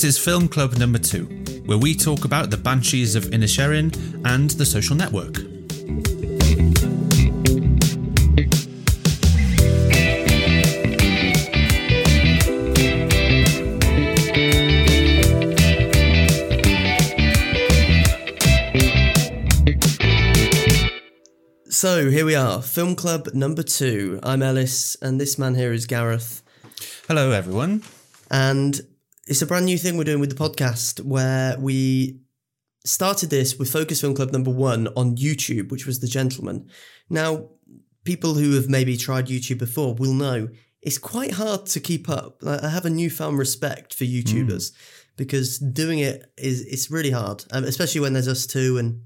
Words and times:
This 0.00 0.16
is 0.16 0.24
Film 0.24 0.48
Club 0.48 0.78
number 0.78 0.98
two, 0.98 1.26
where 1.66 1.76
we 1.76 1.94
talk 1.94 2.24
about 2.24 2.48
the 2.48 2.56
Banshees 2.56 3.14
of 3.14 3.24
Inisherin 3.24 3.94
and 4.24 4.48
the 4.48 4.64
social 4.64 4.96
network. 4.96 5.36
So 21.68 22.08
here 22.08 22.24
we 22.24 22.34
are, 22.34 22.62
Film 22.62 22.96
Club 22.96 23.28
number 23.34 23.62
two. 23.62 24.18
I'm 24.22 24.40
Ellis, 24.40 24.96
and 25.02 25.20
this 25.20 25.38
man 25.38 25.56
here 25.56 25.74
is 25.74 25.84
Gareth. 25.84 26.42
Hello, 27.06 27.32
everyone. 27.32 27.82
And 28.30 28.80
it's 29.30 29.40
a 29.40 29.46
brand 29.46 29.64
new 29.64 29.78
thing 29.78 29.96
we're 29.96 30.02
doing 30.02 30.18
with 30.18 30.36
the 30.36 30.48
podcast 30.48 31.04
where 31.04 31.56
we 31.56 32.18
started 32.84 33.30
this 33.30 33.56
with 33.60 33.70
Focus 33.70 34.00
Film 34.00 34.12
Club 34.12 34.32
number 34.32 34.50
one 34.50 34.88
on 34.96 35.14
YouTube, 35.14 35.70
which 35.70 35.86
was 35.86 36.00
The 36.00 36.08
Gentleman. 36.08 36.68
Now, 37.08 37.50
people 38.02 38.34
who 38.34 38.56
have 38.56 38.68
maybe 38.68 38.96
tried 38.96 39.28
YouTube 39.28 39.58
before 39.58 39.94
will 39.94 40.14
know 40.14 40.48
it's 40.82 40.98
quite 40.98 41.30
hard 41.30 41.66
to 41.66 41.78
keep 41.78 42.08
up. 42.08 42.42
I 42.44 42.68
have 42.68 42.84
a 42.84 42.90
newfound 42.90 43.38
respect 43.38 43.94
for 43.94 44.02
YouTubers 44.02 44.72
because 45.16 45.60
doing 45.60 46.00
it 46.00 46.24
is 46.36 46.62
it's 46.62 46.90
really 46.90 47.12
hard, 47.12 47.44
um, 47.52 47.62
especially 47.62 48.00
when 48.00 48.14
there's 48.14 48.26
us 48.26 48.46
two 48.46 48.78
and 48.78 49.00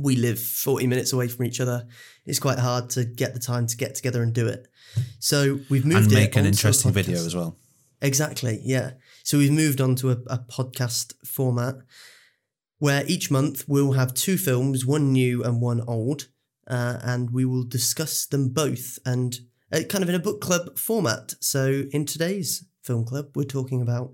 we 0.00 0.16
live 0.16 0.40
40 0.40 0.86
minutes 0.86 1.12
away 1.12 1.28
from 1.28 1.44
each 1.44 1.60
other. 1.60 1.86
It's 2.24 2.38
quite 2.38 2.58
hard 2.58 2.88
to 2.90 3.04
get 3.04 3.34
the 3.34 3.40
time 3.40 3.66
to 3.66 3.76
get 3.76 3.96
together 3.96 4.22
and 4.22 4.32
do 4.32 4.46
it. 4.46 4.66
So 5.18 5.60
we've 5.68 5.84
moved 5.84 6.04
And 6.04 6.12
it 6.12 6.14
make 6.14 6.36
an 6.36 6.46
interesting 6.46 6.92
video 6.92 7.18
as 7.18 7.36
well. 7.36 7.58
Exactly, 8.00 8.60
yeah. 8.64 8.92
So 9.30 9.38
we've 9.38 9.52
moved 9.52 9.80
on 9.80 9.94
to 9.94 10.10
a, 10.10 10.16
a 10.26 10.38
podcast 10.38 11.14
format 11.24 11.76
where 12.80 13.04
each 13.06 13.30
month 13.30 13.64
we'll 13.68 13.92
have 13.92 14.12
two 14.12 14.36
films, 14.36 14.84
one 14.84 15.12
new 15.12 15.44
and 15.44 15.60
one 15.60 15.82
old, 15.82 16.26
uh, 16.66 16.98
and 17.00 17.30
we 17.30 17.44
will 17.44 17.62
discuss 17.62 18.26
them 18.26 18.48
both 18.48 18.98
and 19.06 19.38
uh, 19.72 19.82
kind 19.88 20.02
of 20.02 20.08
in 20.08 20.16
a 20.16 20.18
book 20.18 20.40
club 20.40 20.76
format. 20.76 21.34
So 21.38 21.84
in 21.92 22.06
today's 22.06 22.64
film 22.82 23.04
club, 23.04 23.26
we're 23.36 23.44
talking 23.44 23.80
about 23.80 24.10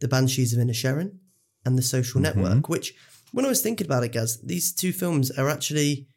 The 0.00 0.08
Banshees 0.08 0.54
of 0.54 0.58
Inisherin 0.58 1.18
and 1.66 1.76
The 1.76 1.82
Social 1.82 2.22
Network, 2.22 2.70
which 2.70 2.94
when 3.32 3.44
I 3.44 3.50
was 3.50 3.60
thinking 3.60 3.86
about 3.86 4.04
it, 4.04 4.14
guys, 4.14 4.40
these 4.40 4.72
two 4.72 4.94
films 4.94 5.30
are 5.32 5.50
actually 5.50 6.08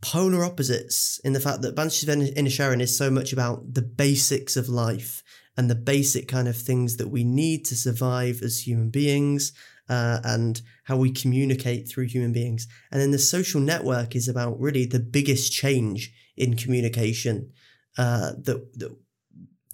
polar 0.00 0.44
opposites 0.44 1.20
in 1.24 1.32
the 1.32 1.40
fact 1.40 1.62
that 1.62 1.74
Banshees 1.74 2.08
of 2.08 2.20
In- 2.20 2.44
Inisherin 2.44 2.80
is 2.80 2.96
so 2.96 3.10
much 3.10 3.32
about 3.32 3.74
the 3.74 3.82
basics 3.82 4.56
of 4.56 4.68
life 4.68 5.24
and 5.58 5.68
the 5.68 5.74
basic 5.74 6.28
kind 6.28 6.48
of 6.48 6.56
things 6.56 6.96
that 6.96 7.08
we 7.08 7.24
need 7.24 7.66
to 7.66 7.76
survive 7.76 8.40
as 8.42 8.66
human 8.66 8.88
beings 8.88 9.52
uh, 9.90 10.20
and 10.24 10.62
how 10.84 10.96
we 10.96 11.10
communicate 11.10 11.88
through 11.88 12.06
human 12.06 12.32
beings. 12.32 12.66
And 12.90 13.00
then 13.00 13.10
the 13.10 13.18
social 13.18 13.60
network 13.60 14.16
is 14.16 14.28
about 14.28 14.60
really 14.60 14.86
the 14.86 15.00
biggest 15.00 15.52
change 15.52 16.12
in 16.36 16.56
communication 16.56 17.50
uh, 17.98 18.32
that, 18.44 18.78
that 18.78 18.96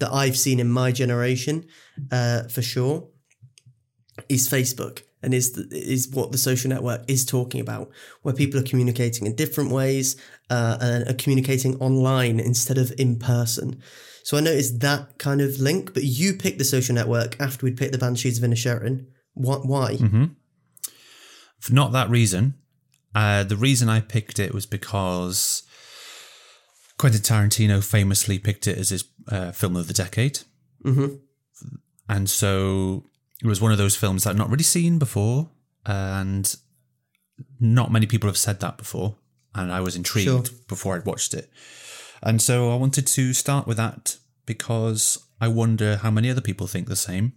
that 0.01 0.13
I've 0.13 0.37
seen 0.37 0.59
in 0.59 0.69
my 0.69 0.91
generation, 0.91 1.67
uh, 2.11 2.43
for 2.45 2.63
sure, 2.63 3.09
is 4.29 4.49
Facebook 4.49 5.04
and 5.25 5.35
is 5.35 5.53
the, 5.53 5.67
is 5.73 6.09
what 6.11 6.33
the 6.33 6.39
social 6.39 6.69
network 6.69 7.03
is 7.09 7.25
talking 7.25 7.61
about, 7.61 7.91
where 8.23 8.35
people 8.35 8.61
are 8.61 8.65
communicating 8.65 9.27
in 9.27 9.35
different 9.35 9.71
ways 9.71 10.17
uh, 10.51 10.79
and 10.81 11.09
are 11.09 11.15
communicating 11.15 11.77
online 11.81 12.39
instead 12.39 12.79
of 12.79 12.93
in 12.99 13.19
person. 13.19 13.81
So 14.23 14.37
I 14.37 14.41
noticed 14.41 14.81
that 14.81 15.19
kind 15.19 15.41
of 15.41 15.59
link. 15.59 15.93
But 15.95 16.05
you 16.05 16.35
picked 16.35 16.59
the 16.59 16.65
social 16.65 16.95
network 16.95 17.41
after 17.41 17.67
we'd 17.67 17.77
picked 17.77 17.93
the 17.93 17.99
Banshees 17.99 18.43
of 18.43 18.49
Inisherin. 18.49 19.07
What? 19.35 19.67
Why? 19.67 19.97
For 21.59 21.73
not 21.73 21.93
that 21.93 22.11
reason. 22.11 22.55
Uh, 23.15 23.45
the 23.45 23.57
reason 23.57 23.89
I 23.89 24.01
picked 24.01 24.39
it 24.39 24.53
was 24.53 24.67
because 24.67 25.63
Quentin 26.99 27.21
Tarantino 27.21 27.83
famously 27.83 28.39
picked 28.39 28.67
it 28.67 28.77
as 28.79 28.91
his 28.91 29.05
uh, 29.29 29.53
film 29.53 29.77
of 29.77 29.87
the 29.89 29.95
decade. 29.95 30.41
Mhm. 30.85 31.21
And 32.09 32.29
so 32.29 33.05
it 33.43 33.47
was 33.47 33.61
one 33.61 33.73
of 33.73 33.79
those 33.79 33.97
films 33.97 34.25
that 34.25 34.31
I've 34.31 34.37
not 34.39 34.51
really 34.51 34.63
seen 34.65 34.99
before. 34.99 35.51
And 35.87 36.55
not 37.61 37.93
many 37.93 38.07
people 38.07 38.29
have 38.29 38.39
said 38.39 38.61
that 38.61 38.79
before. 38.79 39.17
And 39.55 39.71
I 39.73 39.81
was 39.81 39.97
intrigued 39.97 40.27
Sure. 40.49 40.57
before 40.69 40.97
I'd 40.97 41.05
watched 41.07 41.35
it. 41.35 41.51
And 42.23 42.41
so 42.41 42.73
I 42.73 42.77
wanted 42.77 43.07
to 43.07 43.33
start 43.35 43.67
with 43.67 43.77
that 43.77 44.17
because 44.47 45.19
I 45.41 45.49
wonder 45.49 45.97
how 45.97 46.11
many 46.11 46.31
other 46.31 46.41
people 46.41 46.67
think 46.67 46.89
the 46.89 46.97
same 46.97 47.33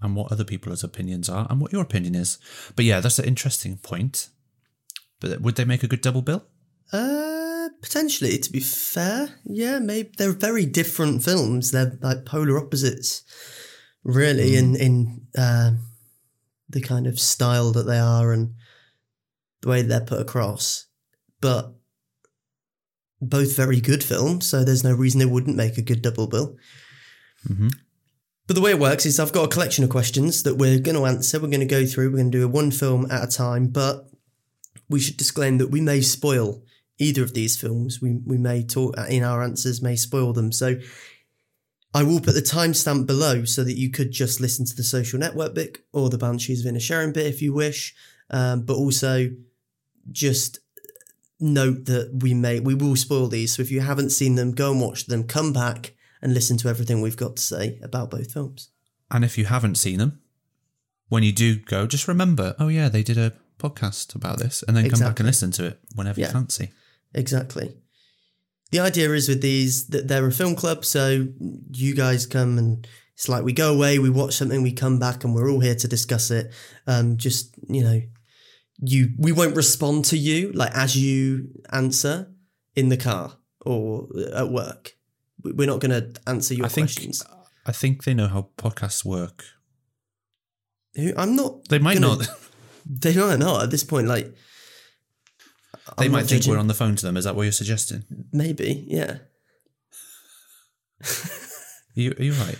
and 0.00 0.16
what 0.16 0.32
other 0.32 0.44
people's 0.44 0.82
opinions 0.82 1.28
are 1.28 1.46
and 1.50 1.60
what 1.60 1.72
your 1.72 1.82
opinion 1.82 2.14
is. 2.14 2.38
But 2.74 2.84
yeah, 2.84 3.00
that's 3.00 3.18
an 3.18 3.24
interesting 3.26 3.76
point. 3.76 4.28
But 5.20 5.40
would 5.40 5.56
they 5.56 5.64
make 5.64 5.82
a 5.82 5.86
good 5.86 6.00
double 6.00 6.22
bill? 6.22 6.44
Uh, 6.92 7.68
potentially. 7.80 8.38
To 8.38 8.50
be 8.50 8.60
fair, 8.60 9.28
yeah, 9.44 9.78
maybe 9.78 10.10
they're 10.16 10.32
very 10.32 10.66
different 10.66 11.22
films. 11.22 11.70
They're 11.70 11.98
like 12.00 12.24
polar 12.24 12.58
opposites, 12.58 13.22
really, 14.04 14.56
in 14.56 14.76
in 14.76 15.26
uh, 15.36 15.72
the 16.68 16.80
kind 16.80 17.06
of 17.06 17.18
style 17.18 17.72
that 17.72 17.84
they 17.84 17.98
are 17.98 18.32
and 18.32 18.54
the 19.60 19.68
way 19.68 19.82
they're 19.82 20.00
put 20.00 20.20
across. 20.20 20.86
But 21.40 21.74
both 23.20 23.56
very 23.56 23.80
good 23.80 24.02
films, 24.02 24.46
so 24.46 24.64
there's 24.64 24.84
no 24.84 24.94
reason 24.94 25.18
they 25.18 25.26
wouldn't 25.26 25.56
make 25.56 25.78
a 25.78 25.82
good 25.82 26.02
double 26.02 26.26
bill. 26.26 26.56
Mhm. 27.48 27.72
But 28.46 28.54
the 28.56 28.62
way 28.62 28.72
it 28.72 28.80
works 28.80 29.06
is 29.06 29.20
I've 29.20 29.32
got 29.32 29.44
a 29.44 29.48
collection 29.48 29.84
of 29.84 29.90
questions 29.90 30.42
that 30.42 30.56
we're 30.56 30.80
going 30.80 30.96
to 30.96 31.06
answer. 31.06 31.38
We're 31.38 31.46
going 31.48 31.60
to 31.60 31.66
go 31.66 31.86
through. 31.86 32.10
We're 32.10 32.18
going 32.18 32.32
to 32.32 32.38
do 32.38 32.44
a 32.44 32.48
one 32.48 32.70
film 32.72 33.10
at 33.10 33.22
a 33.22 33.30
time, 33.30 33.68
but 33.68 34.10
we 34.88 35.00
should 35.00 35.16
disclaim 35.16 35.58
that 35.58 35.70
we 35.70 35.80
may 35.80 36.00
spoil 36.00 36.64
either 36.98 37.22
of 37.22 37.34
these 37.34 37.56
films. 37.56 38.00
We 38.02 38.20
we 38.26 38.38
may 38.38 38.64
talk 38.64 38.96
in 39.08 39.22
our 39.22 39.42
answers 39.42 39.80
may 39.80 39.96
spoil 39.96 40.32
them. 40.32 40.52
So 40.52 40.76
I 41.94 42.02
will 42.02 42.20
put 42.20 42.34
the 42.34 42.40
timestamp 42.42 43.06
below 43.06 43.44
so 43.44 43.64
that 43.64 43.76
you 43.76 43.90
could 43.90 44.10
just 44.12 44.40
listen 44.40 44.64
to 44.64 44.74
the 44.74 44.82
social 44.82 45.18
network 45.18 45.54
bit 45.54 45.78
or 45.92 46.08
the 46.08 46.18
Banshees 46.18 46.64
of 46.64 46.72
Inisherin 46.72 47.12
bit 47.12 47.26
if 47.26 47.42
you 47.42 47.52
wish. 47.52 47.94
Um, 48.30 48.62
but 48.62 48.74
also 48.76 49.28
just 50.10 50.58
note 51.38 51.84
that 51.86 52.22
we 52.22 52.32
may 52.34 52.60
we 52.60 52.74
will 52.74 52.96
spoil 52.96 53.28
these. 53.28 53.54
So 53.54 53.62
if 53.62 53.70
you 53.70 53.80
haven't 53.80 54.10
seen 54.10 54.36
them, 54.36 54.52
go 54.52 54.72
and 54.72 54.80
watch 54.80 55.06
them. 55.06 55.24
Come 55.24 55.52
back 55.52 55.94
and 56.22 56.32
listen 56.32 56.56
to 56.58 56.68
everything 56.68 57.00
we've 57.02 57.16
got 57.16 57.36
to 57.36 57.42
say 57.42 57.78
about 57.82 58.10
both 58.10 58.32
films. 58.32 58.70
And 59.10 59.24
if 59.24 59.36
you 59.36 59.44
haven't 59.44 59.74
seen 59.74 59.98
them, 59.98 60.20
when 61.08 61.22
you 61.22 61.32
do 61.32 61.56
go, 61.56 61.86
just 61.86 62.08
remember, 62.08 62.54
oh 62.58 62.68
yeah, 62.68 62.88
they 62.88 63.02
did 63.02 63.18
a 63.18 63.34
podcast 63.58 64.14
about 64.14 64.38
this, 64.38 64.64
and 64.66 64.74
then 64.76 64.88
come 64.88 65.00
back 65.00 65.20
and 65.20 65.26
listen 65.26 65.50
to 65.52 65.66
it 65.66 65.78
whenever 65.94 66.18
Yeah. 66.20 66.28
you 66.28 66.32
fancy. 66.32 66.70
Exactly. 67.14 67.76
The 68.72 68.80
idea 68.80 69.12
is 69.12 69.28
with 69.28 69.42
these 69.42 69.86
that 69.88 70.08
they're 70.08 70.26
a 70.26 70.32
film 70.32 70.56
club, 70.56 70.84
so 70.84 71.28
you 71.72 71.94
guys 71.94 72.26
come 72.26 72.58
and 72.58 72.86
it's 73.14 73.28
like 73.28 73.44
we 73.44 73.52
go 73.52 73.72
away, 73.74 73.98
we 73.98 74.10
watch 74.10 74.34
something, 74.34 74.62
we 74.62 74.72
come 74.72 74.98
back, 74.98 75.22
and 75.24 75.34
we're 75.34 75.50
all 75.50 75.60
here 75.60 75.74
to 75.76 75.86
discuss 75.88 76.30
it. 76.30 76.52
Um, 76.86 77.16
just 77.18 77.54
you 77.68 77.84
know, 77.84 78.00
you 78.80 79.10
we 79.18 79.30
won't 79.32 79.54
respond 79.56 80.06
to 80.06 80.16
you 80.16 80.52
like 80.52 80.72
as 80.74 80.96
you 80.96 81.48
answer 81.70 82.32
in 82.74 82.88
the 82.88 82.96
car 82.96 83.36
or 83.60 84.08
at 84.34 84.48
work. 84.50 84.92
We- 85.44 85.52
We're 85.52 85.66
not 85.68 85.80
going 85.80 85.90
to 86.12 86.20
answer 86.26 86.54
your 86.54 86.66
I 86.66 86.68
think 86.68 86.86
questions. 86.88 87.22
I 87.66 87.72
think 87.72 88.04
they 88.04 88.14
know 88.14 88.28
how 88.28 88.48
podcasts 88.56 89.04
work. 89.04 89.44
I'm 91.16 91.36
not. 91.36 91.68
They 91.68 91.78
might 91.78 92.00
gonna- 92.00 92.16
not. 92.18 92.28
They 92.84 93.14
might 93.14 93.38
not 93.38 93.62
at 93.62 93.70
this 93.70 93.84
point. 93.84 94.08
Like 94.08 94.34
They 95.98 96.06
I'm 96.06 96.12
might 96.12 96.26
think 96.26 96.46
we're 96.46 96.58
on 96.58 96.68
the 96.68 96.74
phone 96.74 96.96
to 96.96 97.06
them. 97.06 97.16
Is 97.16 97.24
that 97.24 97.34
what 97.36 97.42
you're 97.42 97.52
suggesting? 97.52 98.04
Maybe, 98.32 98.84
yeah. 98.88 99.18
Are 101.04 102.00
you, 102.00 102.14
are 102.18 102.22
you 102.22 102.32
right? 102.32 102.58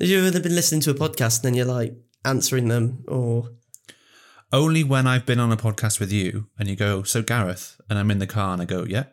Have 0.00 0.08
you 0.08 0.24
ever 0.24 0.40
been 0.40 0.54
listening 0.54 0.80
to 0.82 0.90
a 0.90 0.94
podcast 0.94 1.38
and 1.38 1.44
then 1.44 1.54
you're 1.54 1.64
like 1.66 1.94
answering 2.24 2.68
them 2.68 3.04
or 3.08 3.48
Only 4.52 4.84
when 4.84 5.06
I've 5.06 5.24
been 5.26 5.40
on 5.40 5.50
a 5.52 5.56
podcast 5.56 5.98
with 6.00 6.12
you 6.12 6.46
and 6.58 6.68
you 6.68 6.76
go, 6.76 7.02
so 7.02 7.22
Gareth, 7.22 7.80
and 7.88 7.98
I'm 7.98 8.10
in 8.10 8.18
the 8.18 8.26
car 8.26 8.52
and 8.52 8.60
I 8.62 8.64
go, 8.66 8.84
yeah, 8.84 9.04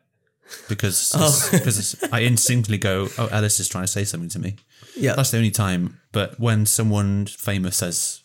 because 0.68 1.12
Oh. 1.16 1.50
because 1.52 1.96
I 2.12 2.22
instantly 2.24 2.78
go, 2.78 3.08
oh, 3.18 3.28
Ellis 3.28 3.60
is 3.60 3.70
trying 3.70 3.86
to 3.86 3.88
say 3.92 4.04
something 4.04 4.30
to 4.30 4.40
me. 4.40 4.58
yeah 4.98 5.14
That's 5.16 5.32
the 5.32 5.38
only 5.38 5.52
time. 5.52 6.00
But 6.12 6.40
when 6.40 6.66
someone 6.66 7.26
famous 7.28 7.78
says, 7.78 8.22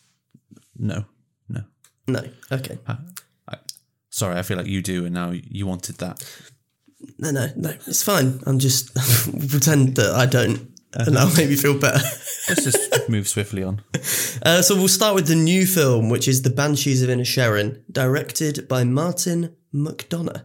no, 0.77 1.05
no, 1.47 1.61
no 2.07 2.21
okay 2.51 2.77
sorry, 4.15 4.37
I 4.39 4.43
feel 4.43 4.57
like 4.57 4.67
you 4.67 4.81
do, 4.81 5.05
and 5.05 5.13
now 5.13 5.31
you 5.31 5.67
wanted 5.67 5.97
that. 5.97 6.23
no 7.19 7.29
no 7.31 7.45
no 7.55 7.69
it's 7.85 8.01
fine 8.03 8.39
I'm 8.47 8.57
just 8.59 8.93
pretend 9.51 9.95
that 9.99 10.11
I 10.15 10.25
don't 10.25 10.59
and 10.93 11.15
that'll 11.15 11.35
make 11.37 11.49
me 11.49 11.57
feel 11.57 11.77
better 11.77 11.99
Let's 12.47 12.63
just 12.63 13.09
move 13.15 13.27
swiftly 13.27 13.63
on. 13.63 13.81
uh, 14.47 14.61
so 14.61 14.75
we'll 14.75 14.87
start 14.99 15.13
with 15.15 15.27
the 15.27 15.35
new 15.51 15.65
film 15.67 16.09
which 16.09 16.27
is 16.27 16.41
The 16.41 16.49
Banshees 16.49 17.03
of 17.03 17.09
Inisherin 17.09 17.81
directed 17.91 18.67
by 18.67 18.83
Martin 18.85 19.55
McDonagh 19.73 20.43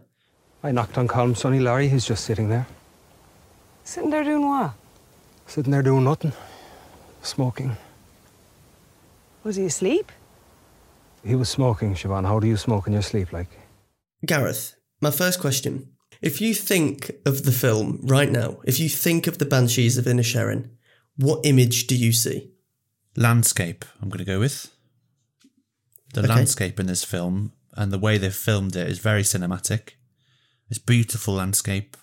I 0.63 0.71
knocked 0.71 0.97
on 0.97 1.07
Colm's 1.07 1.39
sonny 1.39 1.59
Larry, 1.59 1.87
who's 1.89 2.05
just 2.05 2.23
sitting 2.25 2.49
there. 2.49 2.67
Sitting 3.83 4.11
there 4.11 4.23
doing 4.23 4.45
what? 4.47 4.73
Sitting 5.47 5.71
there 5.71 5.81
doing 5.81 6.03
nothing. 6.03 6.33
Smoking. 7.23 7.77
Was 9.43 9.55
he 9.55 9.65
asleep? 9.65 10.11
He 11.25 11.33
was 11.33 11.49
smoking, 11.49 11.95
Siobhan. 11.95 12.27
How 12.27 12.39
do 12.39 12.45
you 12.45 12.57
smoke 12.57 12.85
in 12.85 12.93
your 12.93 13.01
sleep, 13.01 13.33
like? 13.33 13.49
Gareth, 14.25 14.75
my 15.01 15.11
first 15.11 15.39
question. 15.39 15.89
If 16.21 16.39
you 16.39 16.53
think 16.53 17.11
of 17.25 17.43
the 17.43 17.51
film 17.51 17.99
right 18.03 18.31
now, 18.31 18.59
if 18.65 18.79
you 18.79 18.89
think 18.89 19.25
of 19.27 19.39
the 19.39 19.45
Banshees 19.45 19.97
of 19.97 20.05
Inisherin, 20.05 20.69
what 21.17 21.45
image 21.45 21.87
do 21.87 21.95
you 21.95 22.11
see? 22.11 22.51
Landscape, 23.15 23.83
I'm 24.01 24.09
going 24.09 24.19
to 24.19 24.25
go 24.25 24.39
with. 24.39 24.69
The 26.13 26.21
Okay. 26.21 26.29
landscape 26.29 26.79
in 26.79 26.85
this 26.87 27.03
film 27.03 27.53
and 27.73 27.91
the 27.91 27.97
way 27.99 28.17
they've 28.17 28.35
filmed 28.35 28.75
it 28.75 28.87
is 28.87 28.99
very 28.99 29.23
cinematic. 29.23 29.91
It's 30.69 30.77
beautiful 30.79 31.33
landscape, 31.33 31.97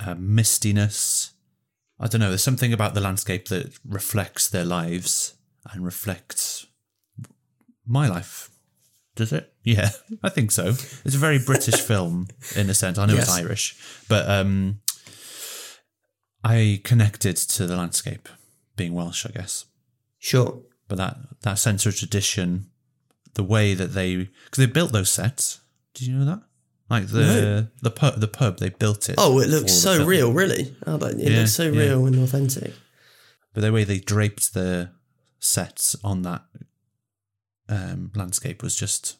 uh, 0.00 0.14
mistiness. 0.14 1.30
I 1.98 2.06
don't 2.06 2.20
know, 2.20 2.28
there's 2.28 2.44
something 2.44 2.72
about 2.72 2.94
the 2.94 3.00
landscape 3.00 3.48
that 3.48 3.78
reflects 3.84 4.48
their 4.48 4.64
lives 4.64 5.34
and 5.72 5.84
reflects 5.84 6.66
my 7.86 8.06
life. 8.06 8.50
Does 9.16 9.32
it? 9.32 9.52
Yeah, 9.64 9.88
I 10.22 10.28
think 10.28 10.50
so. 10.52 10.66
It's 10.68 11.14
a 11.14 11.18
very 11.18 11.38
British 11.38 11.80
film 11.90 12.28
in 12.54 12.70
a 12.70 12.74
sense. 12.74 12.98
I 12.98 13.06
know 13.06 13.16
it's 13.16 13.30
Irish, 13.30 13.76
but 14.08 14.28
um, 14.30 14.80
I 16.44 16.80
connected 16.84 17.36
to 17.36 17.66
the 17.66 17.76
landscape, 17.76 18.28
being 18.76 18.94
Welsh, 18.94 19.26
I 19.26 19.30
guess 19.30 19.64
Sure. 20.18 20.62
but 20.88 20.98
that 20.98 21.16
that 21.42 21.58
sense 21.58 21.86
of 21.86 21.96
tradition, 21.96 22.70
the 23.34 23.42
way 23.42 23.74
that 23.74 23.88
they 23.94 24.16
because 24.16 24.58
they 24.58 24.66
built 24.66 24.92
those 24.92 25.10
sets. 25.10 25.60
Did 25.94 26.08
you 26.08 26.14
know 26.18 26.24
that? 26.26 26.42
Like 26.88 27.06
the 27.08 27.20
No. 27.20 27.66
the 27.82 27.90
pub, 27.90 28.20
the 28.20 28.28
pub 28.28 28.58
they 28.58 28.68
built 28.68 29.08
it. 29.08 29.16
Oh, 29.18 29.40
it 29.40 29.48
looks 29.48 29.72
so 29.72 30.04
real, 30.06 30.32
really. 30.32 30.76
Oh, 30.86 30.98
but 30.98 31.14
it 31.14 31.30
Yeah, 31.32 31.38
looks 31.40 31.52
so 31.52 31.64
yeah. 31.64 31.80
real 31.80 32.06
and 32.06 32.16
authentic. 32.22 32.72
But 33.54 33.62
the 33.62 33.72
way 33.72 33.84
they 33.84 33.98
draped 33.98 34.52
the 34.54 34.90
sets 35.40 35.96
on 36.04 36.22
that 36.22 36.45
um, 37.68 38.10
landscape 38.14 38.62
was 38.62 38.76
just 38.76 39.16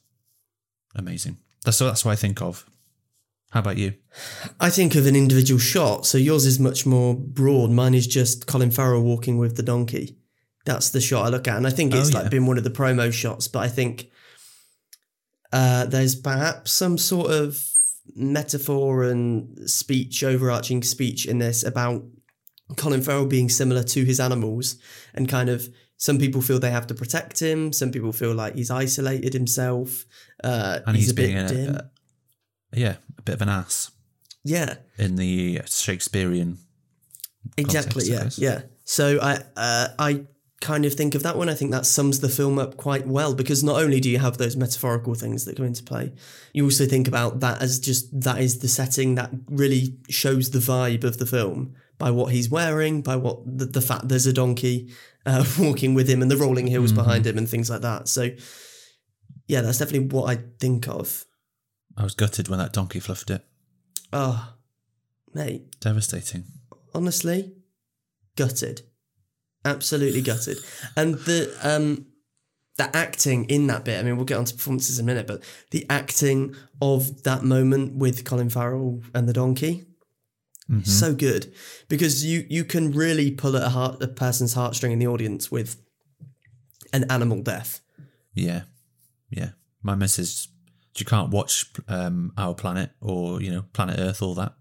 amazing. 0.94 1.38
That's 1.64 1.76
so 1.76 1.86
that's 1.86 2.04
what 2.04 2.12
I 2.12 2.16
think 2.16 2.40
of. 2.40 2.68
How 3.50 3.60
about 3.60 3.76
you? 3.78 3.94
I 4.60 4.70
think 4.70 4.94
of 4.94 5.06
an 5.06 5.16
individual 5.16 5.58
shot. 5.58 6.04
So 6.04 6.18
yours 6.18 6.44
is 6.44 6.58
much 6.58 6.84
more 6.84 7.14
broad. 7.14 7.70
Mine 7.70 7.94
is 7.94 8.06
just 8.06 8.46
Colin 8.46 8.70
Farrell 8.70 9.02
walking 9.02 9.38
with 9.38 9.56
the 9.56 9.62
donkey. 9.62 10.16
That's 10.64 10.90
the 10.90 11.00
shot 11.00 11.26
I 11.26 11.28
look 11.28 11.46
at, 11.46 11.56
and 11.56 11.66
I 11.66 11.70
think 11.70 11.94
it's 11.94 12.14
Oh, 12.14 12.18
like 12.18 12.30
been 12.30 12.46
one 12.46 12.58
of 12.58 12.64
the 12.64 12.70
promo 12.70 13.12
shots. 13.12 13.46
But 13.46 13.60
I 13.60 13.68
think 13.68 14.10
uh, 15.52 15.86
there's 15.86 16.16
perhaps 16.16 16.72
some 16.72 16.98
sort 16.98 17.30
of 17.30 17.62
metaphor 18.14 19.04
and 19.04 19.70
speech, 19.70 20.24
overarching 20.24 20.82
speech 20.82 21.24
in 21.26 21.38
this 21.38 21.62
about 21.62 22.04
Colin 22.76 23.00
Farrell 23.02 23.26
being 23.26 23.48
similar 23.48 23.84
to 23.84 24.04
his 24.04 24.18
animals, 24.18 24.76
and 25.14 25.28
kind 25.28 25.48
of 25.48 25.68
some 25.96 26.18
people 26.18 26.42
feel 26.42 26.58
they 26.58 26.70
have 26.70 26.86
to 26.88 26.94
protect 26.94 27.40
him. 27.40 27.72
Some 27.72 27.90
people 27.90 28.12
feel 28.12 28.34
like 28.34 28.54
he's 28.54 28.70
isolated 28.70 29.32
himself. 29.32 30.04
Uh, 30.44 30.80
And 30.86 30.96
he's, 30.96 31.10
a 31.10 31.14
bit 31.14 31.26
being 31.26 31.38
a, 31.38 31.48
dim. 31.48 31.74
a- 31.76 31.90
yeah 32.72 32.96
a 33.18 33.22
bit 33.22 33.36
of 33.36 33.42
an 33.42 33.48
ass 33.48 33.90
yeah. 34.44 34.74
in 34.98 35.16
the 35.16 35.60
Shakespearean. 35.66 36.58
Exactly. 37.56 38.08
context, 38.08 38.38
Yeah. 38.38 38.50
Yeah. 38.50 38.62
So 38.84 39.18
I 39.20 39.38
uh, 39.56 39.88
I 39.98 40.26
kind 40.60 40.84
of 40.84 40.94
think 40.94 41.14
of 41.14 41.22
that 41.22 41.36
one. 41.36 41.48
I 41.48 41.54
think 41.54 41.70
that 41.72 41.86
sums 41.86 42.20
the 42.20 42.28
film 42.28 42.58
up 42.58 42.76
quite 42.76 43.06
well 43.06 43.34
because 43.34 43.62
not 43.64 43.82
only 43.82 44.00
do 44.00 44.08
you 44.10 44.18
have 44.18 44.38
those 44.38 44.56
metaphorical 44.56 45.14
things 45.14 45.44
that 45.44 45.56
come 45.56 45.66
into 45.66 45.82
play, 45.82 46.12
you 46.52 46.64
also 46.64 46.86
think 46.86 47.08
about 47.08 47.40
that 47.40 47.60
as 47.62 47.78
just 47.80 48.20
that 48.20 48.40
is 48.40 48.58
the 48.60 48.68
setting 48.68 49.16
that 49.16 49.30
really 49.48 49.96
shows 50.08 50.50
the 50.50 50.58
vibe 50.58 51.04
of 51.04 51.18
the 51.18 51.26
film 51.26 51.74
by 51.98 52.10
what 52.10 52.32
he's 52.32 52.48
wearing, 52.50 53.02
by 53.02 53.16
what 53.16 53.38
the, 53.44 53.66
the 53.66 53.80
fact 53.80 54.08
there's 54.08 54.26
a 54.26 54.32
donkey 54.32 54.92
uh, 55.26 55.44
walking 55.58 55.92
with 55.94 56.08
him 56.08 56.22
and 56.22 56.30
the 56.30 56.36
rolling 56.36 56.66
hills 56.68 56.92
Mm-hmm. 56.92 57.02
behind 57.02 57.26
him 57.26 57.36
and 57.38 57.48
things 57.48 57.68
like 57.68 57.82
that. 57.82 58.08
So 58.08 58.30
yeah, 59.48 59.60
that's 59.60 59.78
definitely 59.78 60.08
what 60.08 60.30
I 60.30 60.42
think 60.60 60.88
of. 60.88 61.24
I 61.96 62.02
was 62.04 62.14
gutted 62.14 62.48
when 62.48 62.58
that 62.58 62.72
donkey 62.72 63.00
fluffed 63.00 63.30
it. 63.30 63.44
Oh, 64.12 64.54
mate, 65.34 65.78
Devastating. 65.80 66.44
honestly 66.94 67.52
gutted 68.36 68.82
absolutely 69.64 70.20
gutted 70.20 70.58
and 70.96 71.14
the 71.20 71.50
um 71.62 72.06
the 72.76 72.94
acting 72.96 73.44
in 73.46 73.66
that 73.66 73.82
bit 73.84 73.98
i 73.98 74.02
mean 74.02 74.14
we'll 74.16 74.26
get 74.26 74.36
on 74.36 74.44
to 74.44 74.54
performances 74.54 74.98
in 74.98 75.04
a 75.04 75.06
minute 75.06 75.26
but 75.26 75.42
the 75.70 75.84
acting 75.90 76.54
of 76.82 77.22
that 77.24 77.42
moment 77.42 77.96
with 77.96 78.24
colin 78.24 78.48
farrell 78.50 79.00
and 79.14 79.26
the 79.28 79.32
donkey 79.32 79.84
Mm-hmm. 80.68 80.82
so 80.82 81.14
good 81.14 81.54
because 81.88 82.24
you 82.24 82.44
you 82.50 82.64
can 82.64 82.90
really 82.90 83.30
pull 83.30 83.56
at 83.56 83.62
a 83.62 83.68
heart 83.68 84.02
a 84.02 84.08
person's 84.08 84.56
heartstring 84.56 84.90
in 84.90 84.98
the 84.98 85.06
audience 85.06 85.48
with 85.48 85.76
an 86.92 87.04
animal 87.08 87.40
death 87.40 87.80
Yeah, 88.34 88.62
yeah. 89.30 89.50
My 89.82 89.94
message: 89.94 90.48
you 90.98 91.04
can't 91.06 91.30
watch 91.30 91.66
um, 91.86 92.32
Our 92.36 92.54
Planet 92.54 92.90
or 93.00 93.40
you 93.40 93.52
know 93.52 93.62
Planet 93.72 94.00
Earth, 94.00 94.22
all 94.22 94.34
that. 94.34 94.54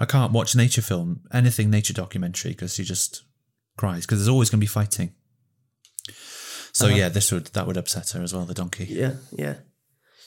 I 0.00 0.04
can't 0.04 0.32
watch 0.32 0.56
nature 0.56 0.82
film, 0.82 1.20
anything 1.32 1.70
nature 1.70 1.92
documentary, 1.94 2.50
because 2.50 2.74
she 2.74 2.82
just 2.82 3.22
cries 3.76 4.04
because 4.06 4.18
there's 4.18 4.28
always 4.28 4.50
going 4.50 4.58
to 4.60 4.64
be 4.64 4.66
fighting. 4.80 5.14
So 6.72 6.86
Uh-huh. 6.86 6.96
yeah, 6.96 7.08
this 7.08 7.30
would 7.32 7.46
that 7.52 7.66
would 7.66 7.76
upset 7.76 8.10
her 8.10 8.22
as 8.22 8.32
well. 8.34 8.44
The 8.46 8.54
donkey. 8.54 8.86
Yeah, 8.90 9.14
yeah. 9.30 9.54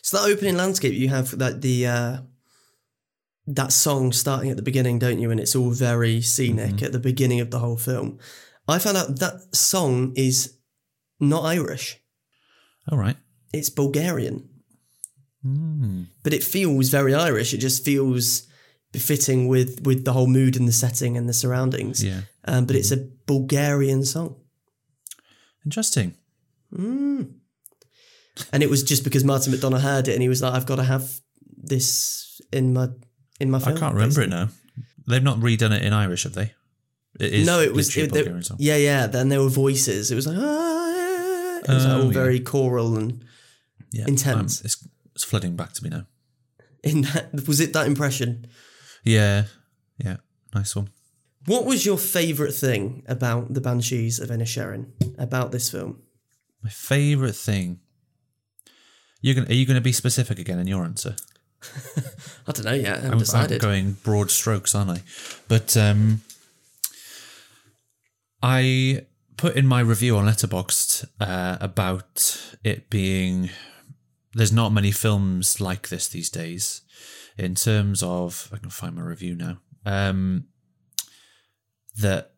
So 0.01 0.17
that 0.17 0.29
opening 0.31 0.55
landscape, 0.57 0.93
you 0.93 1.09
have 1.09 1.37
that 1.39 1.61
the 1.61 1.87
uh, 1.87 2.17
that 3.47 3.71
song 3.71 4.11
starting 4.13 4.49
at 4.51 4.55
the 4.57 4.63
beginning, 4.63 4.99
don't 4.99 5.19
you? 5.19 5.29
And 5.31 5.39
it's 5.39 5.55
all 5.55 5.71
very 5.71 6.21
scenic 6.21 6.81
at 6.81 6.91
the 6.91 6.99
beginning 6.99 7.39
of 7.41 7.51
the 7.51 7.59
whole 7.59 7.77
film. 7.77 8.19
I 8.67 8.79
found 8.79 8.97
out 8.97 9.19
that 9.19 9.55
song 9.55 10.13
is 10.15 10.57
not 11.19 11.43
Irish; 11.43 11.99
All 12.89 12.97
right. 12.97 13.17
it's 13.53 13.69
Bulgarian, 13.69 14.49
Mm. 15.45 16.07
but 16.23 16.33
it 16.33 16.43
feels 16.43 16.87
very 16.89 17.13
Irish. 17.13 17.53
It 17.53 17.57
just 17.57 17.83
feels 17.83 18.43
befitting 18.93 19.47
with 19.49 19.81
with 19.85 20.05
the 20.05 20.13
whole 20.13 20.27
mood 20.27 20.55
and 20.55 20.67
the 20.67 20.71
setting 20.71 21.17
and 21.17 21.27
the 21.27 21.33
surroundings. 21.33 22.01
Yeah. 22.03 22.21
Um, 22.45 22.65
but 22.65 22.75
it's 22.77 22.91
a 22.91 23.07
Bulgarian 23.25 24.05
song. 24.05 24.35
Interesting. 25.65 26.15
and 28.51 28.63
it 28.63 28.69
was 28.69 28.83
just 28.83 29.03
because 29.03 29.23
Martin 29.23 29.53
McDonagh 29.53 29.81
heard 29.81 30.07
it 30.07 30.13
and 30.13 30.21
he 30.21 30.29
was 30.29 30.41
like, 30.41 30.53
"I've 30.53 30.65
got 30.65 30.77
to 30.77 30.83
have 30.83 31.19
this 31.55 32.41
in 32.51 32.73
my 32.73 32.87
in 33.43 33.51
my 33.51 33.59
I 33.59 33.73
can't 33.73 33.93
remember 33.93 34.21
basically. 34.21 34.23
it 34.25 34.29
now. 34.29 34.49
They've 35.07 35.21
not 35.23 35.37
redone 35.39 35.71
it 35.75 35.83
in 35.83 35.93
Irish, 35.93 36.23
have 36.23 36.33
they? 36.33 36.53
It 37.19 37.33
is 37.33 37.45
no, 37.45 37.59
it 37.59 37.73
was 37.73 37.95
it, 37.95 38.45
song. 38.45 38.57
yeah, 38.59 38.75
yeah. 38.77 39.05
Then 39.05 39.29
there 39.29 39.39
were 39.41 39.49
voices. 39.49 40.09
It 40.11 40.15
was 40.15 40.25
like 40.25 40.37
ah, 40.39 41.59
it 41.59 41.67
was 41.67 41.85
Oh, 41.85 41.97
all 42.01 42.05
yeah. 42.07 42.11
very 42.13 42.39
choral 42.39 42.97
and 42.97 43.23
Yeah, 43.91 44.05
intense. 44.07 44.61
um, 44.61 44.65
it's, 44.65 44.87
it's 45.15 45.23
flooding 45.23 45.55
back 45.55 45.73
to 45.73 45.83
me 45.83 45.89
now. 45.91 46.07
in 46.83 47.01
that 47.01 47.47
was 47.47 47.59
it 47.59 47.73
that 47.73 47.85
impression. 47.85 48.47
Yeah, 49.03 49.43
yeah. 50.03 50.17
Nice 50.55 50.75
one. 50.75 50.89
What 51.45 51.65
was 51.65 51.85
your 51.85 51.97
favourite 51.97 52.53
thing 52.53 53.03
about 53.07 53.53
the 53.53 53.59
Banshees 53.61 54.19
of 54.19 54.29
Inisherin 54.29 54.87
about 55.19 55.51
this 55.51 55.69
film? 55.69 56.01
My 56.63 56.69
favourite 56.69 57.35
thing. 57.35 57.79
You're 59.21 59.35
gonna 59.35 59.49
are 59.49 59.53
you 59.53 59.65
gonna 59.65 59.81
be 59.81 59.91
specific 59.91 60.39
again 60.39 60.59
in 60.59 60.67
your 60.67 60.83
answer? 60.83 61.15
I 62.47 62.51
don't 62.51 62.65
know 62.65 62.73
yet. 62.73 62.99
I 62.99 63.01
haven't 63.01 63.33
I'm, 63.33 63.51
I'm 63.51 63.57
going 63.57 63.93
broad 64.03 64.31
strokes, 64.31 64.75
aren't 64.75 64.91
I? 64.91 65.01
But 65.47 65.75
um, 65.77 66.21
I 68.41 69.05
put 69.37 69.55
in 69.55 69.67
my 69.67 69.79
review 69.79 70.17
on 70.17 70.25
Letterboxd 70.25 71.05
uh, 71.19 71.57
about 71.59 72.55
it 72.63 72.89
being 72.89 73.49
there's 74.33 74.51
not 74.51 74.71
many 74.71 74.91
films 74.91 75.61
like 75.61 75.89
this 75.89 76.07
these 76.07 76.29
days. 76.29 76.81
In 77.37 77.55
terms 77.55 78.03
of, 78.03 78.49
I 78.53 78.57
can 78.57 78.69
find 78.69 78.95
my 78.95 79.01
review 79.01 79.35
now. 79.35 79.57
Um, 79.85 80.45
that 81.99 82.31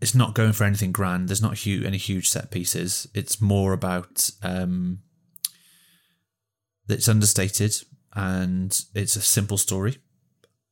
it's 0.00 0.14
not 0.14 0.34
going 0.34 0.52
for 0.52 0.64
anything 0.64 0.92
grand. 0.92 1.28
There's 1.28 1.42
not 1.42 1.60
hu- 1.60 1.84
any 1.84 1.96
huge 1.96 2.28
set 2.28 2.50
pieces. 2.50 3.08
It's 3.14 3.40
more 3.40 3.72
about 3.72 4.30
um, 4.42 5.00
it's 6.88 7.08
understated 7.08 7.74
and 8.14 8.80
it's 8.94 9.16
a 9.16 9.20
simple 9.20 9.58
story. 9.58 9.98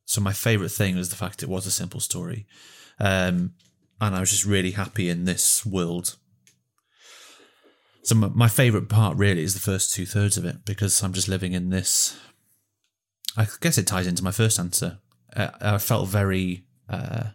So 0.05 0.21
my 0.21 0.33
favorite 0.33 0.71
thing 0.71 0.97
was 0.97 1.11
the 1.11 1.17
fact 1.17 1.43
it 1.43 1.49
was 1.49 1.67
a 1.67 1.71
simple 1.71 2.01
story, 2.01 2.47
um, 2.99 3.55
and 4.01 4.15
I 4.15 4.21
was 4.21 4.31
just 4.31 4.45
really 4.45 4.73
happy 4.73 5.09
in 5.09 5.25
this 5.25 5.65
world. 5.65 6.17
So 8.05 8.17
my, 8.17 8.49
favorite 8.49 8.89
part 8.89 9.17
really 9.17 9.45
is 9.45 9.55
the 9.55 9.61
first 9.61 9.95
two 9.95 10.07
thirds 10.07 10.37
of 10.37 10.45
it 10.45 10.65
because 10.65 11.01
I'm 11.03 11.13
just 11.13 11.29
living 11.29 11.53
in 11.53 11.71
this. 11.71 12.19
I 13.37 13.47
guess 13.61 13.79
it 13.79 13.87
ties 13.87 14.09
into 14.09 14.25
my 14.25 14.33
first 14.33 14.59
answer. 14.59 14.99
Uh, 15.35 15.51
I 15.61 15.79
felt 15.79 16.09
very 16.09 16.65
uh, 16.89 17.29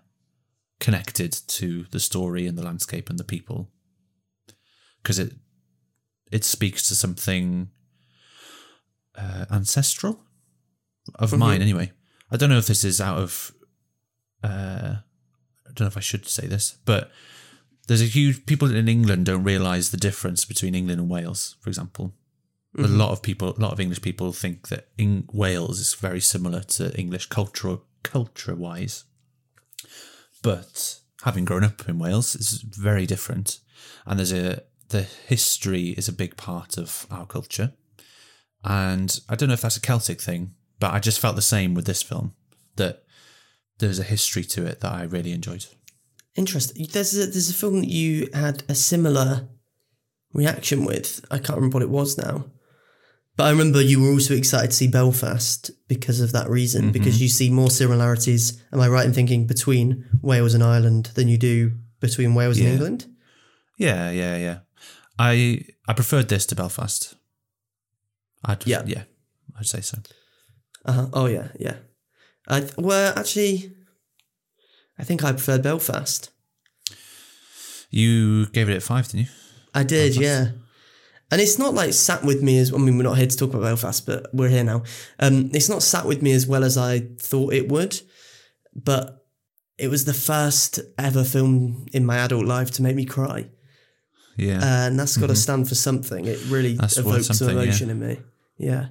connected 0.82 1.32
to 1.48 1.86
the 1.92 2.02
story 2.02 2.48
and 2.48 2.58
the 2.58 2.64
landscape 2.64 3.10
and 3.10 3.18
the 3.18 3.24
people 3.24 3.72
because 5.02 5.20
it 5.20 5.34
it 6.32 6.44
speaks 6.44 6.88
to 6.90 6.96
something 6.96 7.70
uh, 9.18 9.46
ancestral 9.52 10.20
of 11.16 11.38
mine 11.38 11.62
anyway. 11.62 11.92
I 12.32 12.38
don't 12.38 12.50
know 12.50 12.58
if 12.58 12.68
this 12.68 12.84
is 12.84 13.02
out 13.02 13.18
of 13.18 13.52
uh, 14.44 14.96
I 15.66 15.72
don't 15.74 15.82
know 15.82 15.88
if 15.88 15.98
I 15.98 16.02
should 16.02 16.28
say 16.28 16.48
this, 16.48 16.78
but 16.86 17.12
there's 17.88 18.02
a 18.02 18.06
huge 18.06 18.46
people 18.46 18.74
in 18.74 18.88
England 18.88 19.26
don't 19.26 19.44
realise 19.44 19.90
the 19.90 19.98
difference 19.98 20.46
between 20.46 20.76
England 20.76 21.00
and 21.00 21.10
Wales, 21.10 21.56
for 21.62 21.70
example. 21.70 22.14
A 22.78 22.82
lot 22.88 23.10
of 23.10 23.24
people, 23.24 23.56
a 23.58 23.60
lot 23.60 23.72
of 23.72 23.80
English 23.80 24.02
people 24.04 24.32
think 24.32 24.68
that 24.68 24.90
in 25.00 25.28
Wales 25.34 25.80
is 25.80 25.96
very 25.96 26.20
similar 26.20 26.60
to 26.62 26.96
English 26.96 27.26
culture 27.28 27.80
culture 28.04 28.54
wise, 28.54 29.06
but 30.44 31.00
having 31.24 31.44
grown 31.44 31.64
up 31.64 31.90
in 31.90 31.98
Wales, 31.98 32.36
it's 32.36 32.62
very 32.62 33.08
different. 33.08 33.60
And 34.06 34.20
there's 34.20 34.34
a 34.34 34.62
the 34.90 35.02
history 35.02 35.90
is 35.92 36.08
a 36.08 36.14
big 36.14 36.38
part 36.38 36.78
of 36.78 37.08
our 37.10 37.26
culture, 37.26 37.74
and 38.64 39.20
I 39.30 39.36
don't 39.36 39.50
know 39.50 39.54
if 39.54 39.62
that's 39.62 39.78
a 39.78 39.82
Celtic 39.82 40.22
thing, 40.22 40.54
but 40.80 40.94
I 40.94 41.00
just 41.00 41.20
felt 41.20 41.36
the 41.36 41.42
same 41.42 41.74
with 41.74 41.86
this 41.86 42.04
film 42.04 42.34
that 42.76 43.04
there's 43.80 44.00
a 44.00 44.04
history 44.04 44.44
to 44.44 44.66
it 44.66 44.80
that 44.82 44.92
I 44.92 45.04
really 45.04 45.32
enjoyed. 45.32 45.66
Interesting. 46.36 46.88
There's 46.92 47.14
a, 47.18 47.26
there's 47.28 47.50
a 47.50 47.54
film 47.54 47.80
that 47.82 47.90
you 47.90 48.30
had 48.34 48.64
a 48.70 48.76
similar 48.76 49.48
reaction 50.34 50.86
with. 50.86 51.24
I 51.32 51.38
can't 51.40 51.58
remember 51.58 51.76
what 51.78 51.84
it 51.84 51.90
was 51.90 52.18
now. 52.18 52.46
But 53.36 53.46
I 53.46 53.50
remember 53.52 53.82
you 53.82 54.02
were 54.02 54.10
also 54.12 54.34
excited 54.34 54.72
to 54.72 54.76
see 54.76 54.88
Belfast 54.88 55.70
because 55.88 56.22
of 56.22 56.32
that 56.32 56.50
reason, 56.50 56.84
Mm-hmm. 56.84 56.92
because 56.92 57.22
you 57.22 57.28
see 57.30 57.50
more 57.52 57.70
similarities, 57.70 58.62
am 58.74 58.80
I 58.82 58.88
right 58.88 59.06
in 59.06 59.14
thinking, 59.14 59.46
between 59.46 60.06
Wales 60.24 60.56
and 60.56 60.64
Ireland 60.64 61.12
than 61.14 61.28
you 61.28 61.38
do 61.38 61.74
between 62.00 62.34
Wales 62.34 62.58
and 62.58 62.68
England? 62.68 63.06
Yeah, 63.78 64.10
yeah, 64.10 64.38
yeah. 64.38 64.60
I 65.20 65.66
I 65.88 65.94
preferred 65.94 66.30
this 66.30 66.46
to 66.48 66.56
Belfast. 66.56 67.16
I'd, 68.46 68.65
Yeah. 68.67 68.84
yeah, 68.86 69.03
I'd 69.58 69.65
say 69.65 69.82
so. 69.82 69.98
Uh-huh. 70.86 71.08
Oh, 71.13 71.25
yeah, 71.25 71.50
yeah. 71.60 71.75
I, 72.48 72.62
th- 72.62 72.77
well, 72.77 73.13
actually, 73.17 73.74
I 74.98 75.03
think 75.03 75.24
I 75.24 75.32
preferred 75.32 75.63
Belfast. 75.63 76.29
You 77.89 78.48
gave 78.48 78.70
it 78.70 78.77
a 78.77 78.82
five, 78.82 79.08
didn't 79.08 79.22
you? 79.27 79.32
I 79.74 79.84
did, 79.84 80.13
Belfast. 80.15 80.22
yeah. 80.22 80.51
And 81.29 81.41
it's 81.41 81.60
not 81.60 81.74
like 81.74 81.91
sat 81.94 82.24
with 82.24 82.41
me 82.41 82.58
as 82.58 82.74
I 82.74 82.77
mean, 82.77 82.98
we're 82.98 83.03
not 83.03 83.17
here 83.17 83.27
to 83.27 83.36
talk 83.38 83.50
about 83.50 83.63
Belfast, 83.63 84.06
but 84.06 84.27
we're 84.34 84.48
here 84.50 84.63
now. 84.63 84.84
Um, 85.20 85.50
it's 85.53 85.67
not 85.67 85.84
sat 85.84 86.06
with 86.06 86.22
me 86.22 86.32
as 86.32 86.48
well 86.48 86.63
as 86.63 86.77
I 86.77 87.00
thought 87.20 87.53
it 87.53 87.67
would, 87.67 88.00
but 88.74 89.25
it 89.77 89.89
was 89.89 90.06
the 90.06 90.13
first 90.13 90.79
ever 90.98 91.24
film 91.25 91.86
in 91.91 92.06
my 92.06 92.17
adult 92.20 92.46
life 92.46 92.72
to 92.72 92.82
make 92.82 92.96
me 92.96 93.03
cry, 93.06 93.50
Yeah. 94.38 94.60
and 94.62 95.00
that's 95.00 95.17
got 95.17 95.27
to 95.27 95.36
stand 95.36 95.67
for 95.67 95.75
something. 95.75 96.25
It 96.25 96.39
really 96.48 96.74
Mm-hmm. 96.74 96.82
That's 96.82 96.98
evokes 96.98 97.27
some 97.27 97.36
something, 97.36 97.58
yeah. 97.58 97.63
emotion 97.63 97.89
in 97.89 98.00
me. 98.00 98.20
Yeah. 98.58 98.88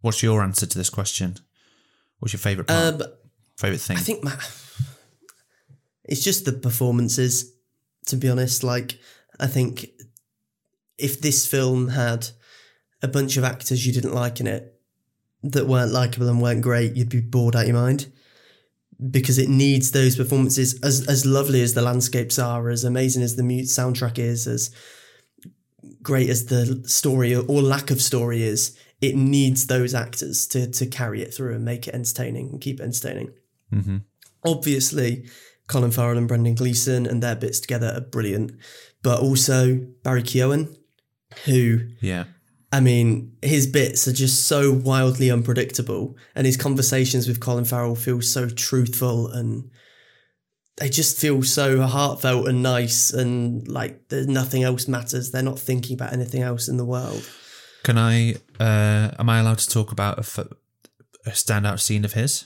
What's 0.00 0.22
your 0.22 0.42
answer 0.42 0.66
to 0.66 0.78
this 0.78 0.90
question? 0.90 1.36
What's 2.18 2.32
your 2.32 2.40
favorite 2.40 2.68
part? 2.68 3.00
Um, 3.00 3.02
favorite 3.56 3.80
thing? 3.80 3.96
I 3.96 4.00
think 4.00 4.24
my, 4.24 4.36
it's 6.04 6.22
just 6.22 6.44
the 6.44 6.52
performances, 6.52 7.52
to 8.06 8.16
be 8.16 8.28
honest. 8.28 8.62
Like, 8.64 8.98
I 9.38 9.46
think 9.46 9.90
if 10.98 11.20
this 11.20 11.46
film 11.46 11.88
had 11.88 12.28
a 13.02 13.08
bunch 13.08 13.36
of 13.36 13.44
actors 13.44 13.86
you 13.86 13.92
didn't 13.92 14.14
like 14.14 14.40
in 14.40 14.46
it 14.46 14.80
that 15.42 15.66
weren't 15.66 15.92
likable 15.92 16.28
and 16.28 16.40
weren't 16.40 16.62
great, 16.62 16.96
you'd 16.96 17.08
be 17.08 17.20
bored 17.20 17.54
out 17.54 17.62
of 17.62 17.68
your 17.68 17.76
mind. 17.76 18.06
Because 19.10 19.38
it 19.38 19.48
needs 19.48 19.90
those 19.90 20.16
performances, 20.16 20.80
as 20.82 21.06
as 21.06 21.26
lovely 21.26 21.62
as 21.62 21.74
the 21.74 21.82
landscapes 21.82 22.38
are, 22.38 22.70
as 22.70 22.82
amazing 22.84 23.22
as 23.22 23.36
the 23.36 23.42
mute 23.42 23.66
soundtrack 23.66 24.18
is, 24.18 24.46
as 24.46 24.70
great 26.02 26.30
as 26.30 26.46
the 26.46 26.82
story 26.88 27.34
or 27.34 27.62
lack 27.62 27.90
of 27.90 28.00
story 28.00 28.42
is. 28.42 28.78
It 29.02 29.14
needs 29.14 29.66
those 29.66 29.94
actors 29.94 30.46
to 30.48 30.70
to 30.70 30.86
carry 30.86 31.20
it 31.20 31.34
through 31.34 31.54
and 31.54 31.64
make 31.64 31.86
it 31.86 31.94
entertaining 31.94 32.48
and 32.48 32.60
keep 32.60 32.80
it 32.80 32.84
entertaining 32.84 33.34
hmm 33.70 33.98
obviously 34.46 35.28
Colin 35.66 35.90
Farrell 35.90 36.18
and 36.18 36.28
Brendan 36.28 36.54
Gleeson 36.54 37.06
and 37.06 37.22
their 37.22 37.34
bits 37.34 37.60
together 37.60 37.92
are 37.96 38.00
brilliant, 38.00 38.52
but 39.02 39.20
also 39.20 39.76
Barry 40.02 40.22
Keoghan, 40.22 40.76
who 41.44 41.88
Yeah. 42.00 42.24
I 42.72 42.80
mean, 42.80 43.36
his 43.42 43.66
bits 43.66 44.08
are 44.08 44.12
just 44.12 44.46
so 44.46 44.72
wildly 44.72 45.30
unpredictable, 45.30 46.16
and 46.34 46.46
his 46.46 46.56
conversations 46.56 47.28
with 47.28 47.40
Colin 47.40 47.64
Farrell 47.64 47.94
feel 47.94 48.20
so 48.20 48.48
truthful 48.48 49.28
and 49.28 49.70
they 50.78 50.90
just 50.90 51.18
feel 51.18 51.42
so 51.42 51.80
heartfelt 51.82 52.48
and 52.48 52.62
nice, 52.62 53.10
and 53.12 53.66
like 53.68 54.08
there's 54.08 54.26
nothing 54.26 54.62
else 54.62 54.86
matters. 54.88 55.30
They're 55.30 55.42
not 55.42 55.58
thinking 55.58 55.94
about 55.94 56.12
anything 56.12 56.42
else 56.42 56.68
in 56.68 56.76
the 56.76 56.84
world. 56.84 57.26
Can 57.82 57.96
I? 57.96 58.34
Uh, 58.60 59.10
am 59.18 59.30
I 59.30 59.38
allowed 59.38 59.58
to 59.58 59.68
talk 59.70 59.90
about 59.92 60.16
a, 60.18 60.20
f- 60.20 60.38
a 61.24 61.30
standout 61.30 61.80
scene 61.80 62.04
of 62.04 62.12
his 62.14 62.44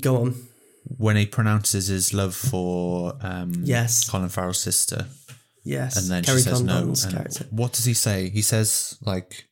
Go 0.00 0.16
on. 0.22 0.48
when 0.96 1.14
he 1.16 1.26
pronounces 1.26 1.86
his 1.88 2.12
love 2.14 2.34
for 2.34 3.16
um, 3.20 3.52
Yes. 3.62 4.08
Colin 4.08 4.28
Farrell's 4.30 4.60
sister, 4.60 5.06
Yes. 5.62 5.96
and 5.96 6.10
then 6.10 6.24
Kerry 6.24 6.38
she 6.38 6.44
says 6.44 6.62
no. 6.62 6.72
Condon's 6.72 7.04
And 7.04 7.14
character. 7.14 7.46
what 7.50 7.74
does 7.74 7.84
he 7.84 7.94
say? 7.94 8.28
He 8.30 8.42
says 8.42 8.96
like, 9.02 9.44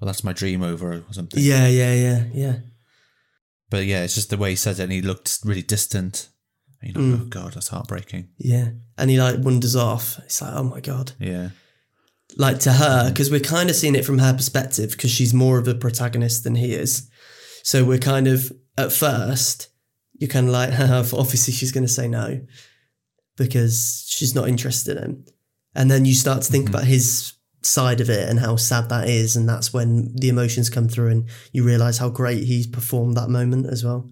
"Well, 0.00 0.06
that's 0.06 0.24
my 0.24 0.32
dream 0.32 0.62
over" 0.62 0.92
or 0.92 1.04
something. 1.12 1.42
Yeah, 1.42 1.66
yeah, 1.68 1.94
yeah, 1.94 2.24
yeah. 2.32 2.56
But 3.70 3.84
yeah, 3.86 4.02
it's 4.04 4.14
just 4.14 4.30
the 4.30 4.36
way 4.38 4.50
he 4.50 4.56
says 4.56 4.80
it, 4.80 4.84
and 4.84 4.92
he 4.92 5.02
looked 5.02 5.38
really 5.44 5.62
distant. 5.62 6.28
And 6.80 6.94
you're 6.94 7.02
Mm. 7.02 7.20
oh 7.22 7.24
god, 7.24 7.54
that's 7.54 7.68
heartbreaking. 7.68 8.28
Yeah. 8.38 8.70
And 8.96 9.10
he 9.10 9.20
like 9.20 9.38
wanders 9.40 9.74
off. 9.76 10.18
It's 10.24 10.40
like, 10.40 10.52
oh 10.54 10.62
my 10.62 10.80
God. 10.80 11.12
Yeah, 11.18 11.50
Like 12.36 12.60
to 12.60 12.72
her, 12.72 13.10
because 13.10 13.30
we're 13.32 13.40
kind 13.40 13.68
of 13.68 13.74
seeing 13.76 13.96
it 13.96 14.04
from 14.04 14.18
her 14.18 14.32
perspective, 14.32 14.92
because 14.92 15.10
she's 15.10 15.34
more 15.34 15.58
of 15.58 15.66
a 15.66 15.74
protagonist 15.74 16.44
than 16.44 16.54
he 16.54 16.72
is. 16.74 17.10
So 17.64 17.84
we're 17.84 17.98
kind 17.98 18.28
of, 18.28 18.52
at 18.76 18.92
first, 18.92 19.68
you're 20.14 20.30
kind 20.30 20.46
of 20.46 20.52
like, 20.52 20.70
have 20.86 21.12
obviously 21.12 21.52
she's 21.52 21.72
going 21.72 21.86
to 21.86 21.92
say 21.92 22.06
no 22.06 22.40
because 23.36 24.04
she's 24.08 24.34
not 24.34 24.48
interested 24.48 24.96
in 24.96 25.02
him. 25.02 25.24
And 25.74 25.90
then 25.90 26.04
you 26.04 26.14
start 26.14 26.42
to 26.42 26.50
think 26.50 26.68
about 26.68 26.84
his 26.84 27.32
side 27.68 28.00
of 28.00 28.08
it 28.10 28.28
and 28.28 28.40
how 28.40 28.56
sad 28.56 28.88
that 28.88 29.08
is. 29.08 29.36
And 29.36 29.48
that's 29.48 29.72
when 29.72 30.14
the 30.16 30.28
emotions 30.28 30.70
come 30.70 30.88
through 30.88 31.08
and 31.10 31.28
you 31.52 31.62
realize 31.64 31.98
how 31.98 32.08
great 32.08 32.44
he's 32.44 32.66
performed 32.66 33.16
that 33.16 33.28
moment 33.28 33.66
as 33.66 33.84
well. 33.84 34.08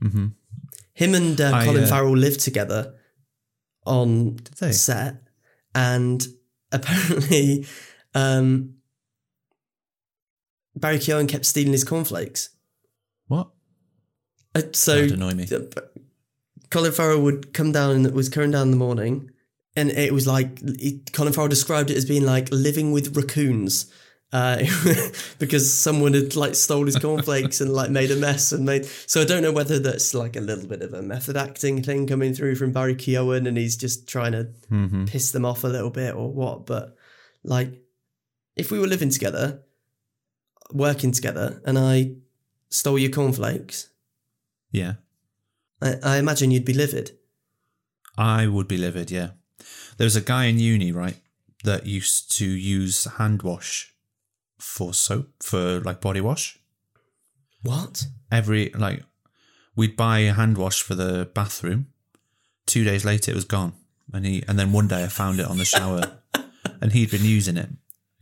hmm 0.00 0.28
Him 0.94 1.14
and 1.14 1.40
uh, 1.40 1.52
I, 1.54 1.64
Colin 1.64 1.84
uh, 1.84 1.86
Farrell 1.86 2.16
lived 2.16 2.40
together 2.40 2.94
on 3.86 4.38
they? 4.60 4.72
set, 4.72 5.16
and 5.74 6.26
apparently, 6.72 7.66
um, 8.14 8.74
Barry 10.76 10.98
Keoghan 10.98 11.28
kept 11.28 11.44
stealing 11.46 11.72
his 11.72 11.84
cornflakes. 11.84 12.50
what? 13.28 13.48
Uh, 14.54 14.62
so 14.72 14.94
That'd 14.94 15.12
annoy 15.12 15.34
me. 15.34 15.46
uh, 15.52 15.80
Colin 16.70 16.92
Farrell 16.92 17.20
would 17.22 17.52
come 17.52 17.72
down 17.72 17.90
and 17.96 18.10
was 18.12 18.28
coming 18.28 18.50
down 18.52 18.68
in 18.68 18.70
the 18.70 18.76
morning, 18.76 19.30
and 19.76 19.90
it 19.90 20.12
was 20.12 20.26
like 20.26 20.58
it, 20.62 21.12
Colin 21.12 21.32
Farrell 21.32 21.48
described 21.48 21.90
it 21.90 21.96
as 21.96 22.04
being 22.04 22.24
like 22.24 22.48
living 22.50 22.92
with 22.92 23.16
raccoons. 23.16 23.90
Uh, 24.32 24.64
because 25.38 25.72
someone 25.72 26.12
had 26.12 26.34
like 26.34 26.56
stole 26.56 26.86
his 26.86 26.98
cornflakes 26.98 27.60
and 27.60 27.72
like 27.72 27.88
made 27.90 28.10
a 28.10 28.16
mess 28.16 28.50
and 28.50 28.66
made 28.66 28.84
so 29.06 29.20
I 29.20 29.24
don't 29.24 29.42
know 29.42 29.52
whether 29.52 29.78
that's 29.78 30.12
like 30.12 30.34
a 30.34 30.40
little 30.40 30.66
bit 30.66 30.82
of 30.82 30.92
a 30.92 31.02
method 31.02 31.36
acting 31.36 31.84
thing 31.84 32.08
coming 32.08 32.34
through 32.34 32.56
from 32.56 32.72
Barry 32.72 32.96
Keoghan 32.96 33.46
and 33.46 33.56
he's 33.56 33.76
just 33.76 34.08
trying 34.08 34.32
to 34.32 34.48
hmm 34.68 35.04
piss 35.04 35.30
them 35.30 35.44
off 35.44 35.62
a 35.62 35.68
little 35.68 35.90
bit 35.90 36.16
or 36.16 36.32
what 36.32 36.66
but 36.66 36.96
like 37.44 37.80
if 38.56 38.72
we 38.72 38.78
were 38.80 38.88
living 38.88 39.10
together 39.10 39.62
working 40.72 41.12
together 41.12 41.62
and 41.64 41.78
I 41.78 42.16
stole 42.70 42.98
your 42.98 43.12
cornflakes 43.12 43.88
Yeah, 44.72 44.94
I, 45.80 45.94
I 46.02 46.16
imagine 46.16 46.50
you'd 46.50 46.64
be 46.64 46.74
livid 46.74 47.12
I 48.18 48.48
would 48.48 48.66
be 48.66 48.78
livid. 48.78 49.12
Yeah, 49.12 49.30
there 49.96 50.04
was 50.04 50.16
a 50.16 50.20
guy 50.20 50.44
in 50.44 50.58
uni, 50.58 50.92
right, 50.92 51.16
that 51.64 51.86
used 51.86 52.30
to 52.38 52.46
use 52.46 53.04
hand 53.04 53.42
wash 53.42 53.94
for 54.58 54.94
soap 54.94 55.42
for 55.42 55.80
like 55.80 56.00
body 56.00 56.20
wash. 56.20 56.58
what 57.62 58.06
Every 58.30 58.70
like, 58.70 59.02
we'd 59.76 59.96
buy 59.96 60.20
a 60.20 60.32
hand 60.32 60.58
wash 60.58 60.82
for 60.82 60.94
the 60.94 61.30
bathroom. 61.34 61.88
Two 62.66 62.84
days 62.84 63.04
later, 63.04 63.30
it 63.30 63.34
was 63.34 63.44
gone, 63.44 63.74
and 64.12 64.24
he 64.26 64.42
and 64.48 64.58
then 64.58 64.72
one 64.72 64.88
day 64.88 65.04
I 65.04 65.08
found 65.08 65.38
it 65.38 65.46
on 65.46 65.58
the 65.58 65.64
shower, 65.64 66.18
and 66.80 66.92
he'd 66.92 67.10
been 67.10 67.24
using 67.24 67.56
it, 67.56 67.68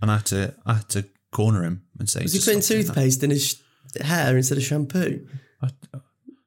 and 0.01 0.11
I 0.11 0.17
had 0.17 0.27
to 0.27 0.55
I 0.67 0.75
had 0.75 0.89
to 0.91 1.07
corner 1.31 1.63
him 1.63 1.83
and 1.99 2.09
say, 2.11 2.23
was 2.23 2.33
he 2.33 2.39
"Just 2.39 2.49
putting 2.49 2.63
stop 2.63 2.77
that." 2.79 2.85
toothpaste 2.87 3.23
in 3.23 3.31
his 3.31 3.63
hair 4.01 4.37
instead 4.37 4.59
of 4.59 4.65
shampoo 4.65 5.27
I, 5.61 5.69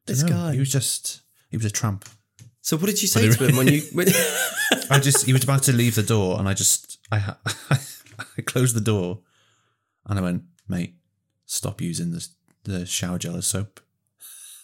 this 0.05 0.24
dunno, 0.24 0.34
guy 0.34 0.53
He 0.53 0.60
was 0.60 0.72
just 0.72 1.22
he 1.50 1.58
was 1.58 1.65
a 1.65 1.72
tramp. 1.72 2.05
So 2.65 2.77
what 2.77 2.88
did 2.88 3.00
you 3.00 3.07
say 3.07 3.29
to 3.29 3.48
him 3.48 3.57
when 3.57 3.67
you 3.67 3.81
when, 3.93 4.07
I 4.89 4.98
just 4.98 5.27
he 5.27 5.34
was 5.34 5.43
about 5.43 5.62
to 5.63 5.72
leave 5.72 5.93
the 5.93 6.01
door, 6.01 6.39
and 6.39 6.50
I 6.50 6.55
just 6.55 6.98
I 7.12 7.19
ha- 7.19 7.38
I 8.39 8.41
closed 8.41 8.75
the 8.75 8.81
door, 8.81 9.19
and 10.07 10.17
I 10.17 10.22
went, 10.24 10.45
mate, 10.67 10.95
stop 11.45 11.79
using 11.79 12.10
the 12.12 12.27
the 12.63 12.88
shower 12.88 13.19
gel 13.19 13.36
as 13.36 13.45
soap. 13.45 13.81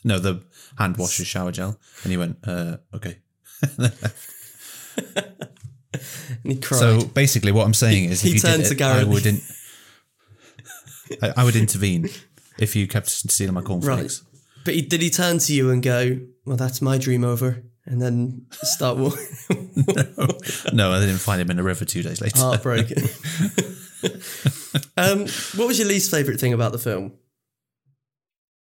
No, 0.04 0.18
the 0.18 0.42
hand 0.80 0.98
wash 0.98 1.20
as 1.20 1.28
shower 1.28 1.52
gel, 1.52 1.78
and 2.02 2.12
he 2.12 2.18
went, 2.18 2.38
uh, 2.44 2.78
okay. 2.96 3.20
and 3.62 3.92
he 6.44 6.56
cried 6.56 6.80
So 6.80 7.06
basically, 7.06 7.52
what 7.52 7.68
I'm 7.68 7.76
saying 7.76 8.06
is, 8.06 8.22
He 8.22 8.30
if 8.30 8.34
you 8.36 8.42
turned 8.42 8.64
did 8.64 8.80
to 8.80 8.84
it, 8.84 8.88
I 8.88 9.04
would 9.04 9.28
in- 9.28 9.42
I, 11.22 11.34
I 11.38 11.44
would 11.44 11.56
intervene 11.56 12.10
if 12.58 12.76
you 12.76 12.88
kept 12.88 13.10
stealing 13.10 13.54
my 13.54 13.62
cornflakes. 13.62 14.24
but 14.66 14.74
he, 14.74 14.82
did 14.82 15.04
he 15.04 15.12
turn 15.12 15.38
to 15.38 15.54
you 15.54 15.70
and 15.70 15.84
go 15.84 16.20
well 16.46 16.58
that's 16.58 16.82
my 16.82 16.98
dream 16.98 17.24
over 17.24 17.62
and 17.86 18.02
then 18.02 18.46
start 18.52 18.98
walking. 18.98 19.26
no, 19.76 20.28
no, 20.74 20.92
I 20.92 21.00
didn't 21.00 21.18
find 21.18 21.42
him 21.42 21.52
in 21.52 21.60
a 21.60 21.64
river 21.64 21.86
two 21.86 22.04
days 22.04 22.22
later. 22.22 22.40
Heartbroken. 22.40 23.04
um, 24.98 25.22
what 25.56 25.68
was 25.68 25.80
your 25.80 25.88
least 25.88 26.12
favourite 26.12 26.40
thing 26.40 26.54
about 26.54 26.72
the 26.72 26.80
film? 26.80 27.14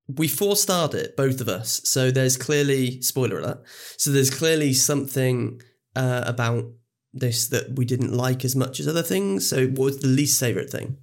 We 0.09 0.27
four 0.27 0.57
starred 0.57 0.95
it, 0.95 1.17
both 1.17 1.41
of 1.41 1.49
us. 1.49 1.81
So 1.85 2.11
there's 2.11 2.37
clearly, 2.37 3.01
spoiler 3.03 3.39
alert, 3.39 3.63
so 3.97 4.11
there's 4.11 4.31
clearly 4.31 4.73
something 4.73 5.61
uh, 5.95 6.25
about 6.27 6.65
this 7.13 7.49
that 7.49 7.77
we 7.77 7.85
didn't 7.85 8.13
like 8.13 8.45
as 8.45 8.57
much 8.57 8.81
as 8.81 8.89
other 8.89 9.03
things. 9.03 9.49
So 9.49 9.67
what 9.67 9.85
was 9.85 9.99
the 10.01 10.09
least 10.09 10.39
favourite 10.41 10.71
thing? 10.71 10.97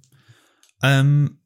Um, 0.82 1.38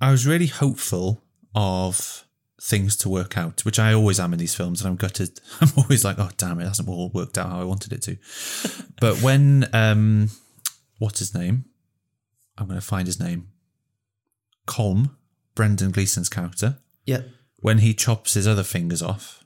I 0.00 0.10
was 0.10 0.26
really 0.26 0.46
hopeful 0.46 1.22
of 1.54 2.25
things 2.60 2.96
to 2.96 3.08
work 3.08 3.36
out, 3.36 3.64
which 3.64 3.78
I 3.78 3.92
always 3.92 4.18
am 4.18 4.32
in 4.32 4.38
these 4.38 4.54
films, 4.54 4.80
and 4.80 4.88
I'm 4.88 4.96
gutted. 4.96 5.40
I'm 5.60 5.70
always 5.76 6.04
like, 6.04 6.18
oh 6.18 6.30
damn, 6.36 6.60
it 6.60 6.66
hasn't 6.66 6.88
all 6.88 7.10
worked 7.10 7.38
out 7.38 7.50
how 7.50 7.60
I 7.60 7.64
wanted 7.64 7.92
it 7.92 8.02
to. 8.02 8.16
but 9.00 9.20
when 9.22 9.68
um, 9.72 10.30
what's 10.98 11.18
his 11.18 11.34
name? 11.34 11.66
I'm 12.58 12.66
going 12.66 12.80
to 12.80 12.86
find 12.86 13.06
his 13.06 13.20
name. 13.20 13.48
Colm, 14.66 15.10
Brendan 15.54 15.90
Gleeson's 15.92 16.28
character. 16.28 16.78
Yeah. 17.04 17.22
When 17.60 17.78
he 17.78 17.94
chops 17.94 18.34
his 18.34 18.46
other 18.48 18.62
fingers 18.62 19.02
off, 19.02 19.44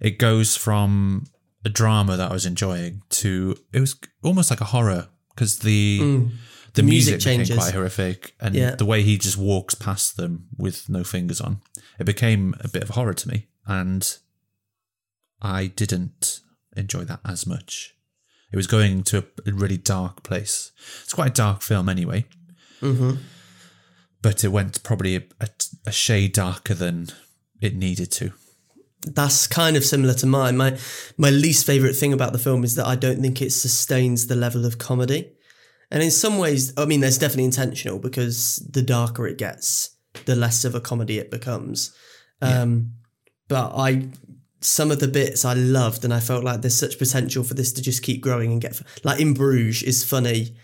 it 0.00 0.18
goes 0.18 0.56
from 0.56 1.26
a 1.64 1.68
drama 1.68 2.16
that 2.16 2.30
I 2.30 2.32
was 2.32 2.46
enjoying 2.46 3.02
to 3.10 3.56
it 3.72 3.80
was 3.80 3.98
almost 4.22 4.50
like 4.50 4.60
a 4.60 4.66
horror 4.66 5.08
because 5.34 5.58
the 5.60 5.98
Mm. 6.00 6.30
The, 6.78 6.82
music 6.82 7.12
music, 7.14 7.20
changes. 7.20 7.56
quite 7.56 7.72
horrific 7.74 8.34
and 8.40 8.54
Yeah. 8.54 8.74
the 8.76 8.84
way 8.84 9.02
he 9.02 9.18
just 9.18 9.36
walks 9.36 9.74
past 9.74 10.16
them 10.16 10.48
with 10.56 10.88
no 10.88 11.04
fingers 11.04 11.40
on 11.40 11.60
it 11.98 12.04
became 12.04 12.54
a 12.60 12.68
bit 12.68 12.82
of 12.82 12.90
horror 12.90 13.14
to 13.14 13.28
me 13.28 13.46
and 13.66 14.18
i 15.42 15.66
didn't 15.66 16.40
enjoy 16.76 17.04
that 17.04 17.20
as 17.24 17.46
much 17.46 17.94
it 18.52 18.56
was 18.56 18.66
going 18.66 19.02
to 19.04 19.18
a 19.46 19.52
really 19.52 19.76
dark 19.76 20.22
place 20.22 20.72
it's 21.04 21.12
quite 21.14 21.30
a 21.30 21.34
dark 21.34 21.62
film 21.62 21.88
anyway 21.88 22.24
Mm-hmm. 22.80 23.16
but 24.22 24.44
it 24.44 24.48
went 24.48 24.82
probably 24.84 25.16
a, 25.16 25.22
a, 25.40 25.48
a 25.86 25.92
shade 25.92 26.32
darker 26.32 26.74
than 26.74 27.08
it 27.60 27.74
needed 27.74 28.10
to 28.12 28.32
That's 29.04 29.46
kind 29.48 29.76
of 29.76 29.84
similar 29.84 30.14
to 30.14 30.26
mine. 30.26 30.56
My 30.56 30.78
my 31.16 31.30
least 31.30 31.66
favorite 31.66 31.94
thing 31.96 32.12
about 32.12 32.32
the 32.32 32.38
film 32.38 32.62
is 32.64 32.74
that 32.76 32.86
I 32.86 32.96
don't 32.96 33.20
think 33.20 33.40
it 33.42 33.52
sustains 33.52 34.26
the 34.26 34.36
level 34.36 34.64
of 34.66 34.78
comedy. 34.78 35.32
And 35.90 36.02
in 36.02 36.10
some 36.10 36.38
ways, 36.38 36.72
I 36.76 36.84
mean, 36.84 37.00
there's 37.00 37.18
definitely 37.18 37.44
intentional 37.44 37.98
because 37.98 38.56
the 38.70 38.82
darker 38.82 39.26
it 39.26 39.38
gets, 39.38 39.96
the 40.26 40.36
less 40.36 40.64
of 40.64 40.74
a 40.74 40.80
comedy 40.80 41.18
it 41.18 41.30
becomes. 41.30 41.94
Um, 42.42 42.92
But 43.48 43.72
I, 43.74 44.08
some 44.60 44.90
of 44.90 45.00
the 45.00 45.08
bits 45.08 45.44
I 45.44 45.54
loved, 45.54 46.04
and 46.04 46.12
I 46.12 46.20
felt 46.20 46.44
like 46.44 46.60
there's 46.60 46.76
such 46.76 46.98
potential 46.98 47.42
for 47.42 47.54
this 47.54 47.72
to 47.72 47.82
just 47.82 48.02
keep 48.02 48.20
growing 48.20 48.52
and 48.52 48.60
get 48.60 48.80
like 49.04 49.20
in 49.20 49.32
Bruges 49.32 49.82
is 49.82 50.04
funny 50.04 50.54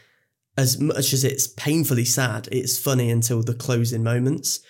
as 0.57 0.79
much 0.79 1.13
as 1.15 1.25
it's 1.25 1.47
painfully 1.47 2.05
sad. 2.05 2.49
It's 2.53 2.79
funny 2.79 3.11
until 3.11 3.43
the 3.43 3.55
closing 3.55 4.05
moments. 4.05 4.61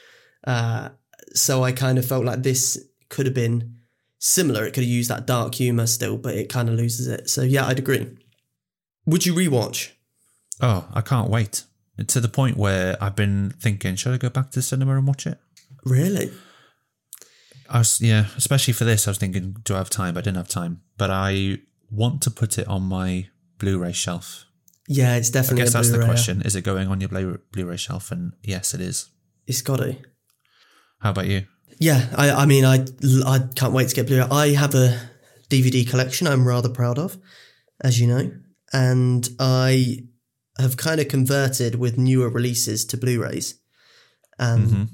Uh, 0.46 0.90
so 1.34 1.64
I 1.64 1.72
kind 1.72 1.98
of 1.98 2.06
felt 2.06 2.24
like 2.24 2.42
this 2.42 2.78
could 3.08 3.26
have 3.26 3.34
been 3.34 3.78
similar. 4.18 4.64
It 4.64 4.74
could 4.74 4.84
have 4.84 4.90
used 4.90 5.10
that 5.10 5.26
dark 5.26 5.56
humor 5.56 5.86
still, 5.86 6.16
but 6.16 6.34
it 6.34 6.48
kind 6.48 6.68
of 6.68 6.76
loses 6.76 7.08
it. 7.08 7.28
So 7.28 7.42
yeah, 7.42 7.66
I'd 7.66 7.80
agree. 7.80 8.16
Would 9.06 9.26
you 9.26 9.34
rewatch? 9.34 9.90
Oh 10.60 10.86
i 10.94 11.00
can't 11.00 11.30
wait 11.30 11.64
to 12.06 12.20
the 12.20 12.28
point 12.28 12.56
where 12.56 12.96
i've 13.02 13.16
been 13.16 13.50
thinking 13.58 13.96
should 13.96 14.12
i 14.14 14.16
go 14.16 14.28
back 14.28 14.50
to 14.50 14.58
the 14.58 14.62
cinema 14.62 14.96
and 14.96 15.06
watch 15.06 15.26
it 15.26 15.38
Really? 15.84 16.30
I 17.68 17.78
was 17.78 18.00
yeah, 18.00 18.26
especially 18.36 18.72
for 18.72 18.84
this, 18.84 19.06
I 19.06 19.10
was 19.10 19.18
thinking, 19.18 19.56
do 19.64 19.74
I 19.74 19.78
have 19.78 19.90
time? 19.90 20.16
I 20.16 20.20
didn't 20.20 20.36
have 20.36 20.48
time. 20.48 20.80
But 20.96 21.10
I 21.10 21.58
want 21.90 22.22
to 22.22 22.30
put 22.30 22.58
it 22.58 22.66
on 22.68 22.82
my 22.82 23.28
Blu-ray 23.58 23.92
shelf. 23.92 24.44
Yeah, 24.88 25.16
it's 25.16 25.30
definitely. 25.30 25.62
I 25.62 25.64
guess 25.64 25.72
that's 25.74 25.88
the 25.88 25.94
Blu-ray. 25.98 26.06
question: 26.06 26.42
Is 26.42 26.56
it 26.56 26.62
going 26.62 26.88
on 26.88 27.00
your 27.00 27.08
Blu- 27.08 27.38
Blu-ray 27.52 27.76
shelf? 27.76 28.10
And 28.12 28.32
yes, 28.42 28.74
it 28.74 28.80
is. 28.80 29.10
It's 29.46 29.62
got 29.62 29.76
to. 29.76 29.96
How 31.00 31.10
about 31.10 31.26
you? 31.26 31.46
Yeah, 31.80 32.06
I, 32.16 32.30
I 32.30 32.46
mean, 32.46 32.64
I, 32.64 32.84
I 33.26 33.40
can't 33.54 33.72
wait 33.72 33.88
to 33.88 33.94
get 33.94 34.06
Blu-ray. 34.06 34.26
I 34.30 34.54
have 34.54 34.74
a 34.74 35.00
DVD 35.50 35.88
collection 35.88 36.26
I'm 36.26 36.46
rather 36.46 36.68
proud 36.68 36.98
of, 36.98 37.18
as 37.82 37.98
you 38.00 38.06
know, 38.06 38.30
and 38.72 39.28
I 39.38 39.98
have 40.58 40.76
kind 40.76 41.00
of 41.00 41.08
converted 41.08 41.74
with 41.76 41.98
newer 41.98 42.28
releases 42.28 42.84
to 42.86 42.96
Blu-rays, 42.96 43.54
and 44.38 44.68
Mhm. 44.68 44.88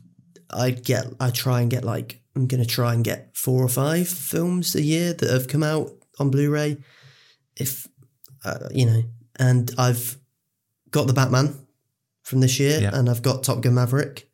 I 0.51 0.71
get, 0.71 1.07
I 1.21 1.31
try 1.31 1.61
and 1.61 1.71
get 1.71 1.85
like, 1.85 2.23
I'm 2.35 2.47
gonna 2.47 2.65
try 2.65 2.95
and 2.95 3.05
get 3.05 3.37
four 3.37 3.63
or 3.65 3.69
five 3.69 4.09
films 4.09 4.75
a 4.75 4.83
year 4.83 5.13
that 5.15 5.31
have 5.31 5.49
come 5.49 5.63
out 5.63 5.91
on 6.19 6.31
Blu-ray, 6.31 6.79
if 7.57 7.87
uh, 8.45 8.69
you 8.73 8.87
know, 8.87 9.03
and 9.39 9.71
I've 9.77 10.19
got 10.91 11.07
the 11.07 11.13
Batman 11.13 11.67
from 12.23 12.41
this 12.41 12.59
year, 12.59 12.81
Yeah. 12.81 12.91
and 12.99 13.09
I've 13.11 13.23
got 13.23 13.43
Top 13.45 13.61
Gun 13.61 13.75
Maverick 13.75 14.29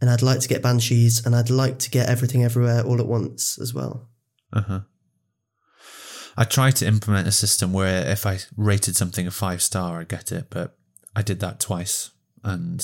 and 0.00 0.10
I'd 0.10 0.20
like 0.22 0.40
to 0.40 0.48
get 0.48 0.62
Banshees, 0.62 1.24
and 1.24 1.34
I'd 1.34 1.48
like 1.48 1.78
to 1.80 1.90
get 1.90 2.08
Everything 2.10 2.44
Everywhere 2.44 2.82
all 2.84 3.00
at 3.00 3.06
once 3.06 3.58
as 3.58 3.72
well. 3.72 4.10
Uh 4.52 4.60
huh. 4.60 4.80
I 6.36 6.44
tried 6.44 6.76
to 6.76 6.86
implement 6.86 7.26
a 7.26 7.32
system 7.32 7.72
where 7.72 8.06
if 8.06 8.26
I 8.26 8.38
rated 8.56 8.96
something 8.96 9.26
a 9.26 9.30
five 9.30 9.62
star, 9.62 10.00
I'd 10.00 10.08
get 10.08 10.32
it, 10.32 10.46
but 10.50 10.76
I 11.14 11.22
did 11.22 11.40
that 11.40 11.60
twice, 11.60 12.10
and 12.44 12.80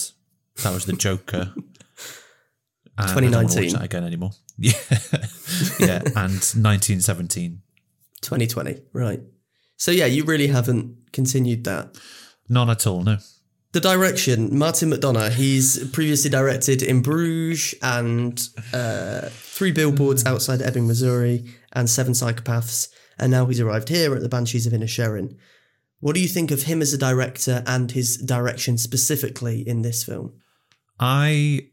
that 0.62 0.72
was 0.72 0.86
the 0.86 0.94
Joker. 0.94 1.52
And 2.98 3.10
I 3.10 3.14
don't 3.14 3.32
wanna 3.32 3.48
2019. 3.48 3.82
again 3.82 4.04
anymore. 4.04 4.32
Yeah, 4.58 4.72
yeah, 5.80 6.02
and 6.04 6.34
1917. 6.34 7.62
2020, 8.20 8.82
right? 8.92 9.20
So 9.78 9.90
yeah, 9.90 10.04
you 10.04 10.24
really 10.24 10.48
haven't 10.48 11.10
continued 11.10 11.64
that. 11.64 11.96
None 12.50 12.68
at 12.68 12.86
all. 12.86 13.02
No. 13.02 13.16
The 13.72 13.80
direction, 13.80 14.56
Martin 14.56 14.90
McDonagh, 14.90 15.32
he's 15.32 15.88
previously 15.88 16.30
directed 16.30 16.82
In 16.82 17.00
Bruges 17.00 17.74
and 17.82 18.46
uh, 18.74 19.30
Three 19.30 19.72
Billboards 19.72 20.26
Outside 20.26 20.60
Ebbing, 20.60 20.86
Missouri, 20.86 21.46
and 21.72 21.88
Seven 21.88 22.12
Psychopaths, 22.12 22.88
and 23.22 23.30
now 23.30 23.46
he's 23.46 23.60
arrived 23.60 23.88
here 23.88 24.14
at 24.14 24.20
the 24.20 24.28
Banshees 24.28 24.66
of 24.66 24.72
Inisherin. 24.72 25.36
What 26.00 26.16
do 26.16 26.20
you 26.20 26.26
think 26.26 26.50
of 26.50 26.64
him 26.64 26.82
as 26.82 26.92
a 26.92 26.98
director 26.98 27.62
and 27.64 27.92
his 27.92 28.16
direction 28.16 28.76
specifically 28.76 29.66
in 29.66 29.82
this 29.82 30.02
film? 30.02 30.32
I, 30.98 31.68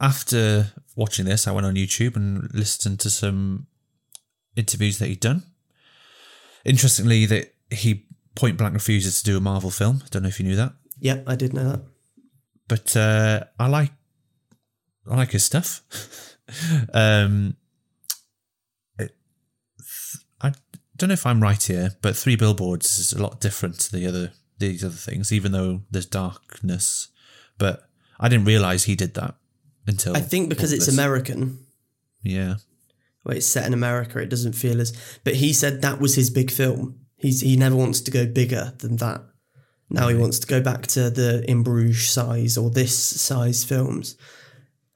after 0.00 0.72
watching 0.96 1.26
this, 1.26 1.46
I 1.46 1.52
went 1.52 1.66
on 1.66 1.74
YouTube 1.74 2.16
and 2.16 2.48
listened 2.54 3.00
to 3.00 3.10
some 3.10 3.66
interviews 4.56 4.98
that 4.98 5.08
he'd 5.08 5.20
done. 5.20 5.42
Interestingly, 6.64 7.26
that 7.26 7.52
he 7.70 8.06
point 8.34 8.56
blank 8.56 8.72
refuses 8.72 9.18
to 9.18 9.24
do 9.30 9.36
a 9.36 9.40
Marvel 9.40 9.70
film. 9.70 10.02
Don't 10.10 10.22
know 10.22 10.30
if 10.30 10.40
you 10.40 10.46
knew 10.46 10.56
that, 10.56 10.72
Yep, 11.00 11.24
I 11.26 11.36
did 11.36 11.52
know 11.52 11.70
that. 11.72 11.82
but 12.68 12.96
uh, 12.96 13.44
I 13.58 13.66
like, 13.68 13.92
I 15.10 15.16
like 15.16 15.32
his 15.32 15.44
stuff. 15.44 15.82
um, 16.94 17.56
it, 18.98 19.14
I 20.40 20.52
don't 21.02 21.08
know 21.08 21.14
if 21.14 21.26
I'm 21.26 21.42
right 21.42 21.60
here, 21.60 21.96
but 22.00 22.16
Three 22.16 22.36
Billboards 22.36 22.98
is 23.00 23.12
a 23.12 23.20
lot 23.20 23.40
different 23.40 23.80
to 23.80 23.92
the 23.92 24.06
other 24.06 24.32
these 24.58 24.84
other 24.84 24.94
things, 24.94 25.32
even 25.32 25.50
though 25.50 25.80
there's 25.90 26.06
darkness. 26.06 27.08
But 27.58 27.88
I 28.20 28.28
didn't 28.28 28.44
realize 28.44 28.84
he 28.84 28.94
did 28.94 29.14
that 29.14 29.34
until 29.84 30.16
I 30.16 30.20
think 30.20 30.48
because 30.48 30.72
it's 30.72 30.86
this. 30.86 30.94
American, 30.94 31.66
Yeah. 32.22 32.56
where 33.24 33.36
it's 33.36 33.46
set 33.46 33.66
in 33.66 33.74
America, 33.74 34.20
it 34.20 34.28
doesn't 34.30 34.52
feel 34.52 34.80
as. 34.80 34.92
But 35.24 35.34
he 35.34 35.52
said 35.52 35.82
that 35.82 36.00
was 36.00 36.14
his 36.14 36.30
big 36.30 36.52
film. 36.52 37.00
He's 37.16 37.40
he 37.40 37.56
never 37.56 37.74
wants 37.74 38.00
to 38.02 38.12
go 38.12 38.24
bigger 38.24 38.72
than 38.78 38.96
that. 38.98 39.22
Now 39.90 40.06
he 40.06 40.14
wants 40.14 40.38
to 40.38 40.46
go 40.46 40.60
back 40.60 40.86
to 40.88 41.10
the 41.10 41.44
In 41.50 41.64
Bruges 41.64 42.08
size 42.08 42.56
or 42.56 42.70
this 42.70 42.96
size 42.96 43.64
films. 43.64 44.16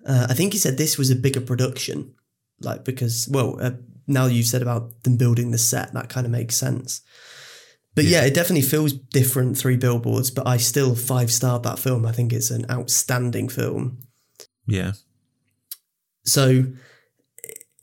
Uh, 0.06 0.28
I 0.30 0.34
think 0.34 0.52
he 0.52 0.58
said 0.60 0.78
this 0.78 0.96
was 0.98 1.10
a 1.10 1.16
bigger 1.16 1.40
production, 1.40 2.14
like 2.60 2.84
because 2.84 3.28
well, 3.28 3.58
uh, 3.60 3.72
now 4.06 4.26
you've 4.26 4.46
said 4.46 4.62
about 4.62 5.02
them 5.02 5.16
building 5.16 5.50
the 5.50 5.58
set, 5.58 5.92
that 5.94 6.08
kind 6.08 6.26
of 6.26 6.32
makes 6.32 6.56
sense. 6.56 7.02
But 7.94 8.04
yeah. 8.04 8.24
it 8.24 8.34
definitely 8.34 8.68
feels 8.68 8.92
different. 8.92 9.56
Three 9.56 9.76
billboards, 9.76 10.30
but 10.30 10.46
I 10.46 10.58
still 10.58 10.94
five 10.94 11.32
starred 11.32 11.62
that 11.62 11.78
film. 11.78 12.04
I 12.04 12.12
think 12.12 12.32
it's 12.32 12.50
an 12.50 12.66
outstanding 12.70 13.48
film. 13.48 13.98
Yeah. 14.66 14.92
So, 16.24 16.66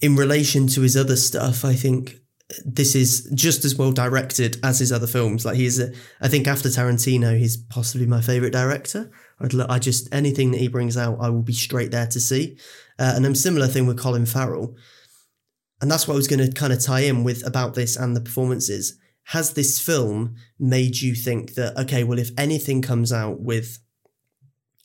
in 0.02 0.16
relation 0.16 0.68
to 0.68 0.82
his 0.82 0.96
other 0.96 1.16
stuff, 1.16 1.66
I 1.66 1.74
think 1.74 2.20
this 2.66 2.94
is 2.94 3.30
just 3.34 3.66
as 3.66 3.76
well 3.76 3.92
directed 3.92 4.58
as 4.64 4.80
his 4.80 4.92
other 4.92 5.08
films. 5.08 5.46
Like 5.46 5.56
he's, 5.56 5.80
a, 5.80 5.92
I 6.22 6.28
think 6.28 6.48
after 6.48 6.70
Tarantino, 6.70 7.38
he's 7.38 7.58
possibly 7.58 8.06
my 8.06 8.22
favorite 8.22 8.52
director. 8.52 9.10
I'd, 9.40 9.54
lo- 9.54 9.66
I 9.70 9.80
just 9.80 10.14
anything 10.14 10.52
that 10.52 10.60
he 10.60 10.68
brings 10.68 10.98
out, 10.98 11.18
I 11.20 11.30
will 11.30 11.42
be 11.42 11.54
straight 11.54 11.92
there 11.92 12.08
to 12.08 12.20
see. 12.20 12.58
Uh, 13.00 13.14
and 13.16 13.26
a 13.26 13.34
similar 13.34 13.68
thing 13.68 13.88
with 13.88 13.98
Colin 13.98 14.26
Farrell, 14.26 14.76
and 15.84 15.91
that's 15.91 16.08
what 16.08 16.13
I 16.13 16.15
was 16.15 16.30
going 16.30 16.39
to 16.39 16.50
kind 16.50 16.72
of 16.72 16.80
tie 16.82 17.02
in 17.02 17.26
with 17.26 17.46
about 17.46 17.76
this 17.76 17.98
and 17.98 18.15
the 18.15 18.22
performances. 18.22 18.98
Has 19.26 19.52
this 19.52 19.82
film 19.82 20.38
made 20.58 21.02
you 21.02 21.13
think 21.13 21.56
that 21.56 21.78
okay, 21.78 22.06
well, 22.06 22.17
if 22.17 22.32
anything 22.38 22.82
comes 22.82 23.12
out 23.12 23.41
with 23.41 23.80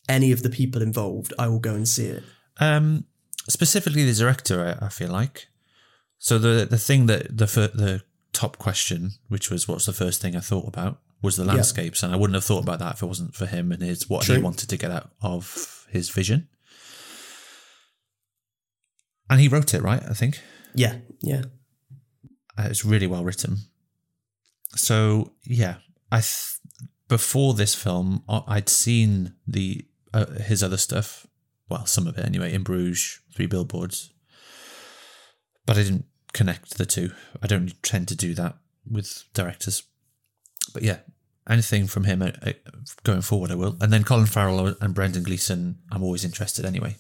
any 0.08 0.32
of 0.32 0.42
the 0.42 0.50
people 0.50 0.82
involved, 0.82 1.32
I 1.38 1.46
will 1.46 1.61
go 1.61 1.76
and 1.76 1.87
see 1.87 2.06
it? 2.06 2.24
Um, 2.58 3.04
specifically 3.48 4.04
the 4.04 4.12
director, 4.12 4.76
I, 4.80 4.87
I 4.87 4.88
feel 4.88 5.11
like. 5.11 5.46
So 6.18 6.37
the 6.37 6.66
the 6.68 6.78
thing 6.78 7.06
that 7.06 7.28
the 7.28 7.46
the 7.46 8.02
top 8.32 8.58
question, 8.58 9.12
which 9.28 9.52
was 9.52 9.68
what's 9.68 9.87
the 9.87 9.92
first 9.92 10.20
thing 10.20 10.34
I 10.34 10.40
thought 10.40 10.66
about, 10.66 10.98
was 11.22 11.37
the 11.37 11.44
landscapes, 11.44 12.02
and 12.02 12.12
I 12.12 12.16
wouldn't 12.16 12.34
have 12.34 12.44
thought 12.44 12.64
about 12.64 12.80
that 12.80 12.94
if 12.94 13.04
it 13.04 13.06
wasn't 13.06 13.37
for 13.37 13.46
him 13.46 13.70
and 13.70 13.82
his 13.82 14.11
what 14.11 14.26
he 14.26 14.38
wanted 14.38 14.68
to 14.68 14.76
get 14.76 14.90
out 14.90 15.12
of 15.22 15.87
his 15.92 16.11
vision. 16.11 16.48
And 19.30 19.40
he 19.40 19.46
wrote 19.46 19.74
it 19.74 19.82
right, 19.82 20.02
I 20.02 20.14
think. 20.14 20.40
Yeah, 20.78 20.94
yeah. 21.20 21.42
Uh, 22.56 22.68
it's 22.70 22.84
really 22.84 23.06
well 23.06 23.24
written. 23.24 23.58
So 24.76 25.32
yeah, 25.44 25.76
I 26.12 26.18
th- 26.18 26.58
before 27.08 27.54
this 27.54 27.74
film, 27.74 28.22
I'd 28.28 28.68
seen 28.68 29.34
the 29.46 29.84
uh, 30.14 30.26
his 30.26 30.62
other 30.62 30.76
stuff. 30.76 31.26
Well, 31.68 31.86
some 31.86 32.06
of 32.06 32.16
it 32.16 32.24
anyway. 32.24 32.52
In 32.54 32.62
Bruges, 32.62 33.20
Three 33.34 33.46
Billboards, 33.46 34.12
but 35.66 35.76
I 35.76 35.82
didn't 35.82 36.06
connect 36.32 36.78
the 36.78 36.86
two. 36.86 37.12
I 37.42 37.46
don't 37.46 37.82
tend 37.82 38.08
to 38.08 38.16
do 38.16 38.34
that 38.34 38.56
with 38.88 39.24
directors. 39.34 39.82
But 40.72 40.82
yeah, 40.82 40.98
anything 41.48 41.86
from 41.86 42.04
him 42.04 42.22
uh, 42.22 42.30
uh, 42.42 42.52
going 43.02 43.22
forward, 43.22 43.50
I 43.50 43.56
will. 43.56 43.76
And 43.80 43.92
then 43.92 44.04
Colin 44.04 44.26
Farrell 44.26 44.74
and 44.80 44.94
Brendan 44.94 45.24
Gleeson, 45.24 45.78
I'm 45.90 46.02
always 46.02 46.24
interested 46.24 46.64
anyway. 46.64 46.96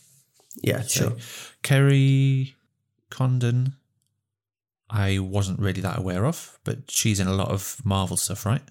Yeah, 0.62 0.82
sure. 0.82 1.12
Kerry 1.62 2.56
Condon, 3.10 3.74
I 4.90 5.18
wasn't 5.18 5.60
really 5.60 5.80
that 5.82 5.98
aware 5.98 6.24
of, 6.26 6.58
but 6.64 6.90
she's 6.90 7.20
in 7.20 7.26
a 7.26 7.34
lot 7.34 7.50
of 7.50 7.76
Marvel 7.84 8.16
stuff, 8.16 8.46
right? 8.46 8.62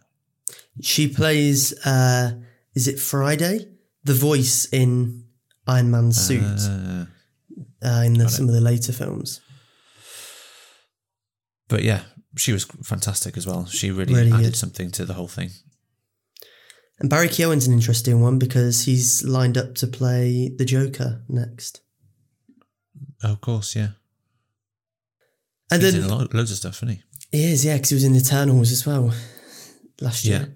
She 0.81 1.07
plays, 1.07 1.73
uh, 1.85 2.33
is 2.75 2.87
it 2.87 2.99
Friday? 2.99 3.67
The 4.03 4.13
voice 4.13 4.65
in 4.71 5.25
Iron 5.67 5.91
Man's 5.91 6.17
suit 6.19 6.41
Uh, 6.43 7.05
uh, 7.85 8.03
in 8.05 8.13
the, 8.13 8.29
some 8.29 8.47
of 8.47 8.53
the 8.53 8.61
later 8.61 8.93
films. 8.93 9.41
but 11.67 11.83
yeah, 11.83 12.03
she 12.37 12.53
was 12.53 12.63
fantastic 12.83 13.35
as 13.37 13.45
well. 13.45 13.65
She 13.65 13.91
really, 13.91 14.13
Really 14.13 14.31
added 14.31 14.43
good. 14.45 14.55
something 14.55 14.91
to 14.91 15.05
the 15.05 15.13
whole 15.15 15.27
thing. 15.27 15.49
And 16.99 17.09
Barry 17.09 17.27
Keoghan's 17.27 17.67
an 17.67 17.73
interesting 17.73 18.21
one 18.21 18.39
because 18.39 18.85
he's 18.85 19.23
lined 19.23 19.57
up 19.57 19.75
to 19.75 19.87
play 19.87 20.49
the 20.57 20.65
Joker 20.65 21.21
next. 21.27 21.81
Of 23.21 23.41
course, 23.41 23.75
yeah. 23.75 23.89
And 25.71 25.81
He's 25.81 25.93
then 25.93 26.03
in 26.03 26.09
a 26.09 26.15
lot, 26.15 26.33
loads 26.33 26.51
of 26.51 26.57
stuff, 26.57 26.77
isn't 26.77 26.89
he? 26.89 27.01
He 27.31 27.51
is, 27.51 27.65
yeah, 27.65 27.75
because 27.75 27.89
he 27.89 27.95
was 27.95 28.03
in 28.03 28.15
Eternals 28.15 28.71
as 28.71 28.85
well 28.85 29.13
last 29.99 30.25
year. 30.25 30.55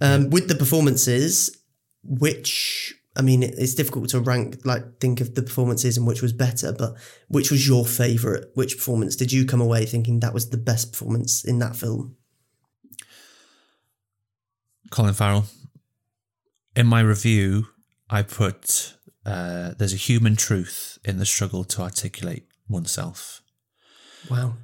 Um, 0.00 0.30
With 0.30 0.48
the 0.48 0.54
performances, 0.54 1.56
which 2.02 2.94
I 3.18 3.22
mean, 3.22 3.42
it's 3.42 3.74
difficult 3.74 4.10
to 4.10 4.20
rank, 4.20 4.64
like 4.64 5.00
think 5.00 5.20
of 5.20 5.34
the 5.34 5.42
performances 5.42 5.96
and 5.96 6.06
which 6.06 6.22
was 6.22 6.32
better. 6.32 6.72
But 6.72 6.94
which 7.26 7.50
was 7.50 7.66
your 7.66 7.84
favourite? 7.84 8.44
Which 8.54 8.76
performance 8.76 9.16
did 9.16 9.32
you 9.32 9.44
come 9.44 9.60
away 9.60 9.86
thinking 9.86 10.20
that 10.20 10.32
was 10.32 10.50
the 10.50 10.56
best 10.56 10.92
performance 10.92 11.44
in 11.44 11.58
that 11.58 11.74
film? 11.74 12.16
Colin 14.90 15.14
Farrell. 15.14 15.46
In 16.76 16.86
my 16.86 17.00
review, 17.00 17.66
I 18.08 18.22
put 18.22 18.94
uh, 19.26 19.74
there's 19.76 19.92
a 19.92 19.96
human 19.96 20.36
truth 20.36 20.98
in 21.04 21.18
the 21.18 21.26
struggle 21.26 21.64
to 21.64 21.82
articulate 21.82 22.46
oneself. 22.68 23.37
Wow, 24.30 24.54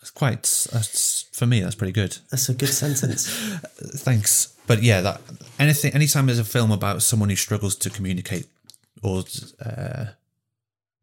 It's 0.00 0.10
quite, 0.10 0.42
that's, 0.72 1.26
for 1.32 1.46
me, 1.46 1.60
that's 1.60 1.74
pretty 1.74 1.92
good. 1.92 2.18
that's 2.30 2.48
a 2.48 2.54
good 2.54 2.68
sentence. 2.68 3.28
Thanks. 4.04 4.54
But 4.66 4.82
yeah, 4.82 5.00
that 5.00 5.20
anything, 5.58 5.92
anytime 5.94 6.26
there's 6.26 6.38
a 6.38 6.44
film 6.44 6.70
about 6.70 7.02
someone 7.02 7.28
who 7.28 7.36
struggles 7.36 7.74
to 7.76 7.90
communicate 7.90 8.46
or, 9.02 9.24
uh, 9.64 10.06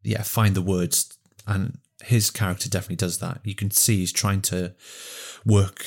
yeah, 0.02 0.22
find 0.22 0.54
the 0.54 0.62
words, 0.62 1.16
and 1.46 1.78
his 2.02 2.30
character 2.30 2.68
definitely 2.68 2.96
does 2.96 3.18
that. 3.18 3.40
You 3.44 3.54
can 3.54 3.70
see 3.70 3.98
he's 3.98 4.12
trying 4.12 4.40
to 4.42 4.72
work 5.44 5.84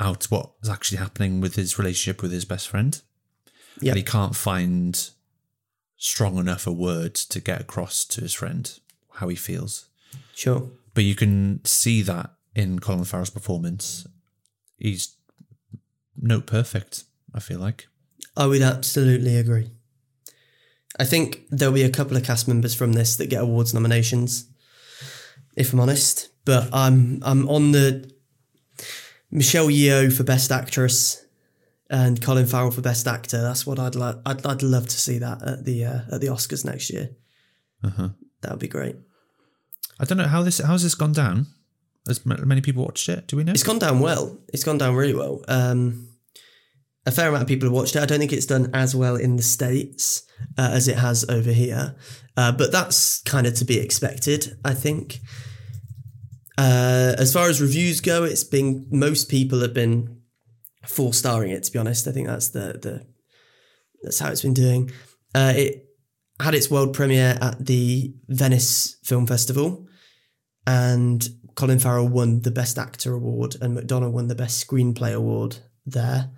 out 0.00 0.24
what 0.24 0.50
is 0.62 0.68
actually 0.68 0.98
happening 0.98 1.40
with 1.40 1.54
his 1.54 1.78
relationship 1.78 2.20
with 2.22 2.32
his 2.32 2.44
best 2.44 2.68
friend. 2.68 3.00
Yeah. 3.80 3.92
But 3.92 3.98
he 3.98 4.02
can't 4.02 4.36
find 4.36 5.08
strong 5.96 6.36
enough 6.36 6.66
a 6.66 6.72
word 6.72 7.14
to 7.14 7.40
get 7.40 7.60
across 7.60 8.04
to 8.06 8.20
his 8.20 8.32
friend 8.34 8.78
how 9.14 9.28
he 9.28 9.36
feels. 9.36 9.86
Sure. 10.34 10.68
But 10.94 11.04
you 11.04 11.14
can 11.14 11.60
see 11.64 12.02
that 12.02 12.30
in 12.54 12.78
Colin 12.78 13.04
Farrell's 13.04 13.30
performance. 13.30 14.06
He's 14.76 15.16
note 16.16 16.46
perfect, 16.46 17.04
I 17.34 17.40
feel 17.40 17.58
like. 17.58 17.86
I 18.36 18.46
would 18.46 18.62
absolutely 18.62 19.36
agree. 19.36 19.70
I 20.98 21.04
think 21.04 21.44
there'll 21.50 21.74
be 21.74 21.82
a 21.82 21.90
couple 21.90 22.16
of 22.16 22.24
cast 22.24 22.48
members 22.48 22.74
from 22.74 22.92
this 22.92 23.16
that 23.16 23.30
get 23.30 23.42
awards 23.42 23.72
nominations, 23.72 24.46
if 25.56 25.72
I'm 25.72 25.80
honest. 25.80 26.28
But 26.44 26.68
I'm 26.72 27.20
I'm 27.22 27.48
on 27.48 27.72
the 27.72 28.10
Michelle 29.30 29.68
Yeoh 29.68 30.12
for 30.12 30.24
Best 30.24 30.50
Actress 30.50 31.24
and 31.88 32.20
Colin 32.20 32.46
Farrell 32.46 32.70
for 32.70 32.82
Best 32.82 33.06
Actor. 33.06 33.40
That's 33.40 33.66
what 33.66 33.78
I'd 33.78 33.94
like. 33.94 34.16
I'd, 34.26 34.44
I'd 34.44 34.62
love 34.62 34.88
to 34.88 34.96
see 34.96 35.18
that 35.18 35.42
at 35.42 35.64
the 35.64 35.84
uh, 35.84 36.00
at 36.12 36.20
the 36.20 36.28
Oscars 36.28 36.64
next 36.64 36.90
year. 36.90 37.10
Uh-huh. 37.84 38.10
That 38.40 38.50
would 38.50 38.60
be 38.60 38.68
great. 38.68 38.96
I 40.00 40.04
don't 40.04 40.18
know 40.18 40.26
how 40.26 40.42
this 40.42 40.58
how's 40.58 40.82
this 40.82 40.94
gone 40.94 41.12
down. 41.12 41.46
Has 42.06 42.20
m- 42.26 42.48
many 42.48 42.60
people 42.60 42.84
watched 42.84 43.08
it? 43.08 43.28
Do 43.28 43.36
we 43.36 43.44
know? 43.44 43.52
It's 43.52 43.62
gone 43.62 43.78
down 43.78 44.00
well. 44.00 44.38
It's 44.52 44.64
gone 44.64 44.78
down 44.78 44.94
really 44.94 45.14
well. 45.14 45.44
Um, 45.48 46.08
a 47.06 47.10
fair 47.10 47.28
amount 47.28 47.42
of 47.42 47.48
people 47.48 47.66
have 47.68 47.74
watched 47.74 47.96
it. 47.96 48.02
I 48.02 48.06
don't 48.06 48.18
think 48.18 48.32
it's 48.32 48.46
done 48.46 48.70
as 48.74 48.94
well 48.94 49.16
in 49.16 49.36
the 49.36 49.42
States 49.42 50.22
uh, 50.58 50.70
as 50.72 50.88
it 50.88 50.96
has 50.98 51.28
over 51.28 51.50
here. 51.50 51.96
Uh, 52.36 52.52
but 52.52 52.72
that's 52.72 53.22
kind 53.22 53.46
of 53.46 53.54
to 53.54 53.64
be 53.64 53.78
expected, 53.78 54.56
I 54.64 54.74
think. 54.74 55.18
Uh, 56.58 57.14
as 57.18 57.32
far 57.32 57.48
as 57.48 57.60
reviews 57.60 58.00
go, 58.00 58.24
it's 58.24 58.44
been 58.44 58.86
most 58.90 59.28
people 59.28 59.60
have 59.60 59.74
been 59.74 60.22
four 60.86 61.12
starring 61.12 61.50
it. 61.50 61.64
To 61.64 61.72
be 61.72 61.78
honest, 61.78 62.06
I 62.06 62.12
think 62.12 62.26
that's 62.28 62.48
the 62.48 62.78
the 62.80 63.06
that's 64.02 64.18
how 64.18 64.30
it's 64.30 64.42
been 64.42 64.54
doing. 64.54 64.90
Uh, 65.34 65.52
it 65.56 65.86
had 66.42 66.54
its 66.54 66.70
world 66.70 66.94
premiere 66.94 67.38
at 67.40 67.64
the 67.64 68.14
Venice 68.28 68.96
Film 69.04 69.26
Festival, 69.26 69.86
and 70.66 71.28
Colin 71.54 71.78
Farrell 71.78 72.08
won 72.08 72.42
the 72.42 72.50
Best 72.50 72.78
Actor 72.78 73.12
award, 73.14 73.56
and 73.60 73.76
McDonagh 73.76 74.12
won 74.12 74.28
the 74.28 74.34
Best 74.34 74.66
Screenplay 74.66 75.14
award 75.14 75.56
there. 75.86 76.30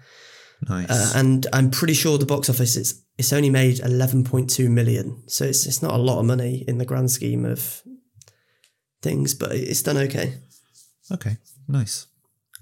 nice. 0.68 0.90
Uh, 0.90 1.18
and 1.18 1.46
I'm 1.52 1.70
pretty 1.70 1.94
sure 1.94 2.18
the 2.18 2.26
box 2.26 2.48
office 2.48 2.76
it's 2.76 3.02
it's 3.16 3.32
only 3.32 3.50
made 3.50 3.76
11.2 3.76 4.68
million, 4.70 5.22
so 5.28 5.44
it's 5.44 5.66
it's 5.66 5.82
not 5.82 5.94
a 5.94 6.02
lot 6.02 6.18
of 6.18 6.26
money 6.26 6.64
in 6.66 6.78
the 6.78 6.84
grand 6.84 7.10
scheme 7.10 7.44
of 7.44 7.82
things, 9.02 9.34
but 9.34 9.52
it's 9.52 9.82
done 9.82 9.98
okay. 9.98 10.34
okay, 11.12 11.36
nice. 11.68 12.06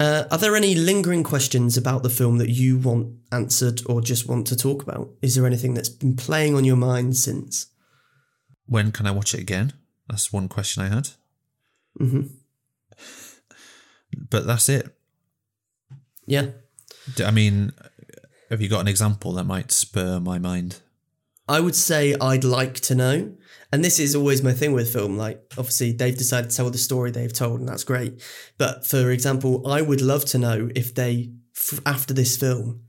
Uh, 0.03 0.27
are 0.33 0.38
there 0.38 0.57
any 0.57 0.75
lingering 0.75 1.23
questions 1.23 1.77
about 1.77 2.03
the 2.03 2.11
film 2.11 2.38
that 2.38 2.51
you 2.51 2.77
want 2.77 3.15
answered 3.31 3.83
or 3.87 4.01
just 4.01 4.29
want 4.29 4.49
to 4.49 4.57
talk 4.57 4.83
about? 4.83 5.09
Is 5.23 5.37
there 5.37 5.47
anything 5.47 5.75
that's 5.75 5.88
been 5.88 6.17
playing 6.17 6.57
on 6.57 6.65
your 6.65 6.75
mind 6.77 7.17
since? 7.17 7.67
When 8.67 8.91
can 8.91 9.07
I 9.07 9.12
watch 9.12 9.33
it 9.33 9.41
again? 9.41 9.75
That's 10.09 10.33
one 10.33 10.49
question 10.49 10.83
I 10.83 10.88
had. 10.88 11.11
hmm 11.97 12.23
But 14.29 14.45
that's 14.45 14.69
it. 14.69 14.93
Yeah. 16.27 16.47
I 17.25 17.31
mean, 17.31 17.71
have 18.51 18.61
you 18.61 18.69
got 18.69 18.81
an 18.81 18.88
example 18.88 19.33
that 19.35 19.45
might 19.45 19.71
spur 19.71 20.19
my 20.19 20.38
mind? 20.38 20.81
I 21.49 21.61
would 21.61 21.77
say 21.77 22.17
I'd 22.21 22.45
like 22.45 22.75
to 22.81 22.97
know. 22.97 23.35
And 23.72 23.82
this 23.82 23.98
is 23.98 24.14
always 24.14 24.42
my 24.42 24.52
thing 24.52 24.74
with 24.74 24.92
film. 24.92 25.16
Like, 25.16 25.42
obviously, 25.52 25.92
they've 25.92 26.16
decided 26.16 26.50
to 26.50 26.56
tell 26.56 26.70
the 26.70 26.76
story 26.76 27.11
they've 27.11 27.32
told, 27.32 27.61
and 27.61 27.68
that's 27.68 27.85
great. 27.85 28.22
But 28.58 28.87
for 28.87 29.11
example, 29.11 29.66
I 29.66 29.80
would 29.80 30.02
love 30.02 30.26
to 30.26 30.38
know 30.38 30.68
if 30.74 30.94
they, 30.94 31.32
f- 31.56 31.80
after 31.87 32.12
this 32.12 32.37
film, 32.37 32.82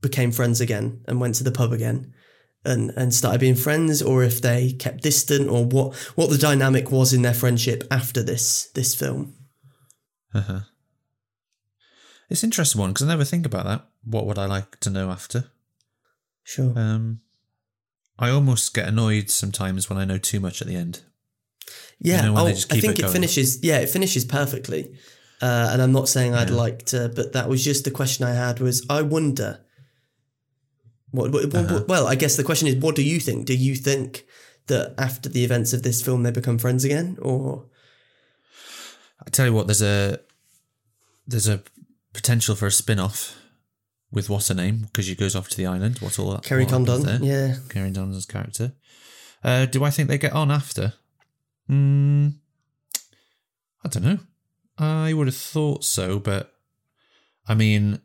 became 0.00 0.30
friends 0.30 0.60
again 0.60 1.00
and 1.08 1.20
went 1.20 1.34
to 1.36 1.44
the 1.44 1.50
pub 1.50 1.72
again 1.72 2.14
and, 2.64 2.92
and 2.96 3.12
started 3.12 3.40
being 3.40 3.56
friends, 3.56 4.00
or 4.00 4.22
if 4.22 4.40
they 4.40 4.72
kept 4.72 5.02
distant, 5.02 5.50
or 5.50 5.64
what, 5.64 5.96
what 6.14 6.30
the 6.30 6.38
dynamic 6.38 6.92
was 6.92 7.12
in 7.12 7.22
their 7.22 7.34
friendship 7.34 7.82
after 7.90 8.22
this 8.22 8.70
this 8.74 8.94
film. 8.94 9.34
Uh-huh. 10.32 10.60
It's 12.30 12.42
an 12.42 12.48
interesting 12.48 12.80
one 12.80 12.90
because 12.90 13.06
I 13.06 13.08
never 13.08 13.24
think 13.24 13.46
about 13.46 13.66
that. 13.66 13.86
What 14.04 14.26
would 14.26 14.38
I 14.38 14.46
like 14.46 14.80
to 14.80 14.90
know 14.90 15.10
after? 15.10 15.50
Sure. 16.42 16.72
Um, 16.76 17.20
I 18.18 18.30
almost 18.30 18.74
get 18.74 18.86
annoyed 18.88 19.30
sometimes 19.30 19.88
when 19.90 19.98
I 19.98 20.04
know 20.04 20.18
too 20.18 20.40
much 20.40 20.60
at 20.62 20.68
the 20.68 20.76
end. 20.76 21.02
Yeah, 21.98 22.22
know, 22.26 22.34
oh, 22.36 22.46
I 22.46 22.52
think 22.54 22.98
it 22.98 23.04
it, 23.06 23.10
finishes. 23.10 23.62
Yeah, 23.62 23.78
it 23.78 23.88
finishes 23.88 24.24
perfectly. 24.24 24.96
Uh, 25.42 25.70
and 25.72 25.82
I'm 25.82 25.92
not 25.92 26.08
saying 26.08 26.34
I'd 26.34 26.50
Yeah. 26.50 26.56
like 26.56 26.86
to, 26.86 27.10
but 27.14 27.32
that 27.32 27.48
was 27.48 27.64
just 27.64 27.84
the 27.84 27.90
question 27.90 28.24
I 28.24 28.32
had. 28.34 28.60
Was 28.60 28.84
I 28.88 29.02
wonder? 29.02 29.60
What, 31.10 31.32
what, 31.32 31.44
what- 31.52 31.54
Uh-huh. 31.64 31.84
well, 31.88 32.06
I 32.06 32.14
guess 32.14 32.36
the 32.36 32.44
question 32.44 32.68
is, 32.68 32.76
what 32.76 32.94
do 32.96 33.02
you 33.02 33.20
think? 33.20 33.46
Do 33.46 33.54
you 33.54 33.74
think 33.74 34.24
that 34.66 34.94
after 34.98 35.28
the 35.28 35.44
events 35.44 35.72
of 35.72 35.82
this 35.82 36.02
film 36.02 36.22
they 36.22 36.30
become 36.30 36.58
friends 36.58 36.84
again, 36.84 37.18
or 37.20 37.66
I 39.26 39.30
tell 39.30 39.46
you 39.46 39.52
what, 39.52 39.66
there's 39.66 39.82
a 39.82 40.20
there's 41.26 41.48
a 41.48 41.62
potential 42.12 42.54
for 42.54 42.66
a 42.66 42.70
spin-off 42.70 43.36
with 44.14 44.30
what's 44.30 44.48
her 44.48 44.54
name 44.54 44.78
because 44.86 45.06
she 45.06 45.14
goes 45.14 45.34
off 45.36 45.48
to 45.50 45.56
the 45.56 45.66
island. 45.66 45.98
What's 45.98 46.18
all 46.18 46.30
that? 46.32 46.44
Kerry 46.44 46.66
Condon? 46.66 47.22
Yeah, 47.22 47.56
Kerry 47.68 47.92
Condon's 47.92 48.26
character. 48.26 48.72
Uh, 49.42 49.66
do 49.66 49.84
I 49.84 49.90
think 49.90 50.08
they 50.08 50.16
get 50.18 50.32
on 50.32 50.50
after? 50.50 50.94
Mm, 51.70 52.34
I 53.84 53.88
don't 53.88 54.04
know. 54.04 54.18
I 54.78 55.12
would 55.12 55.26
have 55.26 55.36
thought 55.36 55.84
so, 55.84 56.18
but 56.18 56.52
I 57.46 57.54
mean, 57.54 58.00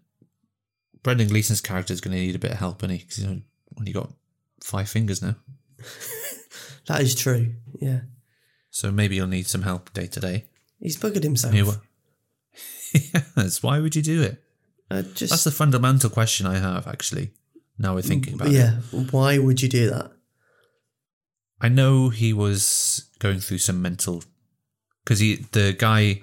Brendan 1.04 1.30
Gleeson's 1.30 1.62
character 1.62 1.94
is 1.94 2.02
going 2.02 2.14
to 2.16 2.20
need 2.20 2.36
a 2.36 2.40
bit 2.40 2.52
of 2.52 2.58
help, 2.58 2.84
and 2.84 2.92
he? 2.92 2.98
Because 3.00 3.16
he's 3.18 3.28
only 3.80 3.92
got 3.94 4.12
five 4.64 4.90
fingers 4.90 5.22
now, 5.22 5.36
That 6.88 7.02
is 7.02 7.16
true. 7.16 7.54
Yeah. 7.80 8.02
so 8.72 8.92
maybe 8.92 9.16
he'll 9.16 9.28
need 9.28 9.48
some 9.48 9.62
help 9.62 9.94
day 9.94 10.08
to 10.08 10.20
day. 10.20 10.46
He's 10.80 10.98
buggered 10.98 11.24
himself. 11.24 11.54
Yes. 12.92 13.62
Why 13.62 13.80
would 13.80 13.96
you 13.96 14.02
do 14.02 14.24
it? 14.24 14.44
Uh, 14.92 15.04
just 15.04 15.30
That's 15.32 15.44
the 15.44 15.52
fundamental 15.52 16.10
question 16.10 16.48
I 16.48 16.58
have, 16.58 16.88
actually. 16.88 17.32
Now 17.78 17.96
we're 17.96 18.02
thinking 18.02 18.34
about 18.34 18.48
it. 18.48 18.54
yeah. 18.54 18.72
Why 19.12 19.38
would 19.38 19.62
you 19.62 19.70
do 19.70 19.90
that? 19.90 20.12
I 21.62 21.70
know 21.70 22.10
he 22.10 22.34
was 22.34 23.10
going 23.20 23.40
through 23.40 23.60
some 23.60 23.82
mental 23.82 24.24
because 25.04 25.20
he 25.20 25.46
the 25.52 25.76
guy 25.78 26.22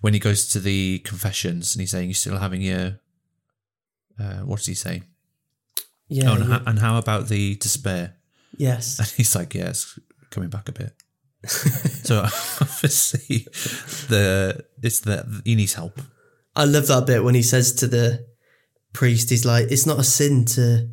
when 0.00 0.12
he 0.12 0.20
goes 0.20 0.48
to 0.48 0.60
the 0.60 0.98
confessions 1.00 1.74
and 1.74 1.80
he's 1.80 1.90
saying 1.90 2.08
you're 2.08 2.14
still 2.14 2.38
having 2.38 2.60
your 2.62 3.00
uh, 4.18 4.40
what 4.40 4.58
does 4.58 4.66
he 4.66 4.74
say? 4.74 5.02
Yeah. 6.08 6.30
oh, 6.30 6.34
and, 6.34 6.48
yeah. 6.48 6.58
ho- 6.58 6.64
and 6.66 6.78
how 6.78 6.98
about 6.98 7.28
the 7.28 7.56
despair? 7.56 8.16
yes. 8.56 8.98
And 9.00 9.08
he's 9.08 9.34
like, 9.34 9.54
yeah, 9.54 9.72
coming 10.30 10.50
back 10.50 10.68
a 10.68 10.72
bit. 10.72 10.92
so 11.48 12.20
obviously, 12.60 13.46
the 14.08 14.64
it's 14.82 15.00
that 15.00 15.42
he 15.44 15.54
needs 15.54 15.74
help. 15.74 16.00
I 16.54 16.64
love 16.64 16.86
that 16.88 17.06
bit 17.06 17.24
when 17.24 17.34
he 17.34 17.42
says 17.42 17.72
to 17.74 17.86
the 17.86 18.26
priest, 18.92 19.30
he's 19.30 19.44
like, 19.44 19.70
"It's 19.70 19.86
not 19.86 19.98
a 19.98 20.04
sin 20.04 20.44
to 20.46 20.88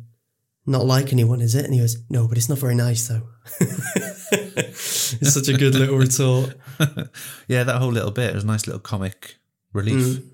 not 0.66 0.86
like 0.86 1.12
anyone, 1.12 1.40
is 1.40 1.54
it?" 1.54 1.64
And 1.64 1.74
he 1.74 1.80
goes, 1.80 1.98
"No, 2.08 2.26
but 2.26 2.38
it's 2.38 2.48
not 2.48 2.58
very 2.58 2.74
nice, 2.74 3.08
though." 3.08 3.28
it's 3.60 5.34
such 5.34 5.48
a 5.48 5.56
good 5.56 5.74
little 5.74 5.98
retort. 5.98 6.54
yeah, 7.48 7.64
that 7.64 7.78
whole 7.78 7.92
little 7.92 8.10
bit 8.10 8.34
was 8.34 8.44
a 8.44 8.46
nice 8.46 8.66
little 8.66 8.80
comic 8.80 9.36
relief. 9.72 10.18
Mm. 10.18 10.24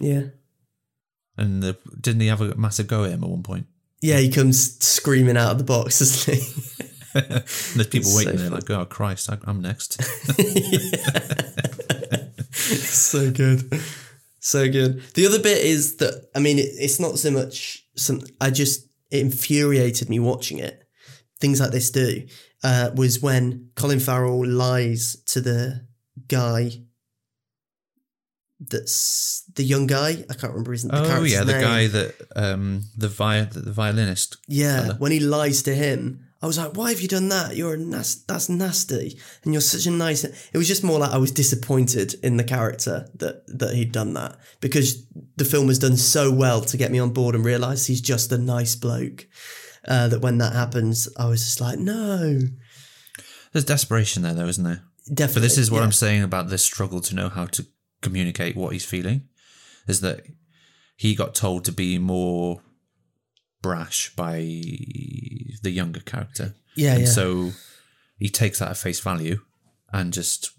Yeah. 0.00 0.22
And 1.36 1.62
the, 1.62 1.76
didn't 2.00 2.20
he 2.20 2.28
have 2.28 2.40
a 2.40 2.54
massive 2.54 2.86
go 2.86 3.04
at 3.04 3.10
him 3.10 3.24
at 3.24 3.30
one 3.30 3.42
point? 3.42 3.66
Yeah, 4.00 4.18
he 4.18 4.30
comes 4.30 4.76
screaming 4.84 5.36
out 5.36 5.52
of 5.52 5.58
the 5.58 5.64
box, 5.64 5.98
doesn't 6.00 6.34
he? 6.34 6.40
And 7.14 7.30
there's 7.32 7.86
people 7.86 8.10
It's 8.10 8.16
waiting 8.16 8.38
so 8.38 8.42
there 8.42 8.50
like, 8.50 8.70
oh 8.70 8.84
Christ, 8.84 9.30
I, 9.30 9.38
I'm 9.44 9.60
next. 9.62 10.02
so 12.54 13.30
good. 13.30 13.72
So 14.44 14.70
good. 14.70 15.02
The 15.14 15.26
other 15.26 15.40
bit 15.40 15.64
is 15.64 15.96
that 15.96 16.28
I 16.34 16.38
mean, 16.38 16.58
it, 16.58 16.68
it's 16.74 17.00
not 17.00 17.18
so 17.18 17.30
much 17.30 17.86
some. 17.96 18.20
I 18.42 18.50
just 18.50 18.86
it 19.10 19.20
infuriated 19.20 20.10
me 20.10 20.18
watching 20.18 20.58
it. 20.58 20.86
Things 21.40 21.60
like 21.60 21.70
this 21.70 21.90
do 21.90 22.26
uh, 22.62 22.90
was 22.94 23.22
when 23.22 23.70
Colin 23.74 24.00
Farrell 24.00 24.46
lies 24.46 25.16
to 25.28 25.40
the 25.40 25.86
guy. 26.28 26.72
That's 28.60 29.44
the 29.54 29.64
young 29.64 29.86
guy. 29.86 30.24
I 30.28 30.34
can't 30.34 30.52
remember 30.52 30.72
his. 30.72 30.82
The 30.82 30.90
oh 30.92 31.22
yeah, 31.22 31.44
the 31.44 31.52
guy 31.54 31.86
that 31.86 32.14
um 32.36 32.82
the 32.98 33.08
vi- 33.08 33.44
the 33.50 33.72
violinist. 33.72 34.36
Yeah, 34.46 34.82
fella. 34.82 34.94
when 34.96 35.12
he 35.12 35.20
lies 35.20 35.62
to 35.62 35.74
him, 35.74 36.26
I 36.44 36.46
was 36.46 36.58
like, 36.58 36.76
"Why 36.76 36.90
have 36.90 37.00
you 37.00 37.08
done 37.08 37.30
that? 37.30 37.56
You're 37.56 37.72
a 37.72 37.78
nas- 37.78 38.22
that's 38.28 38.50
nasty, 38.50 39.18
and 39.42 39.54
you're 39.54 39.62
such 39.62 39.86
a 39.86 39.90
nice." 39.90 40.24
It 40.24 40.58
was 40.58 40.68
just 40.68 40.84
more 40.84 40.98
like 40.98 41.10
I 41.10 41.16
was 41.16 41.32
disappointed 41.32 42.16
in 42.22 42.36
the 42.36 42.44
character 42.44 43.08
that 43.14 43.46
that 43.46 43.74
he'd 43.74 43.92
done 43.92 44.12
that 44.12 44.36
because 44.60 45.06
the 45.36 45.46
film 45.46 45.68
has 45.68 45.78
done 45.78 45.96
so 45.96 46.30
well 46.30 46.60
to 46.60 46.76
get 46.76 46.92
me 46.92 46.98
on 46.98 47.14
board 47.14 47.34
and 47.34 47.46
realise 47.46 47.86
he's 47.86 48.02
just 48.02 48.30
a 48.30 48.36
nice 48.36 48.76
bloke. 48.76 49.26
Uh, 49.88 50.08
that 50.08 50.20
when 50.20 50.36
that 50.36 50.52
happens, 50.52 51.08
I 51.16 51.28
was 51.28 51.42
just 51.42 51.62
like, 51.62 51.78
"No, 51.78 52.40
There's 53.52 53.64
desperation 53.64 54.22
there 54.22 54.34
though, 54.34 54.48
isn't 54.48 54.64
there? 54.64 54.82
definitely." 55.14 55.40
But 55.40 55.44
this 55.44 55.56
is 55.56 55.70
what 55.70 55.78
yeah. 55.78 55.84
I'm 55.84 55.92
saying 55.92 56.22
about 56.22 56.50
this 56.50 56.62
struggle 56.62 57.00
to 57.00 57.14
know 57.14 57.30
how 57.30 57.46
to 57.46 57.66
communicate 58.02 58.54
what 58.54 58.74
he's 58.74 58.84
feeling. 58.84 59.28
Is 59.88 60.02
that 60.02 60.26
he 60.94 61.14
got 61.14 61.34
told 61.34 61.64
to 61.64 61.72
be 61.72 61.98
more 61.98 62.60
brash 63.64 64.14
by 64.14 64.36
the 65.62 65.70
younger 65.80 66.00
character. 66.00 66.54
Yeah, 66.76 66.92
and 66.96 67.04
yeah. 67.04 67.08
so 67.18 67.50
he 68.18 68.28
takes 68.28 68.58
that 68.58 68.70
at 68.70 68.76
face 68.76 69.00
value 69.00 69.38
and 69.92 70.12
just 70.12 70.50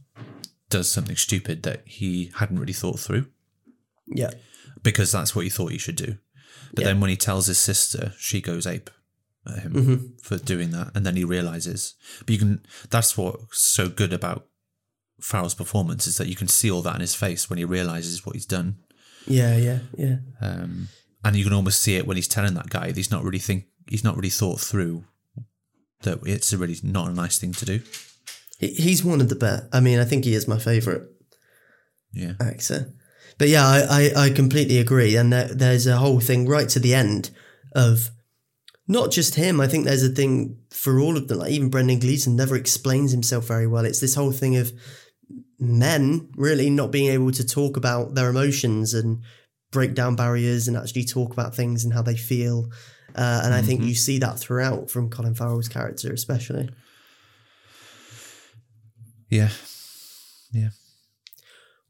does 0.69 0.89
something 0.91 1.15
stupid 1.15 1.61
that 1.63 1.83
he 1.85 2.31
hadn't 2.39 2.59
really 2.59 2.73
thought 2.81 2.99
through 2.99 3.27
Yeah, 4.07 4.31
because 4.81 5.11
that's 5.11 5.35
what 5.35 5.43
he 5.45 5.49
thought 5.51 5.71
he 5.71 5.77
should 5.77 5.95
do. 6.07 6.17
But 6.73 6.81
Yeah. 6.81 6.87
then 6.87 6.99
when 7.01 7.11
he 7.11 7.17
tells 7.17 7.45
his 7.47 7.59
sister, 7.59 8.13
she 8.17 8.41
goes 8.41 8.65
ape 8.65 8.89
at 9.47 9.59
him 9.59 9.73
Mm-hmm. 9.73 10.05
for 10.23 10.37
doing 10.39 10.71
that, 10.71 10.87
and 10.95 11.05
then 11.05 11.15
he 11.15 11.23
realizes. 11.23 11.93
But 12.25 12.29
you 12.33 12.39
can. 12.39 12.65
That's 12.89 13.15
what's 13.17 13.61
so 13.77 13.87
good 13.87 14.13
about 14.13 14.47
Farrell's 15.21 15.53
performance 15.53 16.07
is 16.07 16.17
that 16.17 16.27
you 16.27 16.35
can 16.35 16.47
see 16.47 16.71
all 16.71 16.81
that 16.81 16.95
in 16.95 17.01
his 17.01 17.15
face 17.15 17.49
when 17.49 17.59
he 17.59 17.65
realizes 17.65 18.25
what 18.25 18.35
he's 18.35 18.47
done, 18.57 18.77
yeah, 19.27 19.55
yeah, 19.57 19.79
yeah. 19.97 20.17
um, 20.41 20.87
and 21.25 21.35
you 21.35 21.43
can 21.43 21.53
almost 21.53 21.81
see 21.81 21.97
it 21.97 22.07
when 22.07 22.15
he's 22.15 22.27
telling 22.27 22.53
that 22.53 22.69
guy 22.69 22.87
that 22.87 22.95
he's 22.95 23.11
not 23.11 23.23
really 23.23 23.39
think 23.39 23.65
he's 23.89 24.03
not 24.03 24.15
really 24.15 24.29
thought 24.29 24.61
through 24.61 25.03
that 26.03 26.19
it's 26.23 26.53
a 26.53 26.57
really 26.57 26.77
not 26.83 27.09
a 27.09 27.13
nice 27.13 27.39
thing 27.39 27.51
to 27.51 27.65
do. 27.65 27.81
He, 28.59 28.67
he's 28.75 29.03
one 29.03 29.19
of 29.19 29.27
the 29.27 29.35
best. 29.35 29.63
I 29.73 29.79
mean, 29.79 29.99
I 29.99 30.05
think 30.05 30.23
he 30.23 30.35
is 30.35 30.47
my 30.47 30.59
favourite. 30.59 31.01
Yeah. 32.13 32.33
actor. 32.39 32.93
But 33.37 33.49
yeah, 33.49 33.65
I, 33.65 34.11
I, 34.15 34.25
I 34.25 34.29
completely 34.29 34.77
agree. 34.77 35.17
And 35.17 35.33
there, 35.33 35.53
there's 35.53 35.85
a 35.85 35.97
whole 35.97 36.21
thing 36.21 36.47
right 36.47 36.69
to 36.69 36.79
the 36.79 36.95
end 36.95 37.31
of 37.75 38.09
not 38.87 39.11
just 39.11 39.35
him. 39.35 39.59
I 39.59 39.67
think 39.67 39.83
there's 39.83 40.03
a 40.03 40.09
thing 40.09 40.57
for 40.69 40.99
all 40.99 41.17
of 41.17 41.27
them. 41.27 41.39
Like 41.39 41.51
even 41.51 41.69
Brendan 41.69 41.99
Gleeson 41.99 42.35
never 42.37 42.55
explains 42.55 43.11
himself 43.11 43.47
very 43.47 43.67
well. 43.67 43.83
It's 43.83 43.99
this 43.99 44.15
whole 44.15 44.31
thing 44.31 44.55
of 44.55 44.71
men 45.59 46.29
really 46.37 46.69
not 46.69 46.91
being 46.91 47.11
able 47.11 47.31
to 47.31 47.45
talk 47.45 47.75
about 47.75 48.13
their 48.13 48.29
emotions 48.29 48.93
and 48.93 49.21
break 49.75 49.93
down 49.93 50.15
barriers 50.15 50.69
and 50.69 50.77
actually 50.77 51.03
talk 51.03 51.33
about 51.33 51.53
things 51.53 51.83
and 51.83 51.93
how 51.93 52.01
they 52.01 52.15
feel. 52.15 52.71
Uh, 53.13 53.41
and 53.43 53.53
I 53.53 53.61
think 53.61 53.81
you 53.83 53.93
see 53.93 54.19
that 54.19 54.39
throughout 54.39 54.89
from 54.89 55.09
Colin 55.09 55.35
Farrell's 55.35 55.67
character, 55.67 56.13
especially. 56.13 56.69
Yeah. 59.29 59.49
Yeah. 60.53 60.69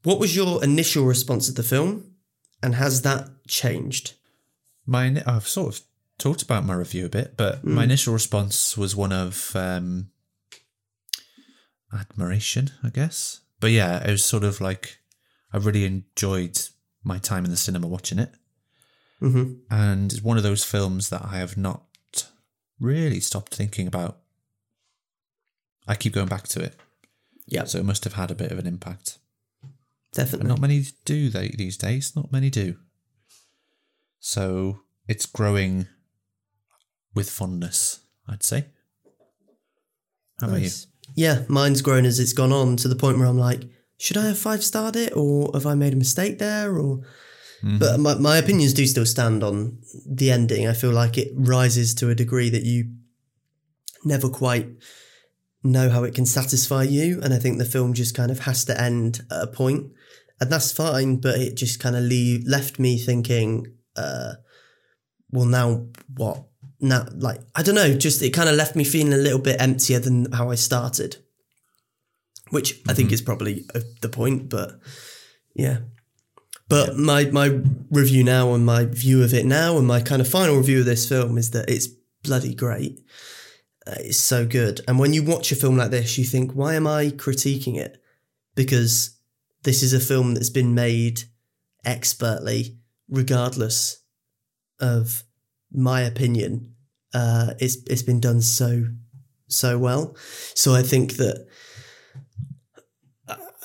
What 0.02 0.18
was 0.18 0.34
your 0.34 0.64
initial 0.64 1.04
response 1.04 1.46
to 1.46 1.52
the 1.52 1.62
film, 1.62 2.14
and 2.60 2.74
has 2.74 3.02
that 3.02 3.28
changed? 3.46 4.14
My 4.84 5.22
I've 5.24 5.46
sort 5.46 5.74
of 5.74 5.80
talked 6.18 6.42
about 6.42 6.64
my 6.64 6.74
review 6.74 7.06
a 7.06 7.08
bit, 7.08 7.36
but 7.36 7.64
my 7.64 7.84
initial 7.84 8.12
response 8.12 8.76
was 8.76 8.96
one 8.96 9.12
of 9.12 9.54
um, 9.54 10.10
admiration, 11.92 12.70
I 12.82 12.90
guess. 12.90 13.40
But 13.60 13.70
yeah, 13.70 14.04
it 14.06 14.10
was 14.10 14.24
sort 14.24 14.44
of 14.44 14.60
like 14.60 14.98
I 15.52 15.58
really 15.58 15.84
enjoyed 15.84 16.58
my 17.06 17.18
time 17.18 17.44
in 17.44 17.50
the 17.50 17.56
cinema 17.56 17.86
watching 17.86 18.18
it, 18.18 18.32
hmm 19.20 19.54
and 19.70 20.12
it's 20.12 20.22
one 20.22 20.36
of 20.36 20.42
those 20.42 20.64
films 20.64 21.08
that 21.10 21.22
I 21.24 21.36
have 21.38 21.56
not 21.56 21.82
really 22.80 23.20
stopped 23.20 23.54
thinking 23.54 23.86
about. 23.86 24.18
I 25.88 25.94
keep 25.94 26.12
going 26.12 26.28
back 26.28 26.48
to 26.48 26.60
it, 26.62 26.74
Yeah, 27.46 27.64
so 27.64 27.78
it 27.78 27.84
must 27.84 28.04
have 28.04 28.14
had 28.14 28.30
a 28.30 28.34
bit 28.34 28.50
of 28.52 28.58
an 28.58 28.66
impact. 28.66 29.18
definitely. 30.12 30.48
But 30.48 30.54
not 30.54 30.60
many 30.60 30.84
do 31.04 31.30
they 31.30 31.48
these 31.56 31.76
days. 31.76 32.14
Not 32.16 32.32
many 32.32 32.50
do. 32.50 32.76
So 34.18 34.80
it's 35.06 35.26
growing 35.26 35.86
with 37.14 37.30
fondness, 37.30 38.00
I'd 38.28 38.42
say. 38.42 38.66
How 40.40 40.48
about 40.48 40.60
you? 40.62 40.70
Yeah, 41.14 41.44
mine's 41.48 41.82
grown 41.82 42.04
as 42.04 42.18
it's 42.18 42.32
gone 42.32 42.52
on 42.52 42.76
to 42.78 42.88
the 42.88 42.96
point 42.96 43.18
where 43.18 43.28
I'm 43.28 43.38
like, 43.38 43.62
should 43.98 44.16
I 44.16 44.26
have 44.26 44.38
five 44.38 44.62
starred 44.62 44.96
it 44.96 45.12
or 45.16 45.50
have 45.54 45.66
I 45.66 45.74
made 45.74 45.92
a 45.92 45.96
mistake 45.96 46.38
there? 46.38 46.76
Or 46.76 47.00
but 47.78 47.98
my, 47.98 48.14
my 48.14 48.36
opinions 48.36 48.74
do 48.74 48.86
still 48.86 49.06
stand 49.06 49.42
on 49.42 49.78
the 50.06 50.30
ending. 50.30 50.68
I 50.68 50.72
feel 50.72 50.92
like 50.92 51.18
it 51.18 51.32
rises 51.34 51.94
to 51.94 52.10
a 52.10 52.14
degree 52.14 52.50
that 52.50 52.64
you 52.64 52.92
never 54.04 54.28
quite 54.28 54.68
know 55.64 55.88
how 55.88 56.04
it 56.04 56.14
can 56.14 56.26
satisfy 56.26 56.82
you. 56.82 57.20
And 57.22 57.34
I 57.34 57.38
think 57.38 57.58
the 57.58 57.64
film 57.64 57.94
just 57.94 58.14
kind 58.14 58.30
of 58.30 58.40
has 58.40 58.64
to 58.66 58.80
end 58.80 59.22
at 59.30 59.42
a 59.42 59.46
point. 59.46 59.92
And 60.40 60.50
that's 60.50 60.70
fine, 60.70 61.16
but 61.16 61.40
it 61.40 61.56
just 61.56 61.80
kind 61.80 61.96
of 61.96 62.02
leave, 62.02 62.46
left 62.46 62.78
me 62.78 62.98
thinking, 62.98 63.66
uh, 63.96 64.34
well, 65.30 65.46
now 65.46 65.86
what? 66.14 66.44
Now, 66.78 67.06
like, 67.14 67.40
I 67.54 67.62
don't 67.62 67.74
know, 67.74 67.94
just 67.94 68.22
it 68.22 68.30
kind 68.30 68.48
of 68.48 68.54
left 68.54 68.76
me 68.76 68.84
feeling 68.84 69.14
a 69.14 69.16
little 69.16 69.38
bit 69.38 69.60
emptier 69.60 69.98
than 69.98 70.30
how 70.32 70.50
I 70.50 70.56
started, 70.56 71.16
which 72.50 72.80
I 72.88 72.94
think 72.94 73.12
is 73.12 73.22
probably 73.22 73.64
uh, 73.74 73.80
the 74.00 74.08
point, 74.08 74.48
but 74.48 74.78
yeah. 75.54 75.78
But 76.68 76.96
my, 76.96 77.26
my 77.26 77.60
review 77.90 78.24
now 78.24 78.52
and 78.54 78.66
my 78.66 78.84
view 78.86 79.22
of 79.22 79.32
it 79.32 79.46
now 79.46 79.78
and 79.78 79.86
my 79.86 80.00
kind 80.00 80.20
of 80.20 80.28
final 80.28 80.56
review 80.56 80.80
of 80.80 80.86
this 80.86 81.08
film 81.08 81.38
is 81.38 81.52
that 81.52 81.70
it's 81.70 81.86
bloody 82.22 82.54
great. 82.54 83.00
Uh, 83.86 83.94
it's 84.00 84.18
so 84.18 84.44
good. 84.46 84.80
And 84.88 84.98
when 84.98 85.12
you 85.12 85.22
watch 85.22 85.52
a 85.52 85.56
film 85.56 85.76
like 85.76 85.92
this, 85.92 86.18
you 86.18 86.24
think, 86.24 86.52
why 86.52 86.74
am 86.74 86.86
I 86.86 87.10
critiquing 87.10 87.76
it? 87.76 88.02
Because 88.56 89.16
this 89.62 89.82
is 89.82 89.92
a 89.92 90.00
film 90.00 90.34
that's 90.34 90.50
been 90.50 90.74
made 90.74 91.22
expertly, 91.84 92.78
regardless 93.08 93.98
of 94.80 95.22
my 95.72 96.00
opinion. 96.02 96.74
Uh, 97.14 97.54
it's 97.60 97.76
it's 97.86 98.02
been 98.02 98.20
done 98.20 98.42
so 98.42 98.86
so 99.48 99.78
well. 99.78 100.16
So 100.54 100.74
I 100.74 100.82
think 100.82 101.14
that 101.14 101.46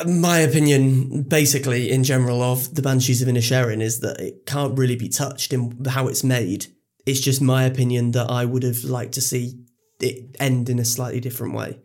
My 0.06 0.40
opinion, 0.40 1.24
basically, 1.24 1.92
in 1.92 2.04
general, 2.04 2.42
of 2.42 2.76
the 2.76 2.82
Banshees 2.82 3.22
of 3.22 3.28
Inisherin 3.28 3.82
is 3.82 4.00
that 4.00 4.20
it 4.20 4.46
can't 4.46 4.78
really 4.78 4.96
be 4.96 5.10
touched 5.10 5.54
in 5.54 5.86
how 5.86 6.08
it's 6.08 6.24
made. 6.24 6.68
It's 7.06 7.20
just 7.20 7.42
my 7.42 7.64
opinion 7.64 8.12
that 8.12 8.30
I 8.30 8.46
would 8.46 8.64
have 8.64 8.84
liked 8.84 9.14
to 9.14 9.22
see 9.22 9.66
it 10.00 10.36
end 10.40 10.70
in 10.70 10.80
a 10.80 10.86
slightly 10.86 11.20
different 11.20 11.54
way. 11.54 11.80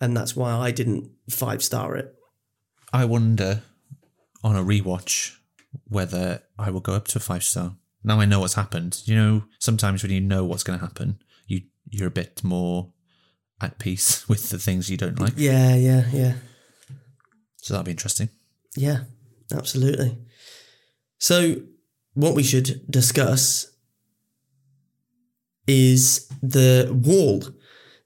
And 0.00 0.16
that's 0.16 0.36
why 0.36 0.52
I 0.52 0.70
didn't 0.70 1.10
five 1.30 1.62
star 1.62 1.96
it. 1.96 2.14
I 2.92 3.04
wonder 3.04 3.62
on 4.42 4.56
a 4.56 4.62
rewatch 4.62 5.36
whether 5.88 6.42
I 6.58 6.70
will 6.70 6.80
go 6.80 6.94
up 6.94 7.08
to 7.08 7.18
a 7.18 7.20
five 7.20 7.42
star. 7.42 7.76
Now 8.02 8.20
I 8.20 8.26
know 8.26 8.40
what's 8.40 8.54
happened. 8.54 9.02
You 9.06 9.16
know, 9.16 9.44
sometimes 9.58 10.02
when 10.02 10.12
you 10.12 10.20
know 10.20 10.44
what's 10.44 10.62
going 10.62 10.78
to 10.78 10.84
happen, 10.84 11.20
you 11.46 11.62
you're 11.88 12.08
a 12.08 12.12
bit 12.12 12.44
more 12.44 12.92
at 13.60 13.78
peace 13.78 14.28
with 14.28 14.50
the 14.50 14.58
things 14.58 14.90
you 14.90 14.96
don't 14.96 15.18
like. 15.18 15.32
Yeah, 15.36 15.74
yeah, 15.74 16.04
yeah. 16.12 16.34
So 17.64 17.72
that'll 17.72 17.86
be 17.86 17.92
interesting. 17.92 18.28
Yeah, 18.76 19.04
absolutely. 19.50 20.18
So, 21.16 21.62
what 22.12 22.34
we 22.34 22.42
should 22.42 22.84
discuss 22.90 23.72
is 25.66 26.28
the 26.42 26.90
wall, 26.92 27.42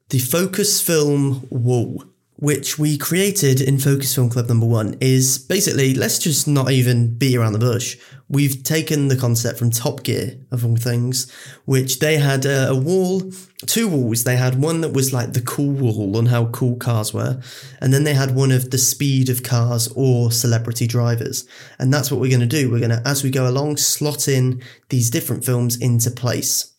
the 0.07 0.19
Focus 0.19 0.81
Film 0.81 1.45
Wall, 1.49 2.05
which 2.39 2.79
we 2.79 2.97
created 2.97 3.59
in 3.59 3.77
Focus 3.77 4.15
Film 4.15 4.29
Club 4.29 4.47
number 4.47 4.65
one, 4.65 4.95
is 5.01 5.37
basically 5.37 5.93
let's 5.93 6.19
just 6.19 6.47
not 6.47 6.71
even 6.71 7.17
beat 7.17 7.35
around 7.35 7.53
the 7.53 7.59
bush. 7.59 7.97
We've 8.29 8.63
taken 8.63 9.09
the 9.09 9.17
concept 9.17 9.59
from 9.59 9.71
Top 9.71 10.03
Gear, 10.03 10.37
of 10.49 10.65
all 10.65 10.77
things, 10.77 11.29
which 11.65 11.99
they 11.99 12.17
had 12.17 12.45
a, 12.45 12.69
a 12.69 12.75
wall, 12.75 13.31
two 13.65 13.89
walls. 13.89 14.23
They 14.23 14.37
had 14.37 14.61
one 14.61 14.81
that 14.81 14.93
was 14.93 15.11
like 15.11 15.33
the 15.33 15.41
cool 15.41 15.73
wall 15.73 16.15
on 16.15 16.27
how 16.27 16.45
cool 16.45 16.77
cars 16.77 17.13
were, 17.13 17.41
and 17.81 17.93
then 17.93 18.05
they 18.05 18.13
had 18.13 18.35
one 18.35 18.51
of 18.51 18.71
the 18.71 18.77
speed 18.77 19.29
of 19.29 19.43
cars 19.43 19.91
or 19.95 20.31
celebrity 20.31 20.87
drivers. 20.87 21.45
And 21.77 21.93
that's 21.93 22.09
what 22.09 22.21
we're 22.21 22.29
going 22.29 22.39
to 22.39 22.45
do. 22.45 22.71
We're 22.71 22.79
going 22.79 22.91
to, 22.91 23.01
as 23.05 23.21
we 23.21 23.31
go 23.31 23.49
along, 23.49 23.77
slot 23.77 24.29
in 24.29 24.63
these 24.87 25.09
different 25.09 25.43
films 25.43 25.75
into 25.75 26.09
place. 26.09 26.73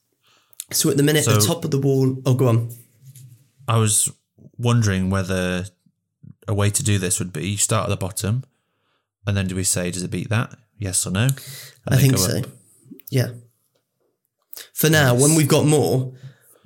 So 0.72 0.88
at 0.88 0.96
the 0.96 1.02
minute, 1.02 1.26
the 1.26 1.40
top 1.40 1.64
of 1.64 1.70
the 1.70 1.80
wall. 1.80 2.16
Oh, 2.24 2.34
go 2.34 2.48
on. 2.48 2.70
I 3.68 3.76
was 3.76 4.10
wondering 4.58 5.10
whether 5.10 5.64
a 6.48 6.54
way 6.54 6.70
to 6.70 6.82
do 6.82 6.98
this 6.98 7.18
would 7.18 7.32
be 7.32 7.50
you 7.50 7.56
start 7.56 7.84
at 7.84 7.90
the 7.90 7.96
bottom, 7.96 8.44
and 9.26 9.36
then 9.36 9.46
do 9.46 9.54
we 9.56 9.64
say 9.64 9.90
does 9.90 10.02
it 10.02 10.10
beat 10.10 10.28
that? 10.30 10.54
Yes 10.78 11.06
or 11.06 11.10
no? 11.10 11.28
I 11.88 11.96
think 11.96 12.16
so. 12.18 12.38
up. 12.38 12.46
Yeah. 13.10 13.28
For 14.74 14.90
now, 14.90 15.14
when 15.14 15.34
we've 15.34 15.48
got 15.48 15.64
more, 15.66 16.12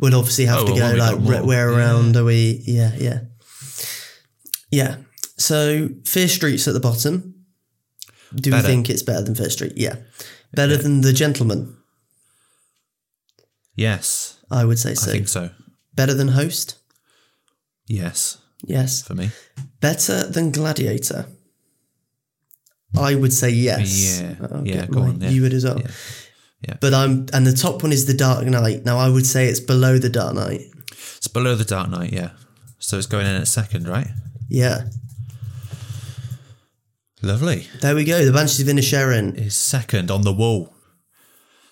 we'll 0.01 0.15
obviously 0.15 0.47
have 0.47 0.61
Oh, 0.61 0.67
to 0.67 0.73
well, 0.73 0.93
go 0.93 0.99
like 0.99 1.15
got 1.17 1.23
where, 1.23 1.45
where 1.45 1.71
yeah. 1.71 1.77
around 1.77 2.17
are 2.17 2.25
we? 2.25 2.63
Yeah, 2.65 2.93
yeah, 2.97 3.21
yeah. 4.71 4.97
So 5.37 5.89
Fear 6.05 6.29
Street's 6.29 6.69
at 6.69 6.75
the 6.75 6.81
bottom. 6.81 7.35
Do 8.35 8.51
Better. 8.51 8.63
we 8.63 8.67
think 8.75 8.91
it's 8.91 9.03
better 9.03 9.23
than 9.23 9.35
Fear 9.35 9.51
Street? 9.51 9.73
Yeah, 9.77 9.97
better 10.53 10.77
than 10.77 11.03
The 11.03 11.13
Gentleman. 11.13 11.77
Yes, 13.77 14.39
I 14.51 14.65
would 14.65 14.79
say 14.79 14.95
so. 14.95 15.11
I 15.11 15.15
think 15.15 15.29
so. 15.29 15.51
Better 15.95 16.15
than 16.15 16.29
Host. 16.29 16.79
Yes, 17.87 18.39
Yes. 18.65 19.03
for 19.03 19.15
me. 19.15 19.31
Better 19.81 20.27
than 20.27 20.51
Gladiator. 20.51 21.27
I 22.97 23.15
would 23.15 23.33
say 23.33 23.51
yes. 23.51 24.21
Yeah, 24.21 24.37
I'll 24.53 24.67
yeah, 24.67 24.87
go 24.87 25.01
my- 25.01 25.09
on, 25.09 25.21
yeah. 25.21 25.31
You 25.31 25.43
would 25.43 25.53
as 25.53 25.65
well. 25.65 25.81
Yeah, 25.81 25.91
yeah. 26.69 26.77
But 26.81 26.95
I'm, 26.95 27.27
and 27.33 27.47
the 27.47 27.53
top 27.53 27.83
one 27.83 27.93
is 27.93 28.07
the 28.07 28.15
Dark 28.15 28.45
Knight. 28.47 28.85
Now 28.85 28.99
I 28.99 29.09
would 29.09 29.27
say 29.27 29.47
it's 29.49 29.61
below 29.61 29.99
the 29.99 30.09
Dark 30.09 30.35
Knight. 30.37 30.61
It's 31.17 31.27
below 31.29 31.55
the 31.57 31.65
Dark 31.65 31.91
Knight, 31.91 32.13
yeah. 32.13 32.31
So 32.79 32.97
it's 32.97 33.07
going 33.07 33.27
in 33.27 33.35
at 33.35 33.49
second, 33.49 33.89
right? 33.89 34.09
Yeah. 34.49 34.85
Lovely. 37.23 37.67
There 37.81 37.95
we 37.95 38.05
go. 38.05 38.25
The 38.25 38.33
Banshees 38.33 38.61
of 38.61 38.69
Inisherin. 38.69 39.37
Is 39.39 39.57
second 39.57 40.11
on 40.11 40.23
the 40.23 40.33
wall. 40.33 40.75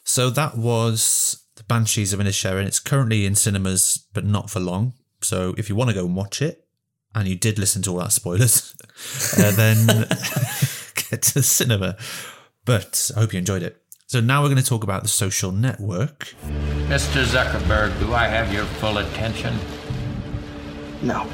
So 0.05 0.31
that 0.31 0.57
was 0.57 1.43
the 1.57 1.65
Banshees 1.65 2.13
of 2.13 2.21
Inisherin. 2.21 2.65
It's 2.67 2.81
currently 2.81 3.27
in 3.27 3.35
cinemas, 3.35 4.07
but 4.15 4.25
not 4.25 4.49
for 4.51 4.61
long. 4.61 4.95
So 5.25 5.55
if 5.59 5.69
you 5.69 5.77
want 5.77 5.91
to 5.91 5.95
go 5.95 6.05
and 6.05 6.17
watch 6.17 6.43
it, 6.43 6.65
and 7.15 7.29
you 7.29 7.37
did 7.37 7.59
listen 7.59 7.83
to 7.83 7.91
all 7.91 7.99
that 7.99 8.13
spoilers, 8.13 8.75
uh, 9.39 9.53
then 9.53 9.87
get 11.11 11.23
to 11.23 11.35
the 11.35 11.43
cinema. 11.43 11.97
But 12.65 13.11
I 13.17 13.21
hope 13.21 13.33
you 13.33 13.39
enjoyed 13.39 13.63
it. 13.63 13.83
So 14.07 14.21
now 14.21 14.43
we're 14.43 14.49
going 14.49 14.63
to 14.63 14.65
talk 14.65 14.85
about 14.85 15.03
the 15.03 15.09
social 15.09 15.53
network. 15.53 16.35
Mr. 16.89 17.25
Zuckerberg, 17.25 17.99
do 17.99 18.13
I 18.13 18.27
have 18.27 18.53
your 18.53 18.67
full 18.67 18.99
attention? 18.99 19.59
No. 21.03 21.27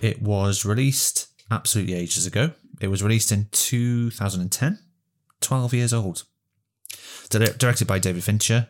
It 0.00 0.20
was 0.22 0.64
released 0.64 1.28
absolutely 1.50 1.94
ages 1.94 2.26
ago. 2.26 2.52
It 2.80 2.88
was 2.88 3.02
released 3.02 3.32
in 3.32 3.48
2010, 3.52 4.78
12 5.40 5.74
years 5.74 5.92
old. 5.92 6.24
Directed 7.30 7.86
by 7.86 7.98
David 7.98 8.24
Fincher, 8.24 8.68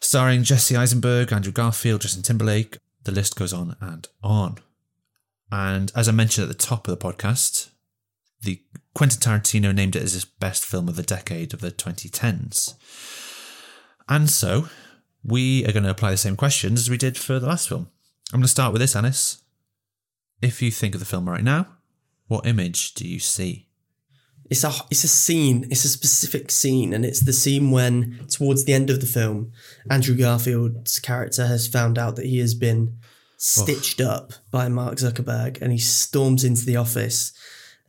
starring 0.00 0.42
Jesse 0.42 0.76
Eisenberg, 0.76 1.32
Andrew 1.32 1.52
Garfield, 1.52 2.00
Justin 2.00 2.22
Timberlake. 2.22 2.78
The 3.04 3.12
list 3.12 3.36
goes 3.36 3.52
on 3.52 3.76
and 3.80 4.06
on. 4.22 4.58
And 5.50 5.90
as 5.96 6.08
I 6.08 6.12
mentioned 6.12 6.44
at 6.44 6.56
the 6.56 6.66
top 6.66 6.86
of 6.86 6.98
the 6.98 7.04
podcast, 7.04 7.70
the 8.42 8.62
Quentin 8.94 9.20
Tarantino 9.20 9.74
named 9.74 9.96
it 9.96 10.02
as 10.02 10.12
his 10.12 10.24
best 10.24 10.64
film 10.64 10.88
of 10.88 10.96
the 10.96 11.02
decade 11.02 11.52
of 11.52 11.60
the 11.60 11.70
2010s. 11.70 12.74
And 14.08 14.30
so 14.30 14.68
we 15.22 15.64
are 15.66 15.72
going 15.72 15.84
to 15.84 15.90
apply 15.90 16.10
the 16.10 16.16
same 16.16 16.36
questions 16.36 16.80
as 16.80 16.90
we 16.90 16.96
did 16.96 17.16
for 17.16 17.38
the 17.38 17.46
last 17.46 17.68
film. 17.68 17.88
I'm 18.32 18.40
going 18.40 18.44
to 18.44 18.48
start 18.48 18.72
with 18.72 18.80
this, 18.80 18.96
Ellis. 18.96 19.42
If 20.40 20.62
you 20.62 20.70
think 20.70 20.94
of 20.94 21.00
the 21.00 21.06
film 21.06 21.28
right 21.28 21.44
now, 21.44 21.66
what 22.28 22.46
image 22.46 22.94
do 22.94 23.06
you 23.06 23.18
see? 23.18 23.69
It's 24.50 24.64
a 24.64 24.72
it's 24.90 25.04
a 25.04 25.08
scene. 25.08 25.66
It's 25.70 25.84
a 25.84 25.88
specific 25.88 26.50
scene, 26.50 26.92
and 26.92 27.04
it's 27.04 27.20
the 27.20 27.32
scene 27.32 27.70
when 27.70 28.26
towards 28.28 28.64
the 28.64 28.74
end 28.74 28.90
of 28.90 29.00
the 29.00 29.06
film, 29.06 29.52
Andrew 29.88 30.16
Garfield's 30.16 30.98
character 30.98 31.46
has 31.46 31.68
found 31.68 31.96
out 31.96 32.16
that 32.16 32.26
he 32.26 32.40
has 32.40 32.54
been 32.54 32.98
stitched 33.36 34.00
up 34.00 34.32
by 34.50 34.68
Mark 34.68 34.96
Zuckerberg, 34.96 35.62
and 35.62 35.70
he 35.70 35.78
storms 35.78 36.42
into 36.42 36.66
the 36.66 36.76
office 36.76 37.32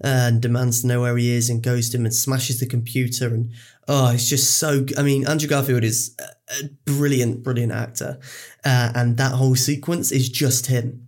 and 0.04 0.41
demands 0.41 0.82
to 0.82 0.88
know 0.88 1.02
where 1.02 1.17
he 1.17 1.32
is, 1.32 1.50
and 1.50 1.63
goes 1.63 1.89
to 1.89 1.97
him 1.97 2.06
and 2.06 2.13
smashes 2.13 2.60
the 2.60 2.67
computer, 2.67 3.34
and 3.34 3.52
oh, 3.88 4.12
it's 4.12 4.30
just 4.30 4.60
so. 4.60 4.86
I 5.00 5.02
mean, 5.02 5.28
Andrew 5.28 5.50
Garfield 5.50 5.84
is 5.84 6.15
a, 6.19 6.65
a 6.65 6.69
brilliant, 6.86 7.43
brilliant 7.43 7.71
actor, 7.71 8.19
uh, 8.63 8.91
and 8.93 9.17
that 9.17 9.32
whole 9.32 9.56
sequence 9.56 10.12
is 10.12 10.30
just 10.30 10.67
him. 10.67 11.08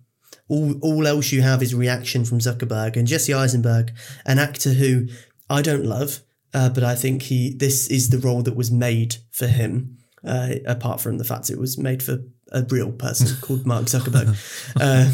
All, 0.50 0.78
all 0.82 1.08
else 1.08 1.32
you 1.32 1.42
have 1.42 1.64
is 1.64 1.74
reaction 1.74 2.26
from 2.26 2.40
Zuckerberg 2.40 2.98
and 2.98 3.08
Jesse 3.08 3.34
Eisenberg, 3.34 3.94
an 4.26 4.40
actor 4.40 4.74
who 4.74 5.08
I 5.54 5.62
don't 5.62 5.86
love, 5.86 6.22
uh, 6.54 6.70
but 6.70 6.84
I 6.84 6.96
think 6.96 7.24
he 7.24 7.54
this 7.54 7.88
is 7.88 8.10
the 8.10 8.18
role 8.18 8.42
that 8.44 8.56
was 8.56 8.72
made 8.72 9.18
for 9.32 9.48
him. 9.48 9.98
Uh, 10.26 10.56
apart 10.66 11.02
from 11.02 11.18
the 11.18 11.26
fact 11.26 11.50
it 11.50 11.60
was 11.60 11.78
made 11.78 12.02
for 12.02 12.20
a 12.54 12.64
real 12.70 12.94
person 12.94 13.28
called 13.42 13.66
Mark 13.66 13.86
Zuckerberg, 13.86 14.30
um, 14.80 15.12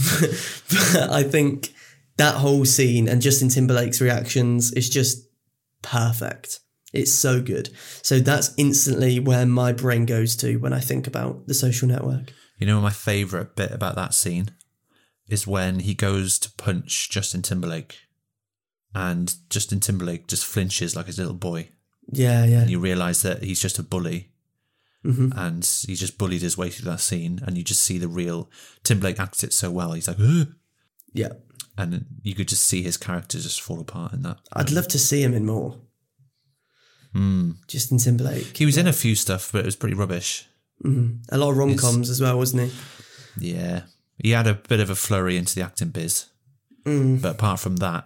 but 1.01 1.11
I 1.11 1.23
think 1.23 1.73
that 2.17 2.35
whole 2.35 2.63
scene 2.63 3.07
and 3.07 3.21
Justin 3.21 3.49
Timberlake's 3.49 4.01
reactions 4.01 4.71
is 4.73 4.87
just 4.89 5.27
perfect. 5.81 6.59
It's 6.93 7.11
so 7.11 7.41
good. 7.41 7.69
So 8.01 8.19
that's 8.19 8.53
instantly 8.57 9.19
where 9.19 9.45
my 9.45 9.73
brain 9.73 10.05
goes 10.05 10.35
to 10.37 10.57
when 10.57 10.73
I 10.73 10.79
think 10.79 11.07
about 11.07 11.47
the 11.47 11.53
social 11.53 11.87
network. 11.87 12.33
You 12.57 12.67
know, 12.67 12.81
my 12.81 12.91
favourite 12.91 13.55
bit 13.55 13.71
about 13.71 13.95
that 13.95 14.13
scene 14.13 14.51
is 15.27 15.47
when 15.47 15.79
he 15.79 15.93
goes 15.93 16.37
to 16.39 16.51
punch 16.51 17.09
Justin 17.09 17.41
Timberlake 17.41 17.97
and 18.93 19.33
Justin 19.49 19.79
Timberlake 19.79 20.27
just 20.27 20.45
flinches 20.45 20.95
like 20.95 21.05
his 21.07 21.17
little 21.17 21.33
boy. 21.33 21.69
Yeah, 22.11 22.45
yeah. 22.45 22.61
And 22.61 22.69
you 22.71 22.79
realise 22.79 23.21
that 23.21 23.43
he's 23.43 23.61
just 23.61 23.79
a 23.79 23.83
bully 23.83 24.31
Mm-hmm. 25.05 25.29
and 25.37 25.63
he 25.87 25.95
just 25.95 26.17
bullied 26.17 26.41
his 26.41 26.57
way 26.57 26.69
through 26.69 26.91
that 26.91 26.99
scene. 26.99 27.39
And 27.47 27.57
you 27.57 27.63
just 27.63 27.81
see 27.83 27.97
the 27.97 28.09
real 28.09 28.49
Timberlake 28.83 29.17
acts 29.19 29.43
it 29.45 29.53
so 29.53 29.71
well. 29.71 29.93
He's 29.93 30.09
like, 30.09 30.19
"Ugh," 30.19 30.49
Yeah. 31.13 31.29
and 31.77 32.05
you 32.21 32.35
could 32.35 32.49
just 32.49 32.65
see 32.65 32.81
his 32.83 32.97
character 32.97 33.39
just 33.39 33.61
fall 33.61 33.79
apart 33.79 34.11
in 34.11 34.23
that. 34.23 34.39
I'd 34.51 34.71
love 34.71 34.89
to 34.89 34.99
see 34.99 35.23
him 35.23 35.33
in 35.33 35.45
more. 35.45 35.79
Hmm. 37.13 37.51
Justin 37.67 37.97
Timberlake. 37.97 38.57
He 38.57 38.65
was 38.65 38.77
in 38.77 38.87
a 38.87 38.93
few 38.93 39.15
stuff, 39.15 39.51
but 39.51 39.59
it 39.59 39.65
was 39.65 39.75
pretty 39.75 39.95
rubbish. 39.95 40.45
A 40.85 41.37
lot 41.37 41.51
of 41.51 41.57
rom 41.57 41.75
coms 41.77 42.09
as 42.09 42.21
well, 42.21 42.37
wasn't 42.37 42.69
he? 43.37 43.51
Yeah. 43.55 43.83
He 44.17 44.31
had 44.31 44.47
a 44.47 44.53
bit 44.55 44.79
of 44.79 44.89
a 44.89 44.95
flurry 44.95 45.37
into 45.37 45.55
the 45.55 45.61
acting 45.61 45.89
biz. 45.89 46.25
But 46.83 47.35
apart 47.35 47.59
from 47.59 47.77
that, 47.77 48.05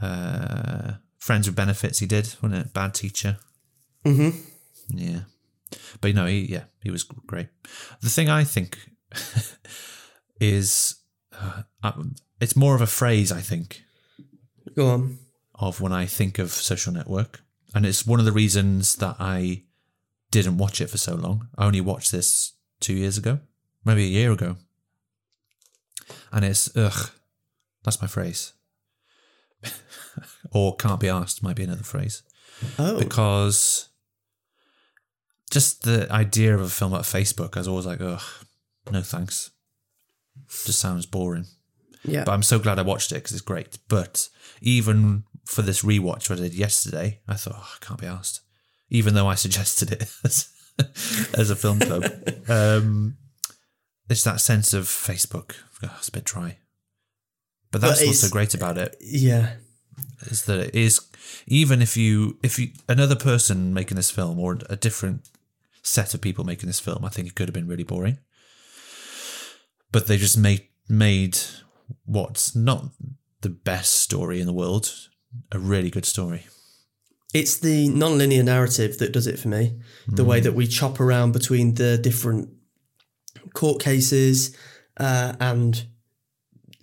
uh, 0.00 0.92
Friends 1.18 1.46
with 1.46 1.56
Benefits 1.56 1.98
he 1.98 2.06
did, 2.06 2.34
wasn't 2.42 2.66
it? 2.66 2.72
Bad 2.72 2.94
Teacher. 2.94 3.38
Mm-hmm. 4.04 4.38
Yeah. 4.96 5.20
But 6.00 6.08
you 6.08 6.14
know, 6.14 6.26
he, 6.26 6.40
yeah, 6.46 6.64
he 6.82 6.90
was 6.90 7.02
great. 7.04 7.48
The 8.00 8.08
thing 8.10 8.28
I 8.28 8.44
think 8.44 8.78
is, 10.40 10.96
uh, 11.32 11.62
uh, 11.82 11.92
it's 12.40 12.56
more 12.56 12.74
of 12.74 12.80
a 12.80 12.86
phrase, 12.86 13.30
I 13.30 13.40
think, 13.40 13.82
Go 14.74 14.88
on. 14.88 15.18
of 15.54 15.80
when 15.80 15.92
I 15.92 16.06
think 16.06 16.38
of 16.38 16.50
social 16.50 16.92
network. 16.92 17.42
And 17.74 17.86
it's 17.86 18.06
one 18.06 18.18
of 18.18 18.24
the 18.26 18.32
reasons 18.32 18.96
that 18.96 19.16
I 19.20 19.62
didn't 20.30 20.58
watch 20.58 20.80
it 20.80 20.88
for 20.90 20.98
so 20.98 21.14
long. 21.14 21.48
I 21.56 21.66
only 21.66 21.80
watched 21.80 22.10
this 22.12 22.54
two 22.80 22.94
years 22.94 23.16
ago, 23.18 23.40
maybe 23.84 24.04
a 24.04 24.08
year 24.08 24.32
ago. 24.32 24.56
And 26.32 26.44
it's, 26.44 26.74
ugh, 26.76 27.10
that's 27.84 28.00
my 28.00 28.08
phrase. 28.08 28.52
Or 30.52 30.76
can't 30.76 31.00
be 31.00 31.08
asked 31.08 31.42
might 31.42 31.56
be 31.56 31.64
another 31.64 31.82
phrase 31.82 32.22
Oh, 32.78 32.98
because 32.98 33.88
just 35.50 35.82
the 35.82 36.10
idea 36.12 36.54
of 36.54 36.60
a 36.60 36.68
film 36.68 36.94
at 36.94 37.02
Facebook, 37.02 37.56
I 37.56 37.60
was 37.60 37.68
always 37.68 37.86
like, 37.86 38.00
ugh, 38.00 38.22
no 38.90 39.02
thanks. 39.02 39.50
Just 40.48 40.78
sounds 40.78 41.06
boring. 41.06 41.46
yeah. 42.04 42.24
But 42.24 42.32
I'm 42.32 42.42
so 42.42 42.58
glad 42.58 42.78
I 42.78 42.82
watched 42.82 43.12
it 43.12 43.16
because 43.16 43.32
it's 43.32 43.40
great. 43.40 43.78
But 43.88 44.28
even 44.60 45.24
for 45.46 45.62
this 45.62 45.82
rewatch, 45.82 46.30
what 46.30 46.38
I 46.38 46.42
did 46.42 46.54
yesterday, 46.54 47.20
I 47.26 47.34
thought, 47.34 47.54
oh, 47.56 47.74
I 47.80 47.84
can't 47.84 48.00
be 48.00 48.06
asked. 48.06 48.40
Even 48.90 49.14
though 49.14 49.28
I 49.28 49.34
suggested 49.34 49.92
it 49.92 50.10
as, 50.24 50.48
as 51.34 51.50
a 51.50 51.56
film 51.56 51.80
club. 51.80 52.04
um, 52.48 53.16
it's 54.08 54.24
that 54.24 54.40
sense 54.40 54.72
of 54.72 54.84
Facebook. 54.84 55.54
Oh, 55.82 55.94
it's 55.98 56.08
a 56.08 56.12
bit 56.12 56.24
dry. 56.24 56.58
But 57.72 57.80
that's 57.80 58.04
what's 58.04 58.20
so 58.20 58.28
great 58.28 58.54
about 58.54 58.78
it 58.78 58.96
yeah. 59.00 59.54
is 60.22 60.44
that 60.46 60.58
it 60.58 60.74
is 60.74 61.00
even 61.46 61.80
if 61.80 61.96
you 61.96 62.38
if 62.42 62.58
you 62.58 62.68
another 62.88 63.16
person 63.16 63.72
making 63.72 63.96
this 63.96 64.10
film 64.10 64.38
or 64.40 64.58
a 64.68 64.76
different 64.76 65.28
set 65.82 66.14
of 66.14 66.20
people 66.20 66.44
making 66.44 66.66
this 66.66 66.80
film, 66.80 67.04
I 67.04 67.08
think 67.08 67.28
it 67.28 67.34
could 67.34 67.48
have 67.48 67.54
been 67.54 67.68
really 67.68 67.84
boring. 67.84 68.18
But 69.92 70.06
they 70.06 70.16
just 70.16 70.36
made 70.36 70.66
made 70.88 71.38
what's 72.04 72.56
not 72.56 72.86
the 73.40 73.50
best 73.50 74.00
story 74.00 74.40
in 74.40 74.46
the 74.46 74.52
world 74.52 74.92
a 75.52 75.58
really 75.58 75.90
good 75.90 76.04
story. 76.04 76.46
It's 77.32 77.58
the 77.58 77.88
non-linear 77.88 78.42
narrative 78.42 78.98
that 78.98 79.12
does 79.12 79.28
it 79.28 79.38
for 79.38 79.48
me. 79.48 79.78
The 80.08 80.24
way 80.24 80.40
that 80.40 80.54
we 80.54 80.66
chop 80.66 80.98
around 80.98 81.30
between 81.32 81.74
the 81.74 81.96
different 81.96 82.48
court 83.54 83.80
cases 83.80 84.56
uh, 84.96 85.34
and 85.38 85.86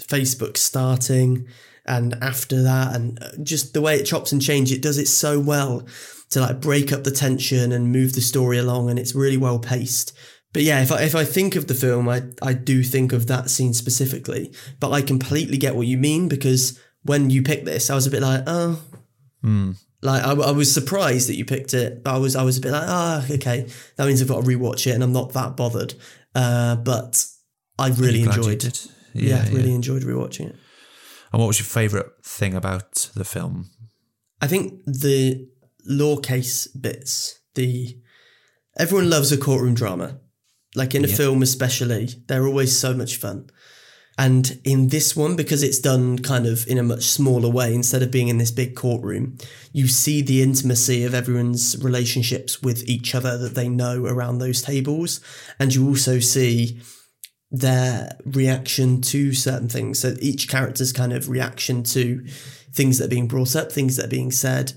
Facebook 0.01 0.57
starting 0.57 1.47
and 1.85 2.15
after 2.21 2.61
that 2.61 2.95
and 2.95 3.21
uh, 3.23 3.29
just 3.41 3.73
the 3.73 3.81
way 3.81 3.95
it 3.95 4.03
chops 4.03 4.31
and 4.31 4.41
changes 4.41 4.77
it 4.77 4.81
does 4.81 4.97
it 4.97 5.07
so 5.07 5.39
well 5.39 5.87
to 6.29 6.41
like 6.41 6.59
break 6.59 6.91
up 6.91 7.03
the 7.03 7.11
tension 7.11 7.71
and 7.71 7.91
move 7.91 8.13
the 8.13 8.21
story 8.21 8.57
along 8.57 8.89
and 8.89 8.99
it's 8.99 9.15
really 9.15 9.37
well 9.37 9.59
paced. 9.59 10.15
But 10.53 10.63
yeah 10.63 10.81
if 10.81 10.91
I, 10.91 11.03
if 11.03 11.15
I 11.15 11.23
think 11.23 11.55
of 11.55 11.67
the 11.67 11.73
film 11.73 12.09
I, 12.09 12.23
I 12.41 12.53
do 12.53 12.83
think 12.83 13.13
of 13.13 13.27
that 13.27 13.49
scene 13.49 13.73
specifically. 13.73 14.53
But 14.79 14.91
I 14.91 15.01
completely 15.01 15.57
get 15.57 15.75
what 15.75 15.87
you 15.87 15.97
mean 15.97 16.27
because 16.27 16.79
when 17.03 17.29
you 17.29 17.41
picked 17.41 17.65
this 17.65 17.89
I 17.89 17.95
was 17.95 18.07
a 18.07 18.11
bit 18.11 18.21
like 18.21 18.43
oh. 18.45 18.81
Like 20.01 20.23
I, 20.23 20.31
I 20.31 20.51
was 20.51 20.71
surprised 20.71 21.29
that 21.29 21.35
you 21.35 21.45
picked 21.45 21.73
it 21.73 22.03
but 22.03 22.15
I 22.15 22.17
was 22.17 22.35
I 22.35 22.43
was 22.43 22.57
a 22.57 22.61
bit 22.61 22.71
like 22.71 22.87
ah 22.87 23.25
okay. 23.31 23.67
That 23.95 24.07
means 24.07 24.21
I've 24.21 24.27
got 24.27 24.43
to 24.43 24.49
rewatch 24.49 24.85
it 24.85 24.91
and 24.91 25.03
I'm 25.03 25.13
not 25.13 25.33
that 25.33 25.55
bothered. 25.55 25.93
Uh, 26.35 26.75
but 26.75 27.25
I 27.79 27.89
really 27.89 28.23
enjoyed 28.23 28.59
did. 28.59 28.79
Yeah, 29.19 29.43
Yeah, 29.45 29.49
really 29.55 29.69
yeah. 29.69 29.75
enjoyed 29.75 30.03
rewatching 30.03 30.49
it 30.49 30.55
And 31.31 31.39
what 31.41 31.47
was 31.47 31.59
your 31.59 31.65
favourite 31.65 32.07
thing 32.23 32.53
about 32.55 33.09
the 33.15 33.25
film? 33.25 33.69
I 34.41 34.47
think 34.47 34.81
the 34.85 35.47
law 35.85 36.17
case 36.17 36.67
bits, 36.67 37.39
the 37.55 37.97
everyone 38.77 39.09
loves 39.09 39.31
a 39.31 39.37
courtroom 39.37 39.73
drama. 39.73 40.19
Like 40.75 40.93
in 40.95 41.03
a 41.03 41.07
Yeah. 41.07 41.15
film 41.15 41.41
especially, 41.41 42.09
they're 42.27 42.45
always 42.47 42.77
so 42.77 42.93
much 42.93 43.17
fun. 43.17 43.49
And 44.19 44.59
in 44.63 44.87
this 44.89 45.15
one, 45.15 45.35
because 45.35 45.61
it's 45.63 45.79
done 45.79 46.17
kind 46.19 46.47
of 46.47 46.65
in 46.67 46.77
a 46.79 46.83
much 46.83 47.03
smaller 47.03 47.49
way, 47.49 47.73
instead 47.73 48.01
of 48.03 48.09
being 48.11 48.29
in 48.29 48.37
this 48.39 48.51
big 48.51 48.75
courtroom, 48.75 49.37
you 49.73 49.87
see 49.87 50.21
the 50.23 50.41
intimacy 50.41 51.03
of 51.03 51.13
everyone's 51.13 51.75
relationships 51.83 52.61
with 52.63 52.87
each 52.89 53.13
other 53.13 53.37
that 53.37 53.53
they 53.55 53.69
know 53.69 54.05
around 54.05 54.39
those 54.39 54.61
tables. 54.61 55.19
And 55.59 55.73
you 55.73 55.87
also 55.87 56.19
see 56.19 56.79
their 57.49 58.17
reaction 58.25 59.01
to 59.01 59.33
certain 59.33 59.69
things. 59.69 59.99
So 59.99 60.15
each 60.19 60.49
character's 60.49 60.91
kind 60.91 61.13
of 61.13 61.29
reaction 61.29 61.83
to 61.83 62.25
things 62.73 62.97
that 62.97 63.05
are 63.05 63.09
being 63.09 63.27
brought 63.27 63.55
up, 63.55 63.71
things 63.71 63.95
that 63.95 64.05
are 64.05 64.09
being 64.09 64.31
said, 64.31 64.73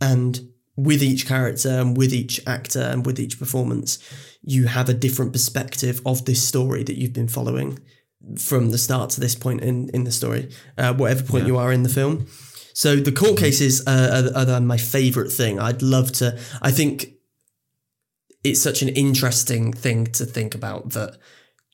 and 0.00 0.48
with 0.76 1.02
each 1.02 1.26
character 1.26 1.70
and 1.70 1.96
with 1.96 2.12
each 2.12 2.40
actor 2.46 2.80
and 2.80 3.04
with 3.04 3.18
each 3.18 3.38
performance, 3.38 3.98
you 4.42 4.66
have 4.66 4.88
a 4.88 4.94
different 4.94 5.32
perspective 5.32 6.00
of 6.06 6.24
this 6.24 6.46
story 6.46 6.84
that 6.84 6.96
you've 6.96 7.12
been 7.12 7.28
following 7.28 7.80
from 8.38 8.70
the 8.70 8.78
start 8.78 9.10
to 9.10 9.20
this 9.20 9.34
point 9.34 9.60
in 9.60 9.88
in 9.90 10.04
the 10.04 10.12
story, 10.12 10.50
uh, 10.76 10.94
whatever 10.94 11.22
point 11.22 11.46
you 11.46 11.56
are 11.56 11.72
in 11.72 11.82
the 11.82 11.88
film. 11.88 12.26
So 12.74 12.94
the 12.96 13.10
court 13.10 13.38
cases 13.38 13.84
uh, 13.88 14.30
are, 14.36 14.54
are 14.54 14.60
my 14.60 14.76
favorite 14.76 15.32
thing. 15.32 15.58
I'd 15.58 15.82
love 15.82 16.12
to. 16.12 16.38
I 16.62 16.70
think 16.70 17.14
it's 18.44 18.62
such 18.62 18.82
an 18.82 18.88
interesting 18.90 19.72
thing 19.72 20.06
to 20.06 20.24
think 20.24 20.54
about 20.54 20.90
that 20.90 21.18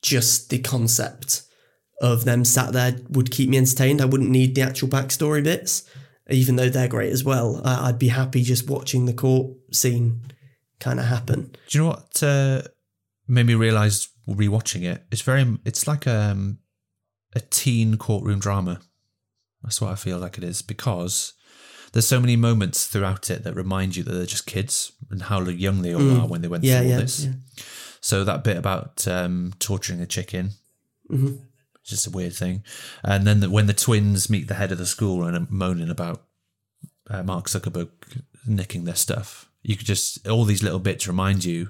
just 0.05 0.49
the 0.49 0.59
concept 0.59 1.41
of 2.01 2.25
them 2.25 2.45
sat 2.45 2.73
there 2.73 2.97
would 3.09 3.31
keep 3.31 3.49
me 3.49 3.57
entertained. 3.57 4.01
I 4.01 4.05
wouldn't 4.05 4.29
need 4.29 4.53
the 4.53 4.61
actual 4.61 4.87
backstory 4.87 5.43
bits, 5.43 5.83
even 6.29 6.55
though 6.57 6.69
they're 6.69 6.87
great 6.87 7.11
as 7.11 7.23
well. 7.23 7.61
I- 7.65 7.87
I'd 7.89 7.99
be 7.99 8.09
happy 8.09 8.43
just 8.43 8.69
watching 8.69 9.05
the 9.05 9.13
court 9.13 9.51
scene 9.71 10.21
kind 10.79 10.99
of 10.99 11.05
happen. 11.07 11.55
Do 11.69 11.77
you 11.77 11.83
know 11.83 11.89
what 11.89 12.21
uh, 12.21 12.61
made 13.27 13.47
me 13.47 13.55
realise 13.55 14.09
rewatching 14.29 14.83
it? 14.83 15.03
It's 15.11 15.21
very 15.21 15.57
it's 15.65 15.87
like 15.87 16.05
um, 16.05 16.59
a 17.33 17.39
teen 17.39 17.97
courtroom 17.97 18.39
drama. 18.39 18.81
That's 19.63 19.81
what 19.81 19.91
I 19.91 19.95
feel 19.95 20.19
like 20.19 20.37
it 20.37 20.43
is 20.43 20.61
because 20.61 21.33
there's 21.93 22.07
so 22.07 22.19
many 22.19 22.35
moments 22.35 22.85
throughout 22.87 23.31
it 23.31 23.43
that 23.45 23.55
remind 23.55 23.95
you 23.95 24.03
that 24.03 24.11
they're 24.13 24.25
just 24.27 24.45
kids 24.45 24.91
and 25.09 25.23
how 25.23 25.41
young 25.41 25.81
they 25.81 25.95
all 25.95 26.19
are 26.21 26.27
when 26.27 26.41
they 26.41 26.47
went 26.49 26.63
Mm. 26.63 26.67
Yeah, 26.67 26.79
through 26.81 26.85
all 26.85 26.91
yeah, 26.91 26.99
this. 26.99 27.25
yeah. 27.25 27.31
So 28.05 28.23
that 28.23 28.43
bit 28.43 28.55
about 28.55 29.07
um, 29.07 29.53
torturing 29.57 29.99
a 29.99 30.05
chicken, 30.05 30.51
Mm-hmm. 31.11 31.37
just 31.83 32.05
a 32.05 32.11
weird 32.11 32.33
thing. 32.33 32.63
And 33.03 33.25
then 33.25 33.39
the, 33.39 33.49
when 33.49 33.65
the 33.65 33.73
twins 33.73 34.29
meet 34.29 34.47
the 34.47 34.53
head 34.53 34.71
of 34.71 34.77
the 34.77 34.85
school 34.85 35.23
and 35.23 35.35
are 35.35 35.47
moaning 35.49 35.89
about 35.89 36.21
uh, 37.09 37.23
Mark 37.23 37.47
Zuckerberg 37.47 37.89
nicking 38.45 38.83
their 38.85 38.93
stuff, 38.95 39.49
you 39.63 39.75
could 39.75 39.87
just 39.87 40.27
all 40.27 40.45
these 40.45 40.61
little 40.61 40.77
bits 40.79 41.07
remind 41.07 41.45
you. 41.45 41.69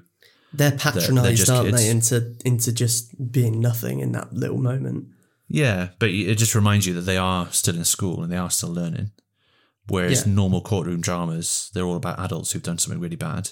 They're 0.52 0.72
patronised, 0.72 1.50
aren't 1.50 1.72
they, 1.72 1.88
kids. 1.90 2.12
into 2.12 2.36
into 2.44 2.74
just 2.74 3.32
being 3.32 3.62
nothing 3.62 4.02
in 4.02 4.12
that 4.12 4.34
little 4.34 4.58
moment. 4.58 5.08
Yeah, 5.48 5.90
but 6.00 6.10
it 6.10 6.36
just 6.38 6.54
reminds 6.56 6.86
you 6.86 6.94
that 6.96 7.02
they 7.08 7.18
are 7.18 7.50
still 7.52 7.76
in 7.78 7.86
school 7.86 8.24
and 8.24 8.30
they 8.32 8.38
are 8.38 8.50
still 8.52 8.74
learning. 8.74 9.12
Whereas 9.88 10.26
Yeah. 10.28 10.34
normal 10.34 10.60
courtroom 10.62 11.00
dramas, 11.00 11.70
they're 11.74 11.86
all 11.86 11.96
about 11.98 12.20
adults 12.20 12.52
who've 12.52 12.64
done 12.64 12.78
something 12.80 13.00
really 13.02 13.16
bad. 13.16 13.52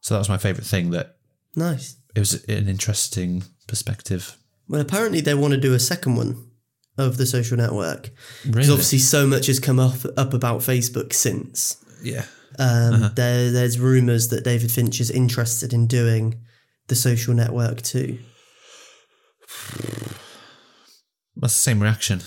So 0.00 0.14
that 0.14 0.20
was 0.20 0.28
my 0.30 0.38
favourite 0.38 0.66
thing. 0.66 0.90
That 0.92 1.16
Nice. 1.56 1.96
it 2.14 2.20
was 2.20 2.44
an 2.44 2.68
interesting 2.68 3.44
perspective. 3.66 4.36
Well, 4.68 4.80
apparently 4.80 5.20
they 5.20 5.34
want 5.34 5.54
to 5.54 5.60
do 5.60 5.74
a 5.74 5.78
second 5.80 6.16
one 6.16 6.50
of 6.96 7.16
the 7.16 7.26
social 7.26 7.56
network. 7.56 8.10
Because 8.44 8.56
Really? 8.56 8.70
obviously 8.70 8.98
so 8.98 9.26
much 9.26 9.46
has 9.46 9.60
come 9.60 9.78
up, 9.80 9.94
up 10.16 10.34
about 10.34 10.60
Facebook 10.60 11.12
since. 11.12 11.76
Yeah. 12.02 12.24
Um, 12.58 12.94
Uh-huh. 12.94 13.10
there, 13.14 13.50
there's 13.52 13.78
rumours 13.78 14.28
that 14.28 14.44
David 14.44 14.70
Fincher 14.72 15.02
is 15.02 15.10
interested 15.10 15.72
in 15.72 15.86
doing 15.86 16.40
the 16.88 16.94
social 16.96 17.34
network 17.34 17.82
too. 17.82 18.18
That's 21.36 21.54
the 21.54 21.60
same 21.62 21.80
reaction. 21.80 22.20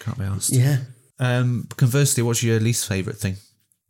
Can't 0.00 0.18
be 0.18 0.24
asked. 0.24 0.52
Yeah. 0.52 0.78
Um, 1.18 1.68
conversely, 1.76 2.22
what's 2.22 2.42
your 2.42 2.60
least 2.60 2.86
favourite 2.86 3.18
thing? 3.18 3.36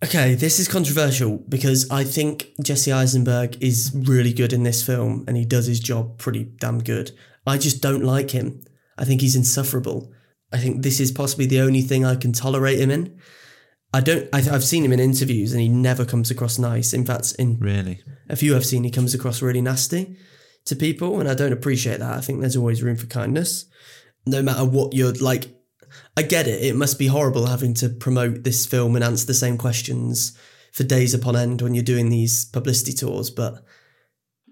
Okay, 0.04 0.34
this 0.34 0.60
is 0.60 0.68
controversial 0.68 1.38
because 1.48 1.90
I 1.90 2.04
think 2.04 2.48
Jesse 2.62 2.92
Eisenberg 2.92 3.56
is 3.62 3.90
really 3.94 4.34
good 4.34 4.52
in 4.52 4.62
this 4.62 4.84
film 4.84 5.24
and 5.26 5.34
he 5.34 5.46
does 5.46 5.64
his 5.66 5.80
job 5.80 6.18
pretty 6.18 6.44
damn 6.44 6.80
good. 6.80 7.12
I 7.46 7.56
just 7.56 7.80
don't 7.80 8.04
like 8.04 8.30
him. 8.30 8.60
I 8.98 9.06
think 9.06 9.22
he's 9.22 9.34
insufferable. 9.34 10.12
I 10.52 10.58
think 10.58 10.82
this 10.82 11.00
is 11.00 11.10
possibly 11.10 11.46
the 11.46 11.60
only 11.60 11.80
thing 11.80 12.04
I 12.04 12.16
can 12.16 12.32
tolerate 12.32 12.80
him 12.80 12.90
in. 12.90 13.18
I 13.94 14.00
don't. 14.00 14.28
I, 14.32 14.38
I've 14.38 14.64
seen 14.64 14.84
him 14.84 14.92
in 14.92 15.00
interviews 15.00 15.52
and 15.52 15.62
he 15.62 15.68
never 15.70 16.04
comes 16.04 16.30
across 16.30 16.58
nice. 16.58 16.92
In 16.92 17.06
fact, 17.06 17.34
in 17.38 17.58
Really? 17.58 18.02
a 18.28 18.36
few 18.36 18.54
I've 18.54 18.66
seen, 18.66 18.84
he 18.84 18.90
comes 18.90 19.14
across 19.14 19.40
really 19.40 19.62
nasty 19.62 20.16
to 20.66 20.76
people, 20.76 21.18
and 21.18 21.28
I 21.30 21.34
don't 21.34 21.52
appreciate 21.52 22.00
that. 22.00 22.18
I 22.18 22.20
think 22.20 22.40
there's 22.40 22.56
always 22.56 22.82
room 22.82 22.96
for 22.96 23.06
kindness, 23.06 23.64
no 24.26 24.42
matter 24.42 24.64
what 24.64 24.94
you're 24.94 25.12
like. 25.12 25.46
I 26.16 26.22
get 26.22 26.46
it. 26.46 26.62
It 26.62 26.76
must 26.76 26.98
be 26.98 27.08
horrible 27.08 27.46
having 27.46 27.74
to 27.74 27.88
promote 27.88 28.44
this 28.44 28.66
film 28.66 28.94
and 28.94 29.04
answer 29.04 29.26
the 29.26 29.34
same 29.34 29.58
questions 29.58 30.36
for 30.72 30.84
days 30.84 31.14
upon 31.14 31.36
end 31.36 31.62
when 31.62 31.74
you're 31.74 31.84
doing 31.84 32.08
these 32.08 32.44
publicity 32.44 32.92
tours, 32.92 33.30
but 33.30 33.64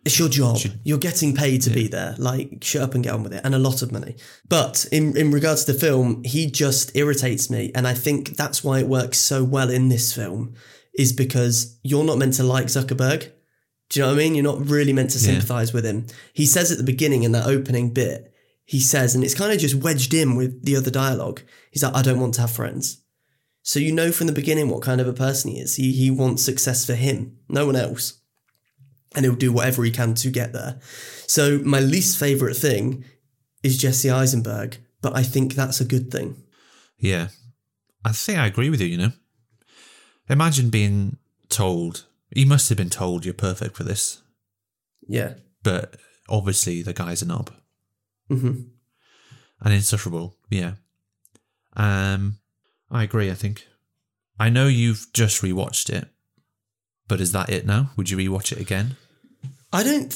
it's 0.04 0.18
your 0.18 0.28
job. 0.28 0.58
You're 0.82 0.98
getting 0.98 1.34
paid 1.34 1.62
to 1.62 1.70
be 1.70 1.86
there. 1.86 2.16
Like, 2.18 2.58
shut 2.64 2.82
up 2.82 2.94
and 2.94 3.04
get 3.04 3.14
on 3.14 3.22
with 3.22 3.32
it, 3.32 3.42
and 3.44 3.54
a 3.54 3.58
lot 3.58 3.82
of 3.82 3.92
money. 3.92 4.16
But 4.48 4.86
in 4.90 5.16
in 5.16 5.30
regards 5.30 5.64
to 5.64 5.72
the 5.72 5.78
film, 5.78 6.24
he 6.24 6.50
just 6.50 6.96
irritates 6.96 7.48
me, 7.50 7.70
and 7.74 7.86
I 7.86 7.94
think 7.94 8.36
that's 8.36 8.64
why 8.64 8.80
it 8.80 8.88
works 8.88 9.18
so 9.18 9.44
well 9.44 9.70
in 9.70 9.88
this 9.88 10.12
film, 10.12 10.54
is 10.98 11.12
because 11.12 11.78
you're 11.84 12.04
not 12.04 12.18
meant 12.18 12.34
to 12.34 12.42
like 12.42 12.66
Zuckerberg. 12.66 13.30
Do 13.90 14.00
you 14.00 14.06
know 14.06 14.12
what 14.12 14.20
I 14.20 14.24
mean? 14.24 14.34
You're 14.34 14.42
not 14.44 14.68
really 14.68 14.92
meant 14.92 15.10
to 15.10 15.18
Yeah. 15.18 15.34
sympathize 15.34 15.72
with 15.72 15.84
him. 15.84 16.06
He 16.32 16.46
says 16.46 16.72
at 16.72 16.78
the 16.78 16.84
beginning 16.84 17.22
in 17.22 17.32
that 17.32 17.46
opening 17.46 17.90
bit, 17.90 18.31
he 18.64 18.80
says, 18.80 19.14
and 19.14 19.24
it's 19.24 19.34
kind 19.34 19.52
of 19.52 19.58
just 19.58 19.74
wedged 19.74 20.14
in 20.14 20.36
with 20.36 20.64
the 20.64 20.76
other 20.76 20.90
dialogue. 20.90 21.42
He's 21.70 21.82
like, 21.82 21.94
I 21.94 22.02
don't 22.02 22.20
want 22.20 22.34
to 22.34 22.42
have 22.42 22.50
friends. 22.50 23.02
So 23.62 23.78
you 23.78 23.92
know 23.92 24.10
from 24.12 24.26
the 24.26 24.32
beginning 24.32 24.68
what 24.68 24.82
kind 24.82 25.00
of 25.00 25.06
a 25.06 25.12
person 25.12 25.50
he 25.52 25.58
is. 25.60 25.76
He 25.76 25.92
he 25.92 26.10
wants 26.10 26.42
success 26.44 26.84
for 26.84 26.94
him, 26.94 27.38
no 27.48 27.66
one 27.66 27.76
else. 27.76 28.20
And 29.14 29.24
he'll 29.24 29.34
do 29.34 29.52
whatever 29.52 29.84
he 29.84 29.90
can 29.90 30.14
to 30.14 30.30
get 30.30 30.52
there. 30.52 30.80
So 31.26 31.58
my 31.58 31.80
least 31.80 32.18
favourite 32.18 32.56
thing 32.56 33.04
is 33.62 33.78
Jesse 33.78 34.10
Eisenberg, 34.10 34.78
but 35.02 35.14
I 35.14 35.22
think 35.22 35.54
that's 35.54 35.80
a 35.80 35.84
good 35.84 36.10
thing. 36.10 36.42
Yeah. 36.98 37.28
I 38.04 38.12
think 38.12 38.38
I 38.38 38.46
agree 38.46 38.70
with 38.70 38.80
you, 38.80 38.86
you 38.88 38.96
know. 38.96 39.12
Imagine 40.28 40.70
being 40.70 41.18
told, 41.48 42.06
he 42.34 42.44
must 42.44 42.68
have 42.70 42.78
been 42.78 42.90
told 42.90 43.24
you're 43.24 43.34
perfect 43.34 43.76
for 43.76 43.84
this, 43.84 44.22
Yeah. 45.06 45.34
but 45.62 45.96
obviously 46.28 46.82
the 46.82 46.92
guy's 46.94 47.22
a 47.22 47.26
knob 47.26 47.50
hmm 48.28 48.62
and 49.64 49.72
insufferable. 49.74 50.36
Yeah. 50.50 50.72
Um, 51.76 52.38
I 52.90 53.04
agree, 53.04 53.30
I 53.30 53.34
think. 53.34 53.66
I 54.38 54.50
know 54.50 54.66
you've 54.66 55.06
just 55.12 55.40
rewatched 55.40 55.88
it, 55.88 56.08
but 57.06 57.20
is 57.20 57.32
that 57.32 57.48
it 57.48 57.64
now? 57.64 57.90
Would 57.96 58.10
you 58.10 58.16
rewatch 58.16 58.50
it 58.52 58.60
again? 58.60 58.96
I 59.72 59.82
don't 59.84 60.14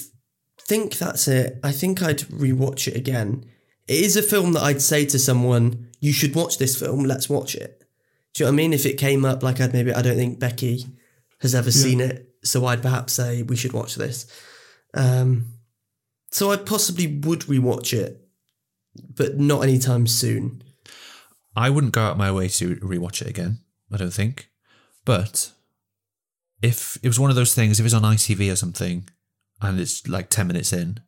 think 0.60 0.98
that's 0.98 1.28
it. 1.28 1.60
I 1.62 1.70
think 1.72 2.02
I'd 2.02 2.20
rewatch 2.20 2.88
it 2.88 2.96
again. 2.96 3.44
It 3.86 4.04
is 4.04 4.16
a 4.16 4.22
film 4.22 4.52
that 4.54 4.64
I'd 4.64 4.82
say 4.82 5.06
to 5.06 5.18
someone, 5.18 5.88
"You 6.00 6.12
should 6.12 6.34
watch 6.34 6.58
this 6.58 6.76
film. 6.78 7.04
Let's 7.04 7.28
watch 7.28 7.54
it." 7.54 7.84
Do 8.34 8.42
you 8.42 8.46
know 8.46 8.52
what 8.52 8.54
I 8.54 8.56
mean? 8.56 8.72
If 8.72 8.84
it 8.84 8.98
came 8.98 9.24
up, 9.24 9.42
like 9.42 9.60
I'd 9.60 9.72
maybe 9.72 9.92
I 9.92 10.02
don't 10.02 10.16
think 10.16 10.40
Becky 10.40 10.86
has 11.40 11.54
ever 11.54 11.70
seen 11.70 12.00
it, 12.00 12.34
so 12.42 12.66
I'd 12.66 12.82
perhaps 12.82 13.12
say 13.12 13.42
we 13.42 13.56
should 13.56 13.72
watch 13.72 13.94
this. 13.94 14.26
Um, 14.92 15.46
so 16.30 16.50
I 16.50 16.56
possibly 16.56 17.06
would 17.06 17.40
rewatch 17.40 17.92
it, 17.92 18.26
but 19.14 19.38
not 19.38 19.62
anytime 19.62 20.06
soon. 20.06 20.62
I 21.54 21.70
wouldn't 21.70 21.94
go 21.94 22.02
out 22.02 22.18
my 22.18 22.30
way 22.30 22.48
to 22.48 22.76
rewatch 22.76 23.22
it 23.22 23.28
again. 23.28 23.58
I 23.92 23.96
don't 23.96 24.12
think. 24.12 24.50
But 25.04 25.52
if 26.62 26.98
it 27.02 27.08
was 27.08 27.20
one 27.20 27.30
of 27.30 27.36
those 27.36 27.54
things, 27.54 27.78
if 27.78 27.86
it's 27.86 27.94
on 27.94 28.02
ITV 28.02 28.52
or 28.52 28.56
something, 28.56 29.08
and 29.62 29.80
it's 29.80 30.06
like 30.06 30.28
ten 30.28 30.46
minutes 30.46 30.72
in, 30.72 31.00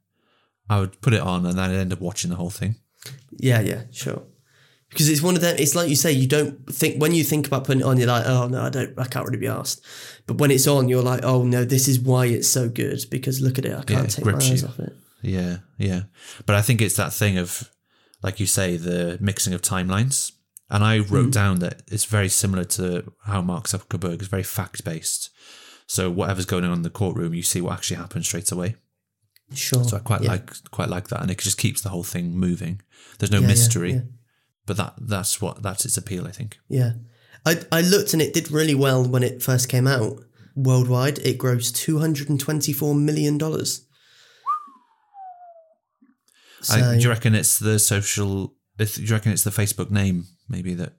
I 0.70 0.80
would 0.80 1.00
put 1.00 1.12
it 1.12 1.20
on 1.20 1.44
and 1.44 1.58
then 1.58 1.70
I'd 1.70 1.76
end 1.76 1.92
up 1.92 2.00
watching 2.00 2.30
the 2.30 2.36
whole 2.36 2.50
thing. 2.50 2.76
Yeah, 3.36 3.60
yeah, 3.60 3.82
sure. 3.90 4.22
Because 4.90 5.08
it's 5.10 5.20
one 5.20 5.34
of 5.34 5.42
them. 5.42 5.56
It's 5.58 5.74
like 5.74 5.90
you 5.90 5.96
say, 5.96 6.12
you 6.12 6.26
don't 6.26 6.66
think 6.72 7.00
when 7.00 7.12
you 7.12 7.22
think 7.22 7.46
about 7.46 7.64
putting 7.64 7.82
it 7.82 7.84
on, 7.84 7.98
you're 7.98 8.06
like, 8.06 8.24
oh 8.26 8.48
no, 8.48 8.62
I 8.62 8.70
don't, 8.70 8.98
I 8.98 9.04
can't 9.04 9.26
really 9.26 9.38
be 9.38 9.46
asked. 9.46 9.84
But 10.26 10.38
when 10.38 10.50
it's 10.50 10.66
on, 10.66 10.88
you're 10.88 11.02
like, 11.02 11.24
oh 11.24 11.42
no, 11.44 11.64
this 11.64 11.88
is 11.88 12.00
why 12.00 12.26
it's 12.26 12.48
so 12.48 12.70
good. 12.70 13.00
Because 13.10 13.40
look 13.42 13.58
at 13.58 13.66
it, 13.66 13.76
I 13.76 13.82
can't 13.82 14.06
it 14.06 14.10
take 14.10 14.24
my 14.24 14.34
eyes 14.34 14.62
you. 14.62 14.68
off 14.68 14.78
it. 14.78 14.94
Yeah, 15.22 15.58
yeah. 15.76 16.02
But 16.46 16.56
I 16.56 16.62
think 16.62 16.80
it's 16.80 16.96
that 16.96 17.12
thing 17.12 17.38
of, 17.38 17.70
like 18.22 18.40
you 18.40 18.46
say, 18.46 18.76
the 18.76 19.18
mixing 19.20 19.54
of 19.54 19.62
timelines. 19.62 20.32
And 20.70 20.84
I 20.84 20.98
wrote 20.98 21.08
mm-hmm. 21.08 21.30
down 21.30 21.58
that 21.60 21.82
it's 21.88 22.04
very 22.04 22.28
similar 22.28 22.64
to 22.64 23.12
how 23.24 23.40
Mark 23.40 23.66
Zuckerberg 23.66 24.20
is 24.20 24.28
very 24.28 24.42
fact 24.42 24.84
based. 24.84 25.30
So 25.86 26.10
whatever's 26.10 26.44
going 26.44 26.64
on 26.64 26.72
in 26.72 26.82
the 26.82 26.90
courtroom, 26.90 27.32
you 27.34 27.42
see 27.42 27.62
what 27.62 27.72
actually 27.72 27.96
happens 27.96 28.26
straight 28.26 28.52
away. 28.52 28.76
Sure. 29.54 29.82
So 29.82 29.96
I 29.96 30.00
quite 30.00 30.22
Yeah. 30.22 30.32
like 30.32 30.70
quite 30.70 30.90
like 30.90 31.08
that, 31.08 31.22
and 31.22 31.30
it 31.30 31.38
just 31.38 31.56
keeps 31.56 31.80
the 31.80 31.88
whole 31.88 32.04
thing 32.04 32.36
moving. 32.36 32.82
There's 33.18 33.30
no 33.30 33.40
Yeah, 33.40 33.46
mystery, 33.46 33.92
yeah. 33.94 34.00
but 34.66 34.76
that 34.76 34.94
that's 35.00 35.40
what 35.40 35.62
that's 35.62 35.86
its 35.86 35.96
appeal, 35.96 36.26
I 36.26 36.32
think. 36.32 36.58
Yeah. 36.68 36.92
I, 37.46 37.62
I 37.72 37.80
looked 37.80 38.12
and 38.12 38.20
it 38.20 38.34
did 38.34 38.50
really 38.50 38.74
well 38.74 39.02
when 39.02 39.22
it 39.22 39.42
first 39.42 39.70
came 39.70 39.86
out. 39.86 40.22
Worldwide, 40.54 41.18
it 41.20 41.38
grossed 41.38 41.76
$224 41.76 43.00
million. 43.00 43.38
So, 46.60 46.74
I, 46.76 46.96
do 46.96 47.02
you 47.02 47.08
reckon 47.08 47.34
it's 47.34 47.58
the 47.58 47.78
social? 47.78 48.54
Do 48.78 48.86
you 48.96 49.12
reckon 49.12 49.32
it's 49.32 49.44
the 49.44 49.50
Facebook 49.50 49.90
name 49.90 50.24
maybe 50.48 50.74
that? 50.74 50.92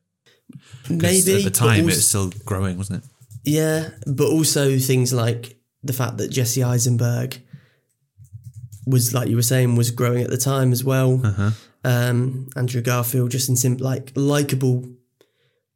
maybe. 0.89 1.35
at 1.37 1.43
the 1.43 1.49
time 1.51 1.69
also- 1.69 1.81
it 1.81 1.85
was 1.85 2.07
still 2.07 2.31
growing, 2.45 2.77
wasn't 2.77 3.03
it? 3.03 3.09
Yeah, 3.45 3.89
but 4.05 4.27
also 4.27 4.77
things 4.77 5.13
like 5.13 5.57
the 5.83 5.93
fact 5.93 6.17
that 6.17 6.29
Jesse 6.29 6.63
Eisenberg 6.63 7.41
was, 8.85 9.13
like 9.13 9.29
you 9.29 9.35
were 9.35 9.41
saying, 9.41 9.75
was 9.75 9.91
growing 9.91 10.23
at 10.23 10.29
the 10.29 10.37
time 10.37 10.71
as 10.71 10.83
well. 10.83 11.21
Uh-huh. 11.25 11.51
Um, 11.83 12.49
Andrew 12.57 12.81
Garfield, 12.81 13.31
just 13.31 13.47
in 13.47 13.55
sim- 13.55 13.77
like 13.77 14.11
likable 14.15 14.85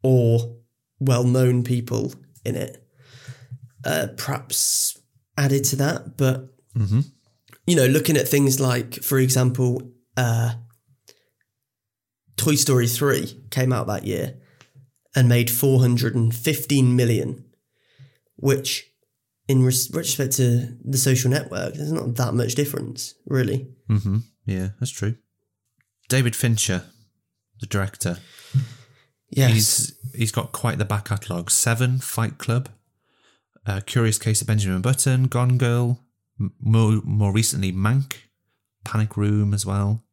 or 0.02 0.58
well-known 1.00 1.64
people 1.64 2.14
in 2.44 2.56
it, 2.58 2.86
uh, 3.86 4.08
perhaps 4.18 5.00
added 5.38 5.64
to 5.66 5.76
that. 5.78 6.18
But 6.18 6.50
Mm-hmm. 6.78 7.02
You 7.66 7.76
know, 7.76 7.86
looking 7.86 8.18
at 8.18 8.28
things 8.28 8.60
like, 8.60 8.96
for 9.04 9.18
example, 9.20 9.82
uh, 10.18 10.54
Toy 12.36 12.56
Story 12.56 12.88
3 12.88 13.46
came 13.52 13.72
out 13.72 13.88
that 13.88 14.06
year 14.06 14.36
and 15.16 15.30
made 15.30 15.50
415 15.52 16.96
million, 16.96 17.46
which, 18.38 18.86
in 19.48 19.64
res- 19.64 19.92
respect 19.94 20.34
to 20.34 20.76
the 20.84 20.98
social 20.98 21.30
network, 21.30 21.76
there's 21.76 21.92
not 21.92 22.16
that 22.16 22.34
much 22.34 22.56
difference, 22.56 23.14
really. 23.28 23.68
Mm-hmm. 23.90 24.18
Yeah, 24.46 24.70
that's 24.80 24.92
true. 24.92 25.16
David 26.10 26.36
Fincher, 26.36 26.84
the 27.60 27.68
director, 27.68 28.18
Yes. 29.30 29.54
he's 29.54 29.94
he's 30.16 30.32
got 30.32 30.52
quite 30.52 30.78
the 30.78 30.86
back 30.86 31.06
catalogue. 31.06 31.50
Seven, 31.50 31.98
Fight 32.00 32.38
Club, 32.38 32.70
uh, 33.66 33.82
Curious 33.86 34.20
Case 34.20 34.42
of 34.42 34.48
Benjamin 34.48 34.82
Button, 34.82 35.26
Gone 35.28 35.58
Girl, 35.58 36.00
more 36.60 37.02
more 37.04 37.32
recently 37.34 37.72
Mank, 37.72 38.16
Panic 38.84 39.18
Room 39.18 39.54
as 39.54 39.66
well. 39.66 40.04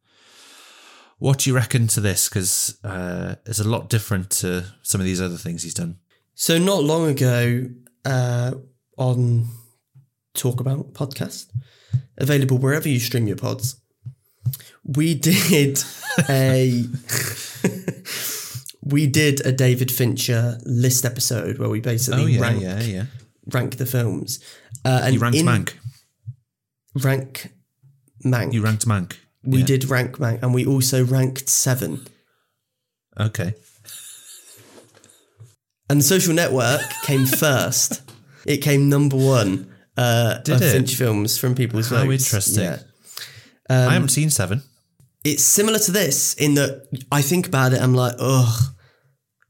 What 1.19 1.39
do 1.39 1.49
you 1.51 1.55
reckon 1.55 1.87
to 1.87 2.01
this? 2.01 2.27
Because 2.27 2.77
uh, 2.83 3.35
it's 3.45 3.59
a 3.59 3.67
lot 3.67 3.89
different 3.89 4.31
to 4.41 4.65
some 4.81 4.99
of 4.99 5.05
these 5.05 5.21
other 5.21 5.37
things 5.37 5.61
he's 5.61 5.75
done. 5.75 5.97
So 6.33 6.57
not 6.57 6.83
long 6.83 7.07
ago, 7.09 7.67
uh, 8.05 8.53
on 8.97 9.45
Talk 10.33 10.59
About 10.59 10.93
podcast, 10.93 11.47
available 12.17 12.57
wherever 12.57 12.89
you 12.89 12.99
stream 12.99 13.27
your 13.27 13.37
pods, 13.37 13.79
we 14.83 15.13
did 15.29 15.79
a 16.27 16.85
we 18.83 19.07
did 19.07 19.45
a 19.45 19.51
David 19.51 19.91
Fincher 19.91 20.57
list 20.65 21.05
episode 21.05 21.59
where 21.59 21.69
we 21.69 21.79
basically 21.79 22.23
Oh 22.23 22.25
yeah, 22.25 22.41
rank 22.41 22.61
yeah, 22.61 22.81
yeah. 22.81 23.05
rank 23.47 23.77
the 23.77 23.85
films. 23.85 24.39
Uh, 24.83 25.01
and 25.03 25.13
You 25.13 25.19
ranked 25.19 25.37
in 25.37 25.45
Mank. 25.45 25.73
Rank 26.95 27.51
Mank. 28.25 28.53
You 28.53 28.61
ranked 28.61 28.85
Mank. 28.87 29.13
we 29.43 29.59
Yeah. 29.59 29.65
did 29.65 29.85
rank 29.89 30.17
Mank, 30.17 30.41
and 30.43 30.53
we 30.53 30.65
also 30.65 31.03
ranked 31.03 31.49
Seven. 31.49 32.07
Okay. 33.19 33.53
And 35.89 35.99
the 35.99 36.03
Social 36.03 36.33
Network 36.33 36.81
came 37.03 37.25
first. 37.45 38.01
It 38.45 38.57
came 38.57 38.89
number 38.89 39.17
one 39.17 39.71
uh, 39.97 40.37
Did 40.39 40.55
of 40.55 40.61
it? 40.61 40.71
Fincher 40.71 40.95
films 40.97 41.37
from 41.37 41.53
people's 41.55 41.89
How 41.89 42.05
votes. 42.05 42.25
interesting. 42.27 42.63
Yeah. 42.63 42.79
I 43.69 43.93
haven't 43.93 44.09
seen 44.09 44.29
Seven. 44.29 44.63
It's 45.23 45.43
similar 45.43 45.79
to 45.79 45.91
this 45.91 46.33
in 46.35 46.55
that 46.55 46.87
I 47.11 47.21
think 47.21 47.47
about 47.47 47.73
it, 47.73 47.81
I'm 47.81 47.93
like, 47.93 48.15
ugh. 48.19 48.73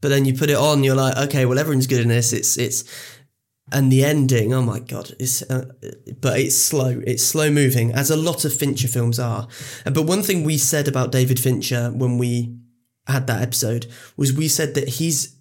But 0.02 0.10
then 0.10 0.26
you 0.26 0.34
put 0.36 0.50
it 0.50 0.58
on, 0.58 0.84
you're 0.84 0.96
like, 0.96 1.16
okay, 1.30 1.46
well, 1.46 1.58
everyone's 1.60 1.88
good 1.88 2.02
in 2.02 2.08
this. 2.10 2.34
It's 2.34 2.58
it's, 2.58 2.84
and 3.72 3.92
the 3.92 4.04
ending, 4.04 4.54
oh 4.54 4.62
my 4.62 4.80
god, 4.80 5.12
it's 5.20 5.42
uh, 5.44 5.72
but 6.20 6.40
it's 6.40 6.56
slow. 6.56 7.02
It's 7.06 7.24
slow 7.24 7.50
moving, 7.50 7.92
as 7.92 8.10
a 8.10 8.16
lot 8.18 8.46
of 8.46 8.54
Fincher 8.54 8.88
films 8.88 9.20
are. 9.20 9.48
But 9.86 10.04
one 10.04 10.24
thing 10.24 10.44
we 10.44 10.58
said 10.58 10.88
about 10.88 11.12
David 11.12 11.40
Fincher 11.40 11.92
when 11.92 12.18
we 12.18 12.56
had 13.08 13.28
that 13.28 13.42
episode 13.42 13.88
was 14.18 14.34
we 14.34 14.48
said 14.48 14.76
that 14.76 14.90
he's 14.90 15.38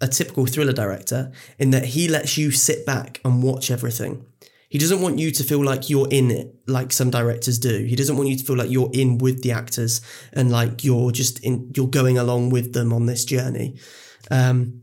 a 0.00 0.08
typical 0.08 0.46
thriller 0.46 0.72
director 0.72 1.32
in 1.58 1.70
that 1.70 1.86
he 1.86 2.08
lets 2.08 2.36
you 2.36 2.50
sit 2.50 2.84
back 2.84 3.20
and 3.24 3.42
watch 3.42 3.70
everything. 3.70 4.26
He 4.68 4.78
doesn't 4.78 5.02
want 5.02 5.18
you 5.18 5.30
to 5.30 5.44
feel 5.44 5.62
like 5.62 5.90
you're 5.90 6.08
in 6.10 6.30
it, 6.30 6.54
like 6.66 6.92
some 6.92 7.10
directors 7.10 7.58
do. 7.58 7.84
He 7.84 7.94
doesn't 7.94 8.16
want 8.16 8.30
you 8.30 8.36
to 8.36 8.44
feel 8.44 8.56
like 8.56 8.70
you're 8.70 8.90
in 8.92 9.18
with 9.18 9.42
the 9.42 9.52
actors 9.52 10.00
and 10.32 10.50
like 10.50 10.82
you're 10.82 11.12
just 11.12 11.44
in, 11.44 11.70
you're 11.76 11.88
going 11.88 12.16
along 12.16 12.50
with 12.50 12.72
them 12.72 12.92
on 12.92 13.04
this 13.04 13.24
journey. 13.26 13.76
Um, 14.30 14.81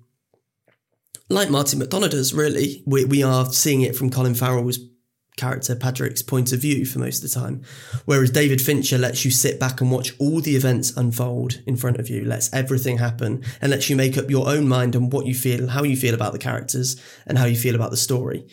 like 1.30 1.50
Martin 1.50 1.80
McDonagh 1.80 2.12
does, 2.12 2.34
really. 2.34 2.84
We, 2.86 3.06
we 3.06 3.24
are 3.24 3.46
seeing 3.52 3.82
it 3.82 3.96
from 3.96 4.10
Colin 4.10 4.36
Farrell's 4.36 4.80
character 5.38 5.74
Patrick's 5.74 6.22
point 6.22 6.52
of 6.52 6.60
view 6.60 6.86
for 6.86 7.00
most 7.00 7.24
of 7.24 7.32
the 7.32 7.40
time. 7.40 7.64
Whereas 8.06 8.30
David 8.30 8.62
Fincher 8.62 8.98
lets 8.98 9.24
you 9.24 9.32
sit 9.32 9.60
back 9.60 9.80
and 9.80 9.90
watch 9.90 10.14
all 10.20 10.42
the 10.42 10.56
events 10.56 10.96
unfold 10.98 11.62
in 11.66 11.78
front 11.78 11.98
of 11.98 12.10
you, 12.10 12.26
lets 12.26 12.54
everything 12.54 12.98
happen, 12.98 13.44
and 13.62 13.72
lets 13.72 13.90
you 13.90 13.96
make 13.96 14.18
up 14.18 14.30
your 14.30 14.50
own 14.50 14.68
mind 14.68 14.96
on 14.96 15.10
what 15.10 15.26
you 15.26 15.34
feel, 15.34 15.68
how 15.68 15.84
you 15.84 15.96
feel 15.96 16.14
about 16.14 16.34
the 16.34 16.40
characters, 16.40 17.02
and 17.26 17.38
how 17.38 17.46
you 17.46 17.56
feel 17.56 17.76
about 17.76 17.92
the 17.92 17.98
story. 17.98 18.46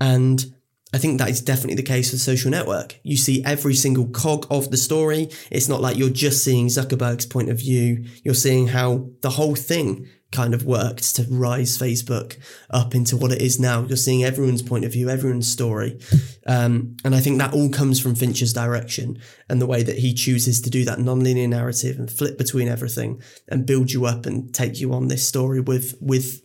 And 0.00 0.44
I 0.92 0.98
think 0.98 1.18
that 1.18 1.30
is 1.30 1.40
definitely 1.40 1.76
the 1.76 1.82
case 1.82 2.12
with 2.12 2.20
Social 2.20 2.50
Network. 2.50 2.98
You 3.02 3.16
see 3.16 3.42
every 3.44 3.74
single 3.74 4.08
cog 4.08 4.46
of 4.50 4.70
the 4.70 4.76
story. 4.76 5.30
It's 5.50 5.68
not 5.68 5.80
like 5.80 5.96
you're 5.96 6.10
just 6.10 6.44
seeing 6.44 6.66
Zuckerberg's 6.66 7.24
point 7.24 7.50
of 7.50 7.58
view. 7.58 8.04
You're 8.24 8.34
seeing 8.34 8.66
how 8.66 9.08
the 9.22 9.30
whole 9.30 9.54
thing 9.54 10.08
kind 10.32 10.54
of 10.54 10.64
worked 10.64 11.14
to 11.16 11.26
rise 11.30 11.78
Facebook 11.78 12.38
up 12.70 12.94
into 12.94 13.16
what 13.16 13.32
it 13.32 13.40
is 13.40 13.60
now. 13.60 13.82
You're 13.82 13.96
seeing 13.96 14.24
everyone's 14.24 14.62
point 14.62 14.84
of 14.84 14.92
view, 14.92 15.08
everyone's 15.08 15.50
story. 15.50 16.00
Um, 16.46 16.96
and 17.04 17.14
I 17.14 17.20
think 17.20 17.38
that 17.38 17.52
all 17.52 17.68
comes 17.68 18.00
from 18.00 18.14
Fincher's 18.14 18.52
direction 18.52 19.18
and 19.48 19.60
the 19.60 19.66
way 19.66 19.82
that 19.82 19.98
he 19.98 20.14
chooses 20.14 20.60
to 20.62 20.70
do 20.70 20.84
that 20.86 20.98
nonlinear 20.98 21.48
narrative 21.48 21.98
and 21.98 22.10
flip 22.10 22.36
between 22.38 22.68
everything 22.68 23.22
and 23.48 23.66
build 23.66 23.92
you 23.92 24.06
up 24.06 24.26
and 24.26 24.52
take 24.52 24.80
you 24.80 24.92
on 24.92 25.08
this 25.08 25.26
story 25.26 25.60
with, 25.60 25.94
with 26.00 26.42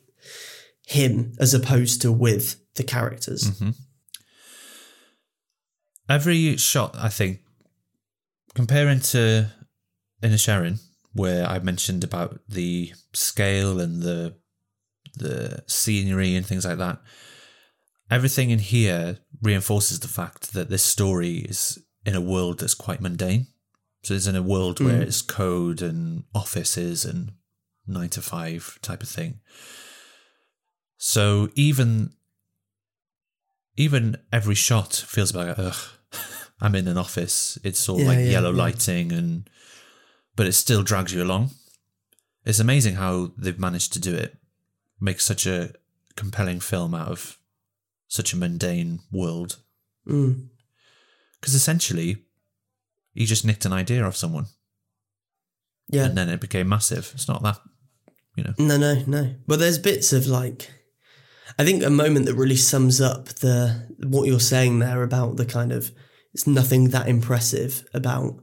him 0.85 1.33
as 1.39 1.53
opposed 1.53 2.01
to 2.01 2.11
with 2.11 2.61
the 2.75 2.83
characters. 2.83 3.51
Every 6.09 6.57
shot, 6.57 6.95
I 6.97 7.09
think, 7.09 7.39
comparing 8.55 9.01
to 9.01 9.47
Inisherin, 10.23 10.79
where 11.17 11.45
I 11.45 11.59
mentioned 11.59 12.03
about 12.03 12.39
the 12.47 12.93
scale 13.13 13.79
and 13.79 14.01
the 14.01 14.35
the 15.15 15.63
scenery 15.67 16.35
and 16.35 16.45
things 16.45 16.65
like 16.65 16.77
that. 16.77 17.01
Everything 18.09 18.51
in 18.51 18.59
here 18.59 19.17
reinforces 19.41 19.99
the 19.99 20.07
fact 20.07 20.53
that 20.53 20.69
this 20.69 20.83
story 20.83 21.37
is 21.37 21.79
in 22.05 22.15
a 22.15 22.21
world 22.21 22.59
that's 22.59 22.73
quite 22.73 23.01
mundane. 23.01 23.47
So 24.03 24.13
it's 24.13 24.27
in 24.27 24.35
a 24.35 24.43
world 24.43 24.79
hmm. 24.79 24.85
where 24.85 25.01
it's 25.01 25.21
code 25.21 25.81
and 25.81 26.23
offices 26.33 27.03
and 27.03 27.31
nine 27.87 28.09
to 28.09 28.21
five 28.21 28.79
type 28.81 29.01
of 29.01 29.09
thing. 29.09 29.39
So 30.97 31.49
even 31.55 32.13
even 33.75 34.17
every 34.31 34.55
shot 34.55 34.93
feels 34.93 35.33
like 35.33 35.57
ugh, 35.57 35.75
I'm 36.61 36.75
in 36.75 36.87
an 36.87 36.97
office. 36.97 37.57
It's 37.63 37.87
all 37.89 37.99
Yeah, 37.99 38.07
like 38.07 38.19
yeah, 38.19 38.25
yellow 38.25 38.51
yeah. 38.51 38.63
lighting 38.63 39.11
and 39.11 39.49
but 40.37 40.47
it 40.47 40.53
still 40.53 40.83
drags 40.83 41.13
you 41.13 41.21
along. 41.21 41.49
It's 42.45 42.59
amazing 42.59 42.95
how 42.95 43.31
they've 43.37 43.59
managed 43.59 43.91
to 43.93 43.99
do 43.99 44.15
it. 44.15 44.37
Make 45.01 45.19
such 45.19 45.45
a 45.45 45.73
compelling 46.15 46.61
film 46.61 46.95
out 46.95 47.09
of 47.09 47.37
such 48.07 48.31
a 48.31 48.37
mundane 48.37 48.99
world. 49.11 49.57
Mm. 50.07 50.47
Because 51.39 51.53
essentially, 51.53 52.23
he 53.13 53.25
just 53.25 53.43
nicked 53.43 53.65
an 53.65 53.73
idea 53.73 54.05
off 54.05 54.15
someone 54.15 54.45
Yeah. 55.89 56.05
and 56.05 56.17
then 56.17 56.29
it 56.29 56.39
became 56.39 56.69
massive. 56.69 57.11
It's 57.13 57.27
not 57.27 57.43
that, 57.43 57.59
you 58.37 58.43
know. 58.45 58.53
No, 58.57 58.77
no, 58.77 59.03
no. 59.05 59.35
But 59.45 59.59
there's 59.59 59.77
bits 59.79 60.13
of 60.13 60.27
like, 60.27 60.71
I 61.59 61.65
think 61.65 61.83
a 61.83 61.89
moment 61.89 62.25
that 62.27 62.35
really 62.35 62.55
sums 62.55 63.01
up 63.01 63.25
the 63.25 63.87
what 64.07 64.27
you're 64.27 64.39
saying 64.39 64.79
there 64.79 65.03
about 65.03 65.37
the 65.37 65.45
kind 65.45 65.71
of 65.71 65.91
it's 66.33 66.47
nothing 66.47 66.89
that 66.89 67.07
impressive 67.09 67.85
about 67.93 68.39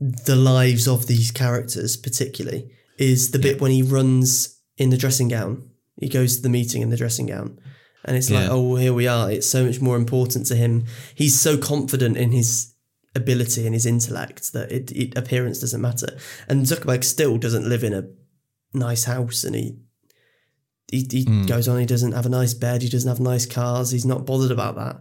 the 0.00 0.36
lives 0.36 0.88
of 0.88 1.06
these 1.06 1.30
characters, 1.30 1.96
particularly, 1.96 2.70
is 2.98 3.30
the 3.32 3.38
bit 3.38 3.60
when 3.60 3.70
he 3.70 3.82
runs 3.82 4.58
in 4.78 4.90
the 4.90 4.96
dressing 4.96 5.28
gown. 5.28 5.68
He 6.00 6.08
goes 6.08 6.36
to 6.36 6.42
the 6.42 6.48
meeting 6.48 6.80
in 6.82 6.90
the 6.90 6.96
dressing 6.96 7.26
gown. 7.26 7.58
And 8.06 8.16
it's 8.16 8.30
like, 8.30 8.44
Yeah. 8.44 8.50
oh, 8.52 8.76
here 8.76 8.94
we 8.94 9.06
are. 9.06 9.30
It's 9.30 9.46
so 9.46 9.66
much 9.66 9.80
more 9.80 9.96
important 9.96 10.46
to 10.46 10.54
him. 10.56 10.86
He's 11.14 11.38
so 11.38 11.58
confident 11.58 12.16
in 12.16 12.32
his 12.32 12.72
ability 13.14 13.66
and 13.66 13.74
his 13.74 13.84
intellect 13.84 14.52
that 14.54 14.72
it, 14.72 14.90
it 14.92 15.18
appearance 15.18 15.58
doesn't 15.60 15.80
matter. 15.82 16.16
And 16.48 16.64
Zuckerberg 16.64 17.04
still 17.04 17.36
doesn't 17.36 17.68
live 17.68 17.84
in 17.84 17.92
a 17.92 18.04
nice 18.72 19.04
house 19.04 19.44
and 19.44 19.54
he 19.56 19.76
he, 20.90 21.06
he 21.10 21.24
Hmm. 21.24 21.42
goes 21.46 21.68
on 21.68 21.78
he 21.78 21.86
doesn't 21.86 22.12
have 22.12 22.26
a 22.26 22.30
nice 22.30 22.54
bed 22.54 22.82
he 22.82 22.88
doesn't 22.88 23.08
have 23.08 23.20
nice 23.20 23.46
cars 23.46 23.90
he's 23.92 24.04
not 24.04 24.26
bothered 24.26 24.50
about 24.52 24.74
that 24.76 25.00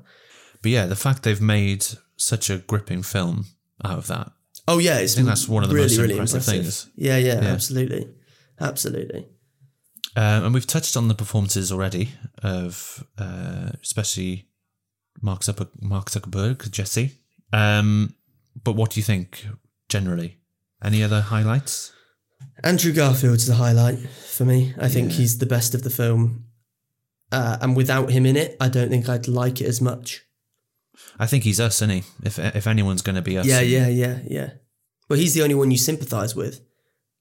But 0.62 0.72
yeah, 0.72 0.86
the 0.88 0.96
fact 0.96 1.24
they've 1.24 1.40
made 1.42 1.86
such 2.18 2.50
a 2.50 2.58
gripping 2.58 3.02
film 3.04 3.46
out 3.84 3.98
of 4.00 4.08
that. 4.08 4.32
Oh 4.72 4.78
yeah 4.80 4.98
it's 5.00 5.14
I 5.14 5.18
think 5.18 5.28
that's 5.28 5.48
one 5.48 5.64
of 5.64 5.70
the 5.70 5.76
really, 5.76 5.88
most 5.90 5.98
really 5.98 6.14
impressive 6.14 6.42
impressive. 6.48 6.64
things. 6.64 6.90
yeah, 6.96 7.18
yeah 7.18 7.42
Yeah. 7.42 7.50
absolutely 7.56 8.08
absolutely 8.60 9.28
Um, 10.16 10.46
and 10.46 10.54
we've 10.54 10.68
touched 10.76 10.96
on 10.98 11.08
the 11.08 11.16
performances 11.16 11.72
already 11.72 12.10
of 12.44 13.04
uh, 13.18 13.70
especially 13.84 14.48
Mark, 15.22 15.42
Zucker- 15.42 15.70
Mark 15.82 16.10
Zuckerberg, 16.10 16.70
Jesse. 16.72 17.12
Um, 17.54 18.16
but 18.64 18.76
what 18.76 18.92
do 18.92 19.00
you 19.00 19.04
think 19.04 19.48
generally? 19.88 20.38
Any 20.84 21.04
other 21.04 21.22
highlights? 21.22 21.92
Andrew 22.64 22.94
Garfield's 22.94 23.46
the 23.48 23.56
highlight 23.56 24.00
for 24.38 24.46
me 24.46 24.74
I 24.80 24.88
think 24.90 25.12
he's 25.12 25.38
the 25.38 25.46
best 25.56 25.76
of 25.76 25.82
the 25.84 25.90
film 25.90 26.46
uh, 27.32 27.58
and 27.62 27.76
without 27.76 28.10
him 28.12 28.26
in 28.26 28.36
it 28.38 28.56
I 28.62 28.70
don't 28.70 28.90
think 28.90 29.08
I'd 29.10 29.28
like 29.28 29.62
it 29.62 29.68
as 29.68 29.82
much 29.82 30.26
I 31.20 31.28
think 31.28 31.44
he's 31.44 31.60
us, 31.60 31.78
isn't 31.82 31.90
he? 31.98 32.04
If 32.24 32.40
if 32.40 32.66
anyone's 32.68 33.02
going 33.02 33.16
to 33.16 33.22
be 33.22 33.38
us, 33.38 33.46
yeah 33.46 33.60
yeah 33.62 33.88
yeah 33.88 34.20
yeah 34.38 34.50
well 35.10 35.20
he's 35.20 35.34
the 35.34 35.42
only 35.42 35.56
one 35.56 35.72
you 35.72 35.78
sympathise 35.78 36.36
with 36.36 36.62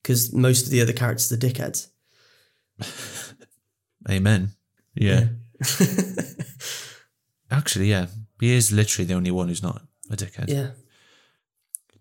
because 0.02 0.32
most 0.32 0.64
of 0.66 0.70
the 0.70 0.80
other 0.80 0.92
characters 0.92 1.32
are 1.32 1.36
dickheads 1.36 1.88
Amen. 4.08 4.52
Yeah. 4.94 5.28
Actually, 7.50 7.90
yeah, 7.90 8.06
he 8.40 8.54
is 8.54 8.70
literally 8.72 9.06
the 9.06 9.14
only 9.14 9.30
one 9.30 9.48
who's 9.48 9.62
not 9.62 9.82
a 10.10 10.16
dickhead. 10.16 10.48
yeah 10.48 10.70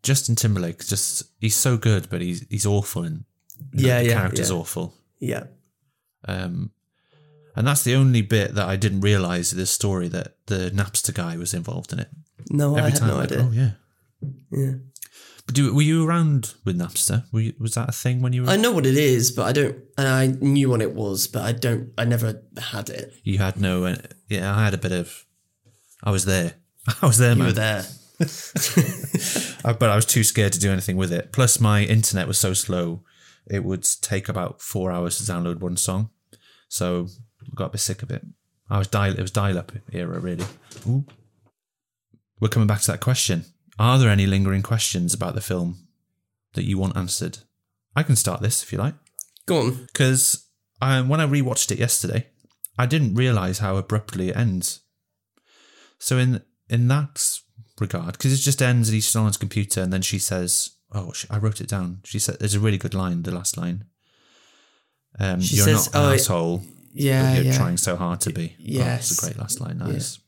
Justin 0.03 0.35
Timberlake, 0.35 0.85
just 0.85 1.23
he's 1.41 1.55
so 1.55 1.75
good, 1.77 2.09
but 2.09 2.21
he's 2.21 2.45
he's 2.49 2.65
awful, 2.65 3.03
and 3.03 3.23
Yeah, 3.73 3.99
the 4.01 4.07
yeah, 4.09 4.13
character's 4.13 4.49
yeah. 4.51 4.55
awful. 4.55 4.93
yeah 5.19 5.43
Um, 6.25 6.71
and 7.55 7.65
that's 7.67 7.83
the 7.83 7.95
only 7.95 8.21
bit 8.21 8.53
that 8.55 8.67
I 8.67 8.75
didn't 8.75 9.01
realize 9.01 9.51
in 9.51 9.57
this 9.57 9.71
story 9.71 10.07
that 10.09 10.35
the 10.45 10.69
Napster 10.71 11.13
guy 11.13 11.35
was 11.37 11.53
involved 11.53 11.91
in 11.93 11.99
it. 11.99 12.09
no 12.51 12.75
I 12.75 12.79
Every 12.79 12.91
had 12.91 12.99
time, 12.99 13.09
no 13.09 13.15
like, 13.17 13.31
idea 13.31 13.47
oh 13.49 13.51
yeah. 13.51 13.71
yeah 14.51 14.73
do, 15.47 15.73
were 15.73 15.81
you 15.81 16.07
around 16.07 16.53
with 16.65 16.77
Napster? 16.77 17.23
Were 17.31 17.39
you, 17.39 17.53
was 17.59 17.73
that 17.75 17.89
a 17.89 17.91
thing 17.93 18.21
when 18.21 18.33
you 18.33 18.43
were? 18.43 18.49
I 18.49 18.57
know 18.57 18.71
what 18.71 18.85
it 18.85 18.97
is, 18.97 19.31
but 19.31 19.43
I 19.45 19.51
don't. 19.53 19.75
And 19.97 20.07
I 20.07 20.27
knew 20.27 20.69
what 20.69 20.81
it 20.81 20.93
was, 20.93 21.27
but 21.27 21.43
I 21.43 21.51
don't. 21.53 21.91
I 21.97 22.05
never 22.05 22.41
had 22.57 22.89
it. 22.89 23.13
you 23.23 23.37
had 23.37 23.59
no. 23.59 23.85
Uh, 23.85 23.95
yeah, 24.29 24.55
I 24.55 24.63
had 24.65 24.73
a 24.73 24.77
bit 24.77 24.91
of. 24.91 25.25
I 26.03 26.11
was 26.11 26.25
there. 26.25 26.53
I 27.01 27.05
was 27.07 27.17
there, 27.17 27.31
You 27.33 27.37
man. 27.39 27.47
were 27.47 27.53
there. 27.53 27.85
But 29.63 29.89
I 29.89 29.95
was 29.95 30.05
too 30.05 30.23
scared 30.23 30.53
to 30.53 30.59
do 30.59 30.71
anything 30.71 30.95
with 30.97 31.11
it. 31.11 31.31
Plus, 31.33 31.59
my 31.59 31.83
internet 31.83 32.27
was 32.27 32.37
so 32.39 32.53
slow; 32.53 33.03
it 33.49 33.63
would 33.63 33.83
take 34.01 34.29
about 34.29 34.61
four 34.61 34.91
hours 34.91 35.17
to 35.17 35.23
download 35.31 35.59
one 35.59 35.75
song. 35.77 36.09
So 36.69 37.07
I 37.41 37.49
got 37.55 37.65
a 37.65 37.69
bit 37.71 37.81
sick 37.81 38.01
of 38.03 38.11
it. 38.11 38.25
I 38.69 38.77
was 38.79 38.87
dial. 38.87 39.13
It 39.13 39.21
was 39.21 39.31
dial-up 39.31 39.71
era, 39.91 40.19
really. 40.19 40.45
Ooh. 40.87 41.05
We're 42.39 42.47
coming 42.49 42.67
back 42.67 42.81
to 42.81 42.91
that 42.91 43.01
question. 43.01 43.45
Are 43.79 43.97
there 43.99 44.09
any 44.09 44.25
lingering 44.25 44.63
questions 44.63 45.13
about 45.13 45.35
the 45.35 45.41
film 45.41 45.87
that 46.53 46.63
you 46.65 46.77
want 46.77 46.97
answered? 46.97 47.39
I 47.95 48.03
can 48.03 48.15
start 48.15 48.41
this 48.41 48.63
if 48.63 48.71
you 48.71 48.77
like, 48.77 48.95
Go 49.45 49.59
on. 49.61 49.85
because 49.87 50.45
um, 50.81 51.09
when 51.09 51.19
I 51.19 51.25
rewatched 51.27 51.71
it 51.71 51.79
yesterday, 51.79 52.27
I 52.77 52.85
didn't 52.85 53.15
realize 53.15 53.59
how 53.59 53.75
abruptly 53.77 54.29
it 54.29 54.37
ends. 54.37 54.81
So 55.99 56.17
in 56.17 56.41
in 56.69 56.87
that 56.89 57.39
regard, 57.79 58.13
because 58.13 58.33
it 58.33 58.37
just 58.43 58.61
ends 58.61 58.89
and 58.89 58.93
he's 58.95 59.07
still 59.07 59.21
on 59.21 59.27
his 59.27 59.37
computer, 59.37 59.81
and 59.81 59.91
then 59.91 60.01
she 60.03 60.19
says, 60.19 60.71
"Oh, 60.91 61.11
sh- 61.13 61.25
I 61.29 61.37
wrote 61.39 61.59
it 61.61 61.67
down." 61.69 62.01
She 62.03 62.19
said, 62.19 62.37
"There's 62.39 62.53
a 62.55 62.59
really 62.59 62.77
good 62.77 62.93
line, 62.93 63.23
the 63.23 63.31
last 63.31 63.57
line. 63.57 63.85
Um, 65.19 65.41
She 65.41 65.55
you're 65.55 65.65
says, 65.65 65.91
not 65.93 66.03
an 66.03 66.09
"Oh, 66.11 66.13
asshole, 66.13 66.63
Yeah, 66.93 67.33
you're 67.35 67.45
yeah. 67.45 67.57
trying 67.57 67.77
so 67.77 67.95
hard 67.95 68.21
to 68.21 68.29
be." 68.31 68.55
Oh, 68.59 68.83
that's 68.83 69.09
yes. 69.11 69.17
a 69.17 69.25
great 69.25 69.37
last 69.39 69.59
line. 69.59 69.77
Nice. 69.79 70.19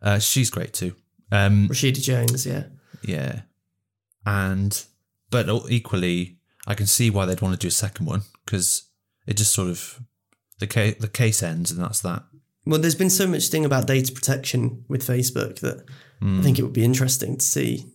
Uh, 0.00 0.18
she's 0.18 0.48
great 0.48 0.72
too. 0.72 0.94
Um, 1.32 1.68
Rashida 1.68 2.00
Jones. 2.02 2.46
Yeah. 2.46 2.64
yeah, 3.02 3.42
and 4.26 4.84
but 5.30 5.48
equally, 5.68 6.38
I 6.66 6.74
can 6.74 6.86
see 6.86 7.10
why 7.10 7.26
they'd 7.26 7.40
want 7.40 7.54
to 7.54 7.58
do 7.58 7.68
a 7.68 7.70
second 7.72 8.06
one 8.06 8.22
because 8.44 8.88
it 9.26 9.36
just 9.36 9.52
sort 9.54 9.68
of 9.68 10.00
the 10.58 10.66
case 10.66 10.96
the 10.98 11.08
case 11.08 11.42
ends, 11.42 11.70
and 11.70 11.82
that's 11.82 12.00
that. 12.00 12.24
Well, 12.66 12.78
there's 12.80 12.94
been 12.94 13.10
so 13.10 13.26
much 13.26 13.48
thing 13.48 13.64
about 13.64 13.86
data 13.86 14.12
protection 14.12 14.84
with 14.88 15.06
Facebook 15.06 15.60
that 15.60 15.84
Hmm. 16.20 16.40
I 16.40 16.42
think 16.42 16.58
it 16.58 16.62
would 16.62 16.74
be 16.74 16.84
interesting 16.84 17.38
to 17.38 17.44
see 17.44 17.86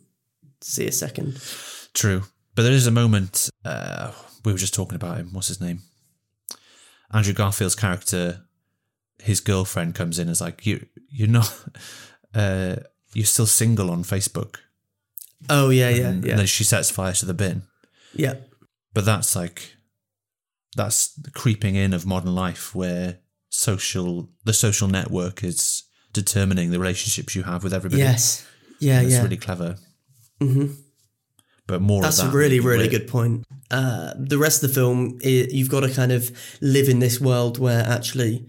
to 0.62 0.72
see 0.72 0.88
a 0.88 0.92
second. 0.92 1.40
True. 1.94 2.24
But 2.56 2.64
there 2.64 2.72
is 2.72 2.88
a 2.88 2.92
moment, 2.92 3.50
uh, 3.64 4.12
we 4.44 4.52
were 4.52 4.58
just 4.58 4.74
talking 4.74 4.96
about 4.96 5.18
him. 5.18 5.30
What's 5.34 5.50
his 5.50 5.62
name? 5.62 5.82
Andrew 7.12 7.34
Garfield's 7.34 7.76
character, 7.76 8.46
his 9.22 9.42
girlfriend 9.42 9.94
comes 9.94 10.18
in 10.18 10.28
as 10.30 10.42
like, 10.42 10.66
you, 10.66 10.88
you're 11.10 11.28
not, 11.28 11.54
uh, 12.34 12.78
you're 13.16 13.26
still 13.26 13.46
single 13.48 13.90
on 13.90 14.04
Facebook. 14.04 14.58
Oh 15.50 15.70
yeah, 15.70 15.90
yeah, 15.90 16.08
and, 16.08 16.24
yeah, 16.24 16.32
and 16.32 16.40
then 16.40 16.48
she 16.48 16.64
sets 16.64 16.90
fire 16.92 17.14
to 17.14 17.26
the 17.26 17.34
bin. 17.34 17.64
yeah. 18.14 18.36
But 18.94 19.04
that's 19.06 19.36
like, 19.36 19.76
that's 20.76 21.14
the 21.16 21.30
creeping 21.32 21.76
in 21.76 21.94
of 21.94 22.06
modern 22.06 22.34
life 22.34 22.74
where 22.74 23.20
social, 23.50 24.30
the 24.46 24.54
social 24.54 24.88
network 24.88 25.44
is 25.44 25.84
determining 26.14 26.72
the 26.72 26.80
relationships 26.80 27.36
you 27.36 27.44
have 27.44 27.62
with 27.64 27.74
everybody. 27.74 28.02
Yes. 28.02 28.48
Yeah, 28.80 29.02
That's 29.02 29.14
yeah. 29.16 29.24
really 29.24 29.38
clever. 29.38 29.76
hmm 30.40 30.68
But 31.68 31.82
more 31.82 32.02
That's 32.02 32.20
of 32.20 32.34
a 32.34 32.38
really, 32.38 32.62
really 32.62 32.88
good 32.88 33.08
point. 33.08 33.46
Uh, 33.70 34.14
the 34.18 34.38
rest 34.38 34.64
of 34.64 34.70
the 34.70 34.74
film, 34.74 35.20
i 35.26 35.28
you've 35.52 35.70
got 35.70 35.82
to 35.82 35.90
kind 35.94 36.14
of 36.14 36.32
live 36.62 36.88
in 36.88 37.00
this 37.00 37.20
world 37.20 37.58
where 37.60 37.84
actually 37.86 38.48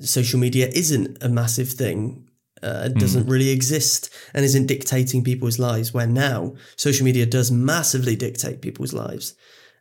social 0.00 0.38
media 0.40 0.68
isn't 0.74 1.22
a 1.22 1.28
massive 1.28 1.68
thing. 1.68 2.28
Uh, 2.62 2.88
doesn't 2.88 3.26
really 3.26 3.50
exist 3.50 4.08
and 4.34 4.44
isn't 4.44 4.66
dictating 4.66 5.24
people's 5.24 5.58
lives. 5.58 5.92
Where 5.92 6.06
now 6.06 6.54
social 6.76 7.04
media 7.04 7.26
does 7.26 7.50
massively 7.50 8.14
dictate 8.16 8.60
people's 8.62 8.92
lives, 8.92 9.34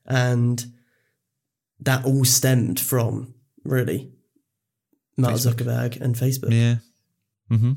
and 0.05 0.65
that 1.79 2.05
all 2.05 2.25
stemmed 2.25 2.79
from 2.79 3.33
really 3.63 4.11
Mark 5.17 5.35
Facebook. 5.35 5.53
Zuckerberg 5.53 6.01
and 6.01 6.15
Facebook. 6.15 6.51
Yeah. 6.51 6.75
Mm-hmm. 7.51 7.73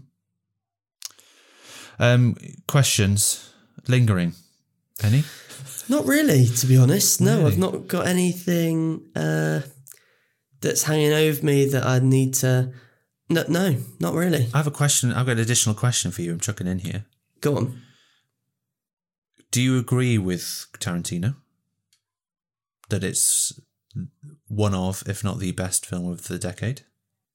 Um, 1.98 2.36
questions 2.66 3.52
lingering. 3.88 4.34
Any? 5.02 5.24
Not 5.88 6.06
really, 6.06 6.46
to 6.46 6.66
be 6.66 6.76
honest. 6.76 7.20
No, 7.20 7.38
Really? 7.38 7.52
I've 7.52 7.58
not 7.58 7.88
got 7.88 8.06
anything 8.06 9.06
uh, 9.14 9.60
that's 10.60 10.84
hanging 10.84 11.12
over 11.12 11.44
me 11.44 11.66
that 11.68 11.84
I 11.84 11.98
need 11.98 12.34
to. 12.34 12.72
No, 13.28 13.44
no, 13.48 13.76
not 14.00 14.14
really. 14.14 14.48
I 14.52 14.58
have 14.58 14.66
a 14.66 14.70
question. 14.70 15.12
I've 15.12 15.26
got 15.26 15.32
an 15.32 15.38
additional 15.38 15.74
question 15.74 16.10
for 16.10 16.22
you. 16.22 16.32
I'm 16.32 16.40
chucking 16.40 16.66
in 16.66 16.80
here. 16.80 17.06
Go 17.40 17.56
on. 17.56 17.82
Do 19.50 19.62
you 19.62 19.78
agree 19.78 20.18
with 20.18 20.66
Tarantino 20.78 21.36
that 22.90 23.04
it's 23.04 23.58
one 24.48 24.74
of, 24.74 25.02
if 25.06 25.24
not 25.24 25.38
the 25.38 25.52
best 25.52 25.86
film 25.86 26.10
of 26.10 26.28
the 26.28 26.38
decade? 26.38 26.82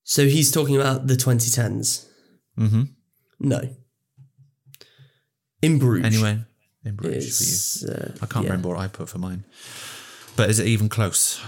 So 0.03 0.25
he's 0.25 0.51
talking 0.51 0.75
about 0.75 1.07
the 1.07 1.15
2010s. 1.15 2.07
Mm-hmm. 2.57 2.83
No. 3.39 3.61
In 5.61 5.79
Bruges. 5.79 6.05
Anyway, 6.05 6.39
in 6.83 6.95
Bruges 6.95 7.83
for 7.85 7.91
you. 7.91 7.93
uh, 7.93 8.11
I 8.21 8.25
can't 8.25 8.45
yeah. 8.45 8.51
remember 8.51 8.69
what 8.69 8.79
I 8.79 8.87
put 8.87 9.09
for 9.09 9.17
mine. 9.17 9.45
But 10.35 10.49
is 10.49 10.59
it 10.59 10.67
even 10.67 10.89
close? 10.89 11.41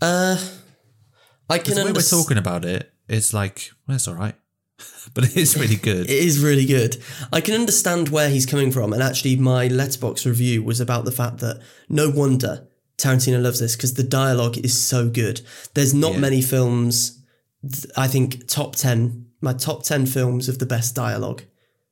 Uh, 0.00 0.36
I 1.48 1.58
can 1.58 1.92
we're 1.92 2.02
talking 2.02 2.38
about 2.38 2.64
it, 2.64 2.91
it's 3.14 3.32
like, 3.34 3.70
well, 3.86 3.96
it's 3.96 4.08
all 4.08 4.14
right. 4.14 4.34
but 5.14 5.24
it 5.24 5.36
is 5.36 5.56
really 5.56 5.76
good. 5.76 6.10
It 6.10 6.24
is 6.24 6.42
really 6.42 6.66
good. 6.66 6.96
I 7.32 7.40
can 7.40 7.54
understand 7.54 8.08
where 8.08 8.28
he's 8.28 8.46
coming 8.46 8.72
from, 8.72 8.92
and 8.92 9.02
actually, 9.02 9.36
my 9.36 9.68
Letterboxd 9.68 10.26
review 10.26 10.62
was 10.62 10.80
about 10.80 11.04
the 11.04 11.12
fact 11.12 11.38
that 11.38 11.60
no 11.88 12.10
wonder 12.10 12.66
Tarantino 12.98 13.42
loves 13.42 13.60
this 13.60 13.76
because 13.76 13.94
the 13.94 14.02
dialogue 14.02 14.58
is 14.58 14.78
so 14.78 15.08
good. 15.08 15.40
There's 15.74 15.94
not 15.94 16.14
Yeah. 16.14 16.18
many 16.20 16.42
films. 16.42 17.18
I 17.96 18.08
think 18.08 18.48
top 18.48 18.74
ten, 18.76 19.26
my 19.40 19.52
top 19.52 19.84
ten 19.84 20.06
films 20.06 20.48
of 20.48 20.58
the 20.58 20.66
best 20.66 20.94
dialogue, 20.94 21.42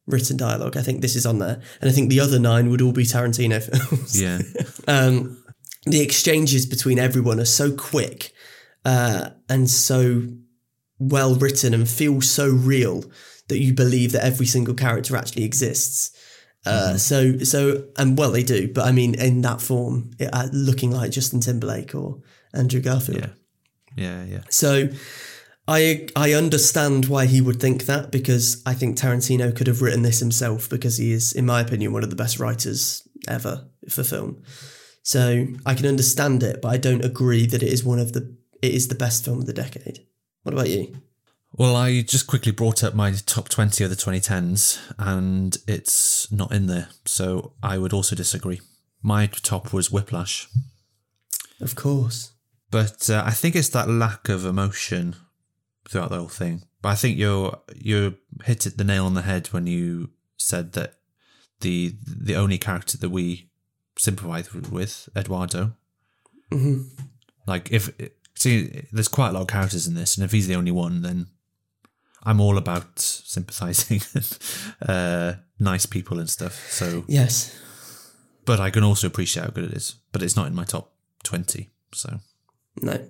written 0.07 0.37
dialogue. 0.37 0.77
I 0.77 0.83
think 0.83 1.01
this 1.01 1.15
is 1.17 1.27
on 1.27 1.39
there, 1.39 1.61
and 1.81 1.91
I 1.91 1.93
think 1.93 2.11
the 2.11 2.21
other 2.21 2.39
nine 2.39 2.71
would 2.71 2.83
all 2.83 2.93
be 2.93 3.05
Tarantino 3.05 3.63
films. 3.63 4.21
yeah. 4.21 4.41
um, 4.89 5.37
the 5.87 6.01
exchanges 6.01 6.67
between 6.67 6.99
everyone 6.99 7.41
are 7.41 7.45
so 7.47 7.73
quick 7.73 8.33
uh, 8.85 9.31
and 9.49 9.71
so 9.71 10.23
well 11.01 11.35
written 11.35 11.75
and 11.75 11.89
feel 11.89 12.21
so 12.21 12.49
real 12.49 13.05
that 13.49 13.59
you 13.59 13.75
believe 13.75 14.13
that 14.13 14.25
every 14.25 14.47
single 14.47 14.75
character 14.75 15.17
actually 15.17 15.45
exists. 15.45 16.17
Uh, 16.65 16.97
So, 16.99 17.39
so, 17.39 17.85
and 17.97 18.17
well, 18.17 18.31
they 18.31 18.45
do, 18.45 18.73
but 18.73 18.87
I 18.87 18.93
mean, 18.93 19.15
in 19.15 19.41
that 19.41 19.61
form, 19.61 20.11
it, 20.21 20.29
uh, 20.33 20.49
looking 20.53 20.93
like 20.93 21.11
Justin 21.11 21.41
Timberlake 21.41 21.95
or 21.95 22.21
Andrew 22.55 22.81
Garfield. 22.81 23.21
Yeah. 23.21 23.33
Yeah. 23.97 24.25
Yeah. 24.25 24.43
So, 24.51 24.91
I 25.67 26.09
I 26.17 26.33
understand 26.35 27.07
why 27.07 27.27
he 27.27 27.41
would 27.41 27.61
think 27.61 27.87
that 27.87 28.11
because 28.11 28.63
I 28.67 28.75
think 28.75 28.99
Tarantino 28.99 29.55
could 29.57 29.69
have 29.69 29.83
written 29.83 30.03
this 30.03 30.21
himself 30.21 30.69
because 30.69 30.97
he 30.99 31.13
is, 31.13 31.33
in 31.33 31.47
my 31.47 31.61
opinion, 31.61 31.93
one 31.93 32.05
of 32.05 32.11
the 32.11 32.17
best 32.17 32.39
writers 32.39 33.07
ever 33.29 33.69
for 33.89 34.03
film. 34.03 34.43
So 35.03 35.47
I 35.65 35.75
can 35.75 35.87
understand 35.87 36.43
it, 36.43 36.61
but 36.61 36.69
I 36.69 36.77
don't 36.77 37.05
agree 37.05 37.47
that 37.47 37.63
it 37.63 37.73
is 37.73 37.85
one 37.85 38.01
of 38.01 38.13
the 38.13 38.37
it 38.63 38.75
is 38.75 38.89
the 38.89 38.95
best 38.95 39.25
film 39.25 39.39
of 39.41 39.47
the 39.47 39.53
decade. 39.53 40.01
What 40.43 40.55
about 40.55 40.69
you? 40.71 40.97
Well, 41.53 41.77
I 41.77 42.03
just 42.03 42.27
quickly 42.27 42.53
brought 42.53 42.85
up 42.85 42.95
my 42.95 43.13
top 43.13 43.49
20 43.49 43.85
of 43.85 43.91
the 43.91 43.97
2010s 43.97 44.79
and 44.99 45.57
it's 45.67 46.31
not 46.31 46.53
in 46.53 46.67
there. 46.67 46.89
So 47.05 47.55
I 47.63 47.77
would 47.77 47.93
also 47.93 48.15
disagree. 48.15 48.61
My 49.03 49.27
top 49.27 49.73
was 49.73 49.91
Whiplash. 49.91 50.49
Of 51.61 51.75
course. 51.75 52.33
But 52.71 53.11
uh, 53.11 53.23
I 53.27 53.33
think 53.33 53.57
it's 53.57 53.69
that 53.71 53.89
lack 53.89 54.29
of 54.29 54.47
emotion 54.47 55.17
throughout 55.89 56.11
the 56.11 56.19
whole 56.19 56.29
thing. 56.29 56.63
But 56.83 56.91
I 56.91 56.95
think 56.95 57.19
you're 57.19 57.59
you 57.75 58.17
hit 58.45 58.67
it 58.67 58.79
the 58.79 58.85
nail 58.85 59.05
on 59.07 59.15
the 59.15 59.23
head 59.23 59.49
when 59.49 59.67
you 59.67 60.11
said 60.37 60.73
that 60.73 60.95
the 61.61 61.97
the 62.07 62.37
only 62.37 62.59
character 62.59 62.97
that 62.99 63.11
we 63.11 63.51
sympathise 63.99 64.53
with, 64.55 65.09
Eduardo. 65.17 65.73
hmm 66.51 66.83
Like 67.47 67.71
if 67.73 67.91
see, 68.41 68.87
there's 68.93 69.09
quite 69.09 69.29
a 69.29 69.33
lot 69.33 69.43
of 69.43 69.49
characters 69.49 69.87
in 69.87 69.95
this, 69.95 70.17
and 70.17 70.25
if 70.25 70.33
he's 70.33 70.49
the 70.49 70.57
only 70.57 70.71
one, 70.73 71.03
then 71.03 71.27
I'm 72.23 72.41
all 72.41 72.59
about 72.59 72.99
sympathising, 72.99 74.01
uh, 74.89 75.35
nice 75.59 75.87
people 75.87 76.19
and 76.19 76.29
stuff. 76.29 76.55
So, 76.71 77.05
Yes. 77.09 77.55
but 78.45 78.59
I 78.61 78.71
can 78.71 78.83
also 78.85 79.07
appreciate 79.07 79.45
how 79.45 79.51
good 79.51 79.65
it 79.65 79.75
is. 79.75 79.97
But 80.13 80.23
it's 80.23 80.37
not 80.37 80.47
in 80.47 80.55
my 80.55 80.65
top 80.65 80.93
twenty. 81.23 81.71
So, 81.95 82.21
No. 82.83 83.09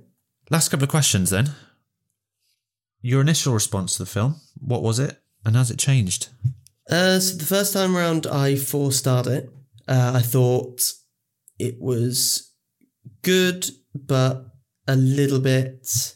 last 0.50 0.68
couple 0.68 0.84
of 0.84 0.90
questions 0.90 1.30
then. 1.30 1.52
Your 3.02 3.20
initial 3.22 3.54
response 3.54 3.94
to 3.96 4.00
the 4.02 4.10
film, 4.10 4.36
what 4.58 4.82
was 4.82 4.98
it, 4.98 5.22
and 5.44 5.56
has 5.56 5.70
it 5.70 5.78
changed? 5.78 6.28
Uh, 6.90 7.18
so 7.20 7.36
the 7.36 7.46
first 7.46 7.72
time 7.72 7.96
around, 7.96 8.26
I 8.26 8.56
four 8.56 8.92
starred 8.92 9.26
it. 9.26 9.48
Uh, 9.88 10.12
I 10.16 10.20
thought 10.22 10.82
it 11.58 11.80
was 11.80 12.50
good, 13.22 13.66
but 13.94 14.49
a 14.90 14.96
little 14.96 15.40
bit 15.40 16.14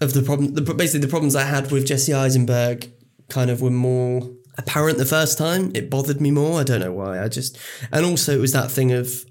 of 0.00 0.14
the 0.14 0.22
problem. 0.22 0.54
The, 0.54 0.62
basically, 0.74 1.00
the 1.00 1.08
problems 1.08 1.34
I 1.34 1.44
had 1.44 1.70
with 1.70 1.86
Jesse 1.86 2.14
Eisenberg 2.14 2.90
kind 3.28 3.50
of 3.50 3.60
were 3.60 3.70
more 3.70 4.30
apparent 4.56 4.98
the 4.98 5.04
first 5.04 5.38
time. 5.38 5.70
It 5.74 5.90
bothered 5.90 6.20
me 6.20 6.30
more. 6.30 6.60
I 6.60 6.64
don't 6.64 6.80
know 6.80 6.92
why. 6.92 7.22
I 7.22 7.28
just, 7.28 7.58
and 7.92 8.04
also 8.04 8.32
it 8.36 8.40
was 8.40 8.52
that 8.52 8.70
thing 8.70 8.92
of 8.92 9.24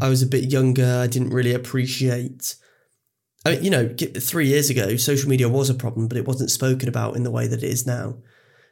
I 0.00 0.08
was 0.08 0.22
a 0.22 0.26
bit 0.26 0.50
younger. 0.50 1.00
I 1.02 1.06
didn't 1.06 1.30
really 1.30 1.54
appreciate. 1.54 2.56
I 3.44 3.52
mean, 3.52 3.64
you 3.64 3.70
know, 3.70 3.88
three 4.18 4.46
years 4.46 4.70
ago, 4.70 4.96
social 4.96 5.28
media 5.28 5.48
was 5.48 5.68
a 5.70 5.74
problem, 5.74 6.08
but 6.08 6.16
it 6.16 6.26
wasn't 6.26 6.50
spoken 6.50 6.88
about 6.88 7.16
in 7.16 7.24
the 7.24 7.30
way 7.30 7.46
that 7.46 7.62
it 7.62 7.68
is 7.68 7.86
now. 7.86 8.18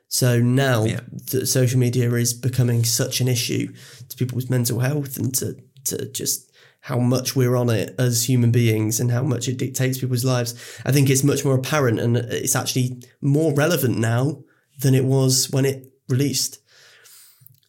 So 0.09 0.41
now 0.41 0.85
Yeah. 0.85 1.01
that 1.31 1.47
social 1.47 1.79
media 1.79 2.11
is 2.15 2.35
becoming 2.35 2.85
such 2.85 3.21
an 3.21 3.29
issue 3.29 3.73
to 4.09 4.17
people's 4.17 4.51
mental 4.51 4.81
health 4.81 5.17
and 5.17 5.33
to, 5.37 5.57
to 5.85 6.07
just 6.11 6.50
how 6.81 6.99
much 6.99 7.37
we're 7.37 7.57
on 7.57 7.69
it 7.71 7.95
as 7.99 8.29
human 8.29 8.51
beings 8.51 9.01
and 9.01 9.11
how 9.11 9.23
much 9.23 9.49
it 9.49 9.59
dictates 9.59 9.99
people's 9.99 10.25
lives. 10.25 10.55
I 10.85 10.93
think 10.93 11.11
it's 11.11 11.23
much 11.23 11.45
more 11.45 11.55
apparent 11.55 12.01
and 12.01 12.17
it's 12.17 12.57
actually 12.57 13.03
more 13.21 13.55
relevant 13.55 13.99
now 13.99 14.43
than 14.81 14.95
it 14.95 15.05
was 15.05 15.51
when 15.51 15.65
it 15.65 15.93
released. 16.09 16.59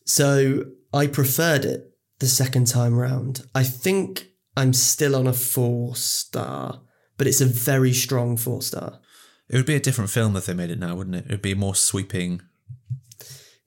So 0.06 0.66
I 0.94 1.08
preferred 1.08 1.66
it 1.66 1.92
the 2.20 2.28
second 2.28 2.68
time 2.68 2.98
round. 2.98 3.46
I 3.54 3.64
think 3.64 4.28
I'm 4.56 4.74
still 4.74 5.16
on 5.16 5.28
a 5.28 5.34
four 5.34 5.96
star, 5.96 6.82
but 7.18 7.28
it's 7.28 7.42
a 7.42 7.46
very 7.46 7.94
strong 7.94 8.38
four 8.38 8.62
star. 8.62 9.00
It 9.50 9.58
would 9.58 9.66
be 9.66 9.76
a 9.76 9.82
different 9.82 10.10
film 10.10 10.36
if 10.38 10.46
they 10.46 10.54
made 10.54 10.72
it 10.72 10.80
now, 10.80 10.96
wouldn't 10.96 11.16
it? 11.18 11.26
It 11.26 11.32
would 11.32 11.42
be 11.42 11.56
more 11.56 11.76
sweeping. 11.76 12.42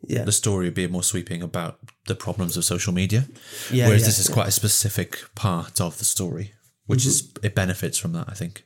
Yeah. 0.08 0.24
The 0.24 0.32
story 0.32 0.66
would 0.66 0.74
be 0.74 0.86
more 0.86 1.02
sweeping 1.02 1.42
about 1.42 1.78
the 2.06 2.14
problems 2.14 2.56
of 2.56 2.64
social 2.64 2.92
media. 2.92 3.26
Yeah. 3.70 3.86
Whereas 3.86 4.02
yeah, 4.02 4.06
this 4.06 4.18
is. 4.18 4.26
Mm-hmm. 4.26 4.34
quite 4.34 4.48
a 4.48 4.52
specific 4.52 5.18
part 5.34 5.80
of 5.80 5.98
the 5.98 6.04
story, 6.04 6.52
which 6.86 7.06
is 7.06 7.32
it 7.42 7.54
benefits 7.54 7.98
from 7.98 8.12
that, 8.12 8.26
I 8.28 8.34
think. 8.34 8.64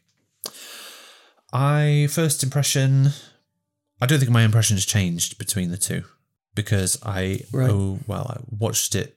I 1.52 2.08
first 2.10 2.42
impression 2.42 3.10
I 4.00 4.06
don't 4.06 4.18
think 4.18 4.30
my 4.30 4.42
impression 4.42 4.76
has 4.76 4.84
changed 4.84 5.38
between 5.38 5.70
the 5.70 5.76
two 5.76 6.04
because 6.54 6.98
I 7.02 7.40
Right. 7.52 7.70
oh 7.70 8.00
well 8.06 8.26
I 8.28 8.40
watched 8.50 8.94
it 8.94 9.16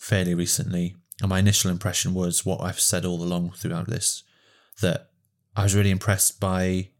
fairly 0.00 0.34
recently 0.34 0.96
and 1.20 1.30
my 1.30 1.38
initial 1.38 1.70
impression 1.70 2.14
was 2.14 2.44
what 2.44 2.60
I've 2.60 2.80
said 2.80 3.04
all 3.04 3.22
along 3.22 3.52
throughout 3.52 3.88
this 3.88 4.22
that 4.82 5.10
I 5.56 5.64
was 5.64 5.74
really 5.74 5.90
impressed 5.90 6.38
by 6.38 6.90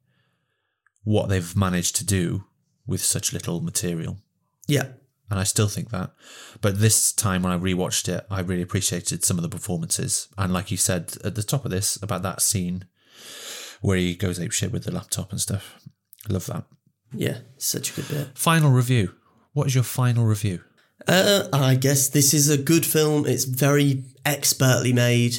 what 1.04 1.28
they've 1.28 1.56
managed 1.56 1.96
to 1.96 2.04
do 2.04 2.44
with 2.86 3.02
such 3.02 3.32
little 3.32 3.60
material 3.60 4.18
Yeah. 4.68 4.88
and 5.30 5.40
I 5.40 5.44
still 5.44 5.68
think 5.68 5.90
that. 5.90 6.12
But 6.60 6.78
this 6.80 7.12
time 7.12 7.42
when 7.42 7.52
I 7.52 7.58
rewatched 7.58 8.08
it, 8.08 8.24
I 8.30 8.40
really 8.40 8.62
appreciated 8.62 9.24
some 9.24 9.36
of 9.38 9.42
the 9.42 9.48
performances. 9.48 10.28
And 10.38 10.52
like 10.52 10.70
you 10.70 10.76
said 10.76 11.14
at 11.24 11.34
the 11.34 11.42
top 11.42 11.64
of 11.64 11.70
this 11.70 12.00
about 12.02 12.22
that 12.22 12.40
scene 12.42 12.84
where 13.80 13.96
he 13.96 14.14
goes 14.14 14.38
ape 14.40 14.52
shit 14.52 14.72
with 14.72 14.84
the 14.84 14.92
laptop 14.92 15.30
and 15.32 15.40
stuff. 15.40 15.78
I 16.28 16.32
love 16.32 16.46
that. 16.46 16.64
Yeah. 17.12 17.38
Such 17.56 17.90
a 17.90 17.94
good 17.94 18.08
bit. 18.08 18.38
Final 18.38 18.70
review. 18.70 19.14
What 19.52 19.66
is 19.66 19.74
your 19.74 19.84
final 19.84 20.24
review? 20.24 20.60
Uh, 21.06 21.48
I 21.52 21.74
guess 21.76 22.08
this 22.08 22.34
is 22.34 22.48
a 22.50 22.58
good 22.58 22.84
film. 22.84 23.24
It's 23.26 23.44
very 23.44 24.04
expertly 24.26 24.92
made. 24.92 25.38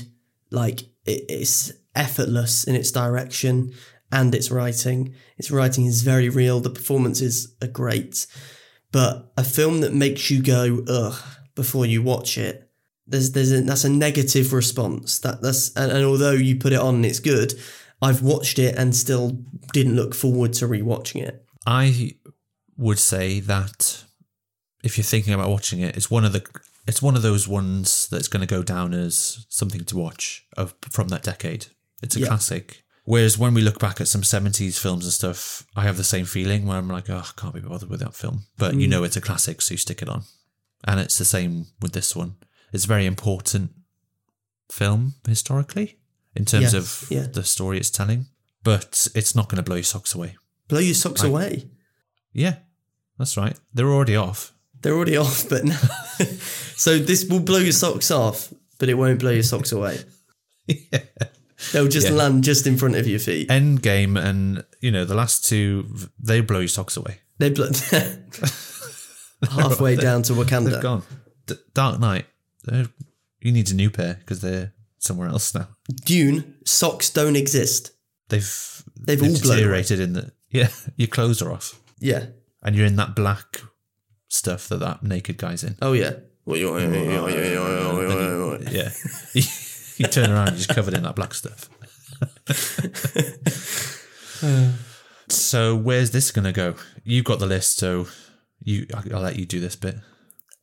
Like 0.51 0.81
it, 1.05 1.25
it's 1.29 1.71
effortless 1.95 2.63
in 2.63 2.75
its 2.75 2.91
direction 2.91 3.73
and 4.11 4.33
its 4.33 4.49
writing. 4.49 5.13
Its 5.37 5.51
writing 5.51 5.85
is 5.85 6.01
very 6.01 6.29
real. 6.29 6.59
The 6.59 6.69
performances 6.69 7.55
are 7.61 7.67
great, 7.67 8.25
but 8.91 9.31
a 9.37 9.43
film 9.43 9.81
that 9.81 9.93
makes 9.93 10.29
you 10.29 10.41
go 10.41 10.83
ugh 10.87 11.21
before 11.55 11.85
you 11.85 12.01
watch 12.01 12.37
it. 12.37 12.69
There's 13.07 13.31
there's 13.31 13.51
a, 13.51 13.61
that's 13.61 13.83
a 13.83 13.89
negative 13.89 14.53
response. 14.53 15.19
That 15.19 15.41
that's 15.41 15.73
and, 15.75 15.91
and 15.91 16.05
although 16.05 16.31
you 16.31 16.55
put 16.57 16.73
it 16.73 16.79
on 16.79 16.95
and 16.95 17.05
it's 17.05 17.19
good, 17.19 17.53
I've 18.01 18.21
watched 18.21 18.59
it 18.59 18.75
and 18.75 18.95
still 18.95 19.39
didn't 19.73 19.95
look 19.95 20.13
forward 20.15 20.53
to 20.53 20.67
rewatching 20.67 21.21
it. 21.23 21.45
I 21.65 22.13
would 22.77 22.99
say 22.99 23.39
that 23.41 24.03
if 24.83 24.97
you're 24.97 25.03
thinking 25.03 25.33
about 25.33 25.49
watching 25.49 25.79
it, 25.81 25.97
it's 25.97 26.09
one 26.11 26.23
of 26.25 26.33
the 26.33 26.43
it's 26.87 27.01
one 27.01 27.15
of 27.15 27.21
those 27.21 27.47
ones 27.47 28.07
that's 28.09 28.27
going 28.27 28.41
to 28.41 28.47
go 28.55 28.63
down 28.63 28.93
as 28.93 29.45
something 29.49 29.83
to 29.85 29.97
watch 29.97 30.45
of 30.57 30.73
from 30.91 31.09
that 31.09 31.23
decade. 31.23 31.67
It's 32.01 32.15
a 32.15 32.19
Yeah. 32.21 32.27
classic. 32.27 32.83
Whereas 33.09 33.39
when 33.39 33.55
we 33.55 33.63
look 33.63 33.79
back 33.79 33.99
at 33.99 34.07
some 34.07 34.21
70s 34.21 34.79
films 34.79 35.03
and 35.03 35.11
stuff, 35.11 35.65
I 35.75 35.81
have 35.81 35.97
the 35.97 36.03
same 36.03 36.25
feeling 36.25 36.67
where 36.67 36.77
I'm 36.77 36.87
like, 36.87 37.09
oh, 37.09 37.17
I 37.17 37.41
can't 37.41 37.55
be 37.55 37.59
bothered 37.59 37.89
with 37.89 38.01
that 38.01 38.13
film. 38.13 38.43
But 38.55 38.75
you 38.75 38.87
mm. 38.87 38.91
know 38.91 39.03
it's 39.03 39.17
a 39.17 39.21
classic, 39.21 39.63
so 39.63 39.73
you 39.73 39.79
stick 39.79 40.03
it 40.03 40.09
on. 40.09 40.25
And 40.83 40.99
it's 40.99 41.17
the 41.17 41.25
same 41.25 41.65
with 41.81 41.93
this 41.93 42.15
one. 42.15 42.35
It's 42.71 42.85
a 42.85 42.87
very 42.87 43.07
important 43.07 43.71
film 44.71 45.15
historically 45.27 45.97
in 46.35 46.45
terms 46.45 46.73
Yeah, 46.73 46.79
of 46.81 47.07
yeah. 47.09 47.25
the 47.25 47.43
story 47.43 47.79
it's 47.79 47.89
telling. 47.89 48.27
But 48.63 49.07
it's 49.15 49.33
not 49.33 49.49
going 49.49 49.57
to 49.57 49.63
blow 49.63 49.77
your 49.77 49.83
socks 49.85 50.13
away. 50.13 50.35
Blow 50.67 50.77
your 50.77 50.93
socks 50.93 51.23
I- 51.23 51.29
away. 51.29 51.67
Yeah, 52.31 52.57
that's 53.17 53.37
right. 53.37 53.59
They're 53.73 53.89
already 53.89 54.17
off. 54.17 54.53
They're 54.81 54.93
already 54.93 55.17
off, 55.17 55.49
but 55.49 55.65
no. 55.65 55.77
so 56.75 56.99
this 56.99 57.25
will 57.25 57.39
blow 57.39 57.57
your 57.57 57.71
socks 57.71 58.11
off, 58.11 58.53
but 58.77 58.87
it 58.87 58.93
won't 58.93 59.19
blow 59.19 59.31
your 59.31 59.41
socks 59.41 59.71
away. 59.71 59.97
They'll 61.73 61.87
just 61.87 62.07
Yeah. 62.07 62.13
land 62.13 62.43
just 62.43 62.65
in 62.67 62.77
front 62.77 62.95
of 62.95 63.07
your 63.07 63.19
feet. 63.19 63.49
End 63.51 63.81
game 63.81 64.15
and 64.17 64.63
you 64.81 64.91
know 64.91 65.05
the 65.05 65.15
last 65.15 65.45
two, 65.45 65.85
they 66.19 66.41
blow 66.41 66.59
your 66.59 66.67
socks 66.69 66.95
away. 66.97 67.19
They 67.37 67.49
blow 67.49 67.69
halfway 69.51 69.95
down 69.95 70.23
to 70.23 70.33
They've 70.33 70.45
Wakanda. 70.45 70.81
gone. 70.81 71.03
D- 71.45 71.55
Dark 71.73 71.99
Knight. 71.99 72.25
they're- 72.65 72.89
You 73.41 73.51
need 73.53 73.69
a 73.71 73.73
new 73.73 73.89
pair 73.89 74.15
because 74.15 74.41
they're 74.41 74.73
somewhere 74.99 75.29
else 75.29 75.53
now. 75.55 75.69
Dune 76.05 76.55
socks 76.65 77.09
don't 77.09 77.35
exist. 77.37 77.91
They've 78.27 78.83
They've 78.99 79.21
all 79.21 79.27
blown 79.29 79.37
away. 79.37 79.55
deteriorated 79.55 79.99
in 80.01 80.13
the 80.13 80.31
yeah. 80.49 80.69
Your 80.97 81.07
clothes 81.07 81.41
are 81.41 81.51
off, 81.51 81.79
Yeah. 81.99 82.25
and 82.63 82.75
you're 82.75 82.85
in 82.85 82.97
that 82.97 83.15
black 83.15 83.61
stuff 84.27 84.67
that 84.67 84.79
that 84.81 85.03
naked 85.03 85.37
guy's 85.37 85.63
in. 85.63 85.77
Oh 85.81 85.93
yeah. 85.93 86.13
Yeah. 88.71 88.89
You, 89.99 90.07
turn 90.07 90.31
around, 90.31 90.47
you're 90.49 90.57
just 90.57 90.69
covered 90.69 90.93
in 90.93 91.03
that 91.03 91.15
black 91.15 91.33
stuff. 91.33 91.69
so 95.29 95.75
where's 95.75 96.11
this 96.11 96.31
gonna 96.31 96.51
go? 96.51 96.75
You've 97.03 97.25
got 97.25 97.39
the 97.39 97.45
list, 97.45 97.77
so 97.77 98.07
you 98.63 98.87
I'll 98.93 99.15
I'll 99.17 99.21
let 99.21 99.37
you 99.37 99.45
do 99.45 99.59
this 99.59 99.75
bit. 99.75 99.95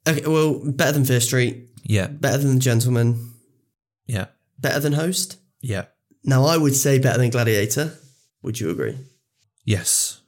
Okay. 0.08 0.26
Well, 0.26 0.60
better 0.64 0.92
than 0.92 1.04
Fear 1.04 1.20
Street. 1.20 1.68
Yeah, 1.88 2.08
Better 2.08 2.38
than 2.38 2.58
Gentleman. 2.58 3.34
yeah, 4.06 4.26
Better 4.58 4.80
than 4.80 4.94
Host. 4.94 5.38
yeah. 5.60 5.84
Now 6.24 6.44
I 6.44 6.56
would 6.56 6.74
say 6.74 6.98
better 6.98 7.18
than 7.18 7.30
Gladiator. 7.30 7.92
Would 8.42 8.58
you 8.58 8.70
agree? 8.70 8.98
Yes. 9.64 10.20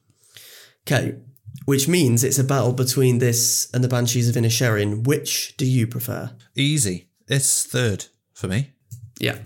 Okay. 0.87 1.17
Which 1.65 1.89
means 1.89 2.23
it's 2.23 2.39
a 2.39 2.45
battle 2.45 2.73
between 2.73 3.19
this 3.19 3.69
and 3.75 3.83
the 3.83 3.89
Banshees 3.89 4.29
of 4.29 4.37
Inisherin. 4.37 5.05
Which 5.05 5.57
do 5.57 5.67
you 5.67 5.89
prefer? 5.89 6.31
Easy. 6.55 7.09
It's 7.27 7.67
third 7.67 8.07
for 8.33 8.47
me. 8.47 8.71
Yeah, 9.19 9.39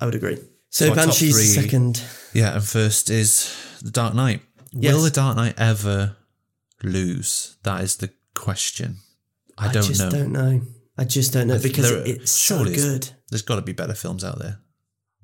I 0.00 0.04
would 0.06 0.14
agree. 0.14 0.36
So, 0.70 0.88
So 0.88 0.94
Banshees 0.94 1.36
is 1.36 1.54
three- 1.54 1.62
second. 1.64 2.02
Yeah, 2.32 2.54
and 2.54 2.64
first 2.64 3.08
is 3.10 3.54
the 3.82 3.90
Dark 3.90 4.14
Knight. 4.14 4.42
Yes. 4.72 4.94
Will 4.94 5.02
the 5.02 5.10
Dark 5.10 5.36
Knight 5.36 5.54
ever 5.58 6.16
lose? 6.82 7.56
That 7.62 7.82
is 7.82 7.96
the 7.96 8.10
question. 8.34 8.98
I, 9.58 9.72
don't 9.72 9.84
just 9.84 10.00
know. 10.00 10.10
don't 10.10 10.32
know. 10.32 10.60
I 10.98 11.04
just 11.04 11.32
don't 11.32 11.46
know 11.48 11.58
because 11.58 11.90
There- 11.90 12.06
it's 12.06 12.30
so 12.32 12.56
surely 12.56 12.72
it's- 12.72 12.84
good. 12.86 13.10
There's 13.30 13.42
got 13.42 13.56
to 13.56 13.62
be 13.62 13.72
better 13.72 13.94
films 13.94 14.22
out 14.22 14.38
there. 14.38 14.58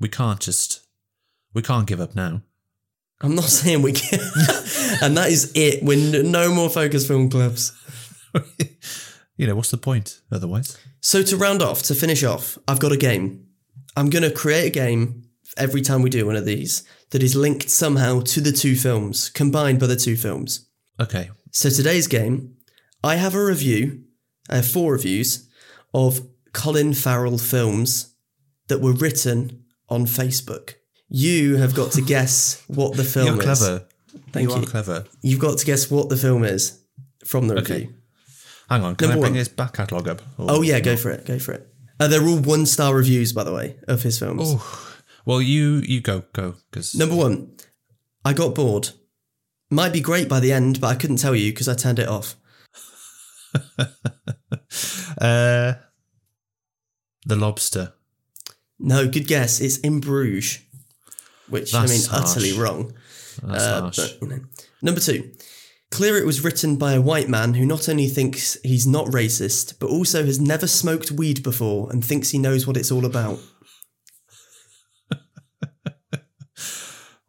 We 0.00 0.08
can't 0.08 0.40
just 0.40 0.80
we 1.54 1.62
can't 1.62 1.86
give 1.86 2.00
up 2.00 2.14
now. 2.16 2.42
I'm 3.20 3.34
not 3.36 3.44
saying 3.60 3.82
we 3.82 3.92
can. 3.92 4.18
and 5.02 5.16
that 5.16 5.28
is 5.30 5.52
it. 5.54 5.82
We're 5.84 6.22
no 6.24 6.52
more 6.52 6.68
focus 6.70 7.06
film 7.06 7.30
clubs. 7.30 7.72
you 9.36 9.46
know 9.46 9.54
what's 9.54 9.70
the 9.70 9.76
point 9.76 10.20
otherwise? 10.32 10.76
So 11.00 11.22
to 11.22 11.36
round 11.36 11.62
off, 11.62 11.82
to 11.84 11.94
finish 11.94 12.24
off, 12.24 12.58
I've 12.66 12.78
got 12.80 12.90
a 12.92 12.96
game. 12.96 13.46
I'm 13.96 14.10
going 14.10 14.22
to 14.22 14.30
create 14.30 14.66
a 14.66 14.70
game 14.70 15.24
every 15.56 15.82
time 15.82 16.02
we 16.02 16.10
do 16.10 16.26
one 16.26 16.36
of 16.36 16.44
these 16.46 16.82
that 17.10 17.22
is 17.22 17.36
linked 17.36 17.68
somehow 17.68 18.20
to 18.20 18.40
the 18.40 18.52
two 18.52 18.74
films, 18.74 19.28
combined 19.28 19.78
by 19.80 19.86
the 19.86 19.96
two 19.96 20.16
films. 20.16 20.68
Okay. 21.00 21.30
So 21.50 21.68
today's 21.68 22.06
game, 22.06 22.54
I 23.04 23.16
have 23.16 23.34
a 23.34 23.44
review, 23.44 24.04
I 24.48 24.56
have 24.56 24.66
four 24.66 24.92
reviews 24.92 25.48
of 25.92 26.20
Colin 26.52 26.94
Farrell 26.94 27.36
films 27.38 28.14
that 28.68 28.80
were 28.80 28.92
written 28.92 29.64
on 29.88 30.06
Facebook. 30.06 30.74
You 31.08 31.56
have 31.56 31.74
got 31.74 31.92
to 31.92 32.00
guess 32.14 32.62
what 32.68 32.96
the 32.96 33.04
film 33.04 33.26
You're 33.26 33.38
is. 33.38 33.58
clever. 33.58 33.84
Thank 34.32 34.48
you 34.48 34.56
you. 34.56 34.62
are 34.62 34.66
clever. 34.66 35.04
You've 35.20 35.40
got 35.40 35.58
to 35.58 35.66
guess 35.66 35.90
what 35.90 36.08
the 36.08 36.16
film 36.16 36.44
is 36.44 36.80
from 37.26 37.48
the 37.48 37.58
Okay. 37.58 37.74
review. 37.74 37.94
Hang 38.70 38.84
on, 38.84 38.96
can 38.96 39.08
Number 39.08 39.18
I 39.18 39.20
bring 39.24 39.32
one. 39.32 39.38
his 39.38 39.48
back 39.50 39.74
catalogue 39.74 40.08
up? 40.08 40.22
Oh 40.38 40.62
yeah, 40.62 40.80
go 40.80 40.96
for 40.96 41.10
it. 41.10 41.26
Go 41.26 41.38
for 41.38 41.52
it. 41.52 41.68
Uh, 42.02 42.08
they're 42.08 42.26
all 42.26 42.38
one 42.40 42.66
star 42.66 42.96
reviews, 42.96 43.32
by 43.32 43.44
the 43.44 43.54
way, 43.54 43.76
of 43.86 44.02
his 44.02 44.18
films. 44.18 44.56
Well, 45.24 45.40
you 45.40 45.82
you 45.86 46.00
go 46.00 46.24
go 46.32 46.56
because 46.68 46.96
Number 46.96 47.14
one, 47.14 47.56
I 48.24 48.32
got 48.32 48.56
bored. 48.56 48.90
Might 49.70 49.92
be 49.92 50.00
great 50.00 50.28
by 50.28 50.40
the 50.40 50.50
end, 50.52 50.80
but 50.80 50.88
I 50.88 50.96
couldn't 50.96 51.18
tell 51.18 51.32
you 51.36 51.52
because 51.52 51.68
I 51.68 51.74
turned 51.74 52.00
it 52.00 52.08
off. 52.08 52.34
uh, 55.20 55.74
the 57.24 57.36
lobster. 57.36 57.92
No, 58.80 59.06
good 59.06 59.28
guess. 59.28 59.60
It's 59.60 59.78
in 59.78 60.00
Bruges, 60.00 60.58
which 61.48 61.72
I 61.72 61.86
mean, 61.86 62.04
harsh. 62.04 62.30
utterly 62.30 62.58
wrong. 62.58 62.94
That's 63.44 63.62
Uh, 63.62 63.90
but, 63.94 64.18
you 64.20 64.26
know. 64.26 64.40
Number 64.82 65.00
two, 65.00 65.30
clear 65.92 66.16
it 66.16 66.26
was 66.26 66.42
written 66.42 66.76
by 66.76 66.94
a 66.94 67.00
white 67.00 67.28
man 67.28 67.54
who 67.54 67.64
not 67.64 67.88
only 67.88 68.08
thinks 68.08 68.56
he's 68.64 68.86
not 68.86 69.06
racist, 69.06 69.78
but 69.78 69.90
also 69.90 70.24
has 70.24 70.40
never 70.40 70.66
smoked 70.66 71.12
weed 71.12 71.42
before 71.42 71.90
and 71.92 72.04
thinks 72.04 72.30
he 72.30 72.38
knows 72.38 72.66
what 72.66 72.76
it's 72.76 72.90
all 72.90 73.04
about. 73.04 73.38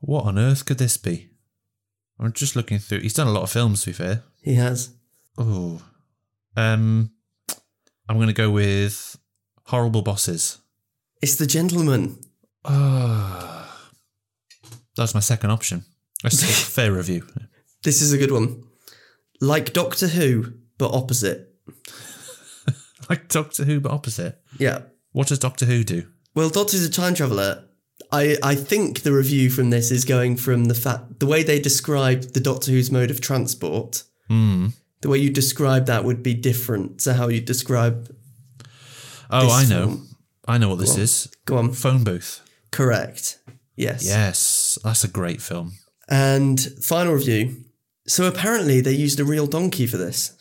What 0.05 0.25
on 0.25 0.37
earth 0.37 0.65
could 0.65 0.79
this 0.79 0.97
be? 0.97 1.29
I'm 2.19 2.33
just 2.33 2.57
looking 2.57 2.77
through. 2.77 2.99
He's 2.99 3.13
done 3.13 3.27
a 3.27 3.31
lot 3.31 3.43
of 3.43 3.51
films, 3.51 3.81
to 3.81 3.87
be 3.87 3.93
fair. 3.93 4.23
He 4.41 4.55
has. 4.55 4.93
Oh, 5.37 5.81
um, 6.57 7.11
I'm 8.09 8.17
going 8.17 8.27
to 8.27 8.33
go 8.33 8.49
with 8.51 9.17
horrible 9.67 10.01
bosses. 10.01 10.57
It's 11.21 11.37
the 11.37 11.47
gentleman. 11.47 12.19
Oh, 12.65 13.73
that's 14.97 15.13
my 15.13 15.21
second 15.21 15.51
option. 15.51 15.85
That's 16.21 16.43
a 16.43 16.45
fair 16.71 16.91
review. 16.91 17.25
This 17.83 18.01
is 18.01 18.13
a 18.13 18.17
good 18.17 18.31
one. 18.31 18.63
Like 19.41 19.73
Doctor 19.73 20.07
Who, 20.07 20.53
but 20.77 20.93
opposite. 20.93 21.49
Like 23.09 23.27
Doctor 23.27 23.65
Who, 23.65 23.81
but 23.81 23.91
opposite. 23.91 24.39
Yeah. 24.57 24.83
What 25.11 25.27
does 25.27 25.39
Doctor 25.39 25.65
Who 25.65 25.83
do? 25.83 26.07
Well, 26.35 26.49
Doctor's 26.49 26.85
a 26.85 26.89
time 26.89 27.13
traveler. 27.15 27.65
I, 28.11 28.37
I 28.41 28.55
think 28.55 29.01
the 29.01 29.11
review 29.11 29.49
from 29.49 29.71
this 29.71 29.91
is 29.91 30.05
going 30.05 30.37
from 30.37 30.65
the 30.65 30.73
fact 30.75 31.19
the 31.19 31.25
way 31.25 31.43
they 31.43 31.59
describe 31.59 32.21
the 32.33 32.39
Doctor 32.39 32.71
Who's 32.71 32.91
mode 32.91 33.11
of 33.11 33.21
transport. 33.21 34.03
Hmm. 34.29 34.67
The 35.01 35.09
way 35.09 35.17
you 35.17 35.29
describe 35.31 35.85
that 35.87 36.05
would 36.05 36.23
be 36.23 36.33
different 36.33 37.01
to 37.01 37.13
how 37.15 37.27
you 37.27 37.41
describe. 37.41 38.09
Oh, 39.29 39.51
I 39.51 39.65
know. 39.65 39.87
film. 39.87 40.15
I 40.47 40.57
know 40.57 40.69
what 40.69 40.79
this 40.79 40.95
Go 40.95 41.01
is. 41.01 41.31
Go 41.45 41.57
on. 41.57 41.73
Phone 41.73 42.03
booth. 42.03 42.41
Correct. 42.71 43.39
Yes. 43.75 44.05
Yes, 44.05 44.77
that's 44.83 45.03
a 45.03 45.07
great 45.07 45.41
film. 45.41 45.73
And 46.07 46.59
final 46.81 47.13
review. 47.13 47.63
So 48.05 48.27
apparently 48.27 48.81
they 48.81 48.91
used 48.93 49.19
a 49.19 49.25
real 49.25 49.47
donkey 49.47 49.87
for 49.87 49.97
this. 49.97 50.33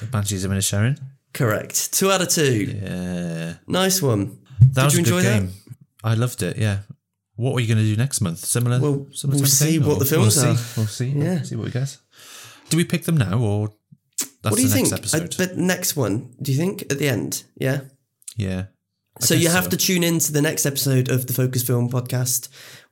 The 0.00 0.06
Banshees 0.10 0.44
of 0.44 0.50
Inisherin. 0.50 0.98
Correct. 1.32 1.92
Two 1.92 2.10
out 2.10 2.20
of 2.22 2.28
two. 2.28 2.64
Yeah, 2.82 3.54
Nice 3.66 4.02
one. 4.02 4.38
that 4.60 4.74
Did 4.74 4.84
was 4.84 4.94
you 4.94 4.98
a 4.98 5.00
enjoy 5.00 5.22
good 5.22 5.24
that? 5.26 5.40
game. 5.40 5.50
I 6.02 6.14
loved 6.14 6.42
it. 6.42 6.56
Yeah. 6.58 6.78
What 7.36 7.54
are 7.56 7.60
you 7.60 7.68
going 7.72 7.78
to 7.78 7.84
do 7.90 7.96
next 7.96 8.20
month? 8.20 8.38
Similar. 8.40 8.80
Well, 8.80 9.06
similar 9.12 9.38
we'll 9.38 9.46
see 9.46 9.78
thing, 9.78 9.88
what 9.88 9.98
the 9.98 10.04
films 10.04 10.36
we'll 10.36 10.52
are. 10.52 10.56
See. 10.56 10.80
We'll 10.80 10.86
see. 10.88 11.08
Yeah. 11.10 11.42
See 11.42 11.56
what 11.56 11.66
we 11.66 11.70
get. 11.70 11.96
Do 12.68 12.76
we 12.76 12.84
pick 12.84 13.04
them 13.04 13.16
now, 13.16 13.38
or 13.38 13.70
that's 14.42 14.52
what 14.52 14.56
do 14.56 14.62
you 14.62 14.68
the 14.68 14.74
next 14.76 14.90
think? 14.90 15.00
episode? 15.00 15.34
Uh, 15.34 15.46
but 15.46 15.56
next 15.56 15.96
one, 15.96 16.34
do 16.42 16.52
you 16.52 16.58
think 16.58 16.82
at 16.82 16.98
the 16.98 17.08
end? 17.08 17.44
Yeah. 17.56 17.80
yeah. 18.36 18.64
I 19.20 19.24
So 19.24 19.34
you 19.34 19.44
guess 19.44 19.52
have 19.54 19.68
to 19.70 19.76
tune 19.76 20.02
in 20.04 20.18
to 20.20 20.32
the 20.32 20.42
next 20.42 20.66
episode 20.66 21.08
of 21.08 21.26
the 21.26 21.32
Focus 21.32 21.62
Film 21.62 21.88
podcast, 21.90 22.48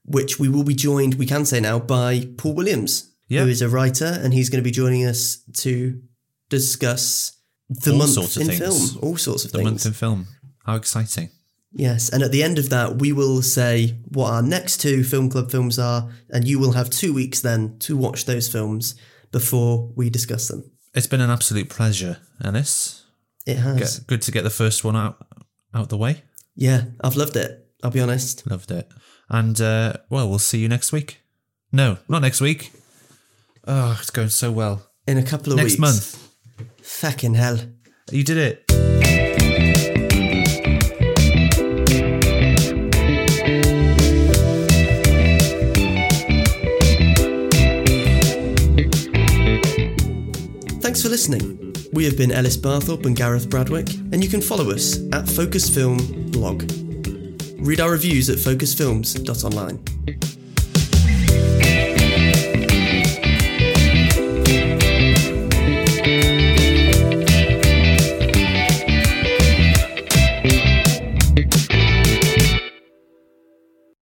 which 0.09 0.39
we 0.39 0.49
will 0.49 0.65
be 0.65 0.75
joined, 0.75 1.15
we 1.15 1.27
can 1.27 1.45
say 1.45 1.61
now, 1.61 1.79
by 1.79 2.29
Paul 2.37 2.55
Williams, 2.55 3.11
Yeah. 3.29 3.43
who 3.45 3.49
is 3.51 3.63
a 3.63 3.69
writer, 3.69 4.07
and 4.23 4.33
he's 4.35 4.49
going 4.51 4.63
to 4.63 4.69
be 4.71 4.71
joining 4.71 5.05
us 5.07 5.39
to 5.59 6.01
discuss 6.49 7.33
the 7.69 7.93
All 7.93 7.99
month 7.99 8.11
sorts 8.13 8.37
of 8.37 8.43
in 8.43 8.49
things. 8.49 8.61
film, 8.93 8.99
all 9.05 9.17
sorts 9.17 9.45
of 9.45 9.53
the 9.53 9.59
things. 9.59 9.67
The 9.67 9.71
month 9.73 9.87
in 9.87 9.93
film. 9.93 10.27
How 10.65 10.77
exciting! 10.77 11.31
yes, 11.73 12.09
and 12.09 12.23
at 12.23 12.33
the 12.33 12.43
end 12.43 12.59
of 12.59 12.71
that, 12.71 12.97
we 12.99 13.13
will 13.13 13.43
say 13.43 13.95
what 14.09 14.31
our 14.33 14.43
next 14.43 14.81
two 14.81 15.05
film 15.05 15.29
club 15.31 15.51
films 15.51 15.79
are, 15.79 16.11
and 16.31 16.49
you 16.49 16.59
will 16.59 16.73
have 16.73 16.89
two 16.91 17.13
weeks 17.13 17.41
then 17.41 17.79
to 17.81 17.97
watch 17.97 18.25
those 18.25 18.49
films 18.49 18.95
before 19.33 19.93
we 19.95 20.09
discuss 20.11 20.49
them. 20.49 20.71
It's 20.95 21.07
been 21.07 21.21
an 21.21 21.31
absolute 21.31 21.69
pleasure, 21.69 22.19
Ellis. 22.43 23.05
It 23.47 23.57
has, 23.57 23.99
Get, 23.99 24.07
good 24.07 24.23
to 24.23 24.33
get 24.33 24.45
the 24.45 24.51
first 24.51 24.83
one 24.85 24.97
out 24.97 25.27
out 25.75 25.89
the 25.91 25.99
way. 25.99 26.23
yeah, 26.57 26.85
I've 27.03 27.17
loved 27.17 27.37
it. 27.37 27.67
I'll 27.83 27.91
be 27.91 28.01
honest. 28.01 28.49
Loved 28.51 28.71
it. 28.71 28.89
And 29.29 29.61
uh, 29.61 29.95
well, 30.09 30.29
we'll 30.29 30.39
see 30.39 30.59
you 30.59 30.69
next 30.69 30.93
week. 30.93 31.21
No, 31.71 31.99
not 32.09 32.23
next 32.23 32.41
week. 32.41 32.73
Oh, 33.67 33.97
it's 34.01 34.11
going 34.11 34.31
so 34.31 34.51
well. 34.51 34.87
In 35.07 35.19
a 35.19 35.23
couple 35.23 35.53
of 35.53 35.59
weeks. 35.59 35.79
Next 35.79 36.17
weeks, 36.17 36.19
month. 36.59 36.79
Fucking 36.83 37.35
hell. 37.35 37.59
You 38.11 38.25
did 38.25 38.39
it. 38.39 38.65
Thanks 50.81 51.03
for 51.03 51.11
listening. 51.11 51.75
We 51.93 52.05
have 52.07 52.17
been 52.17 52.33
Ellis 52.33 52.57
Barthorpe 52.57 53.05
and 53.05 53.15
Gareth 53.15 53.51
Bradwick, 53.51 53.93
and 54.13 54.25
you 54.25 54.31
can 54.31 54.41
follow 54.41 54.71
us 54.71 54.99
at 55.13 55.29
Focus 55.29 55.69
Film 55.69 56.31
Blog. 56.31 56.88
Read 57.59 57.81
our 57.81 57.91
reviews 57.91 58.31
at 58.31 58.39
focusfilms.online. 58.39 60.38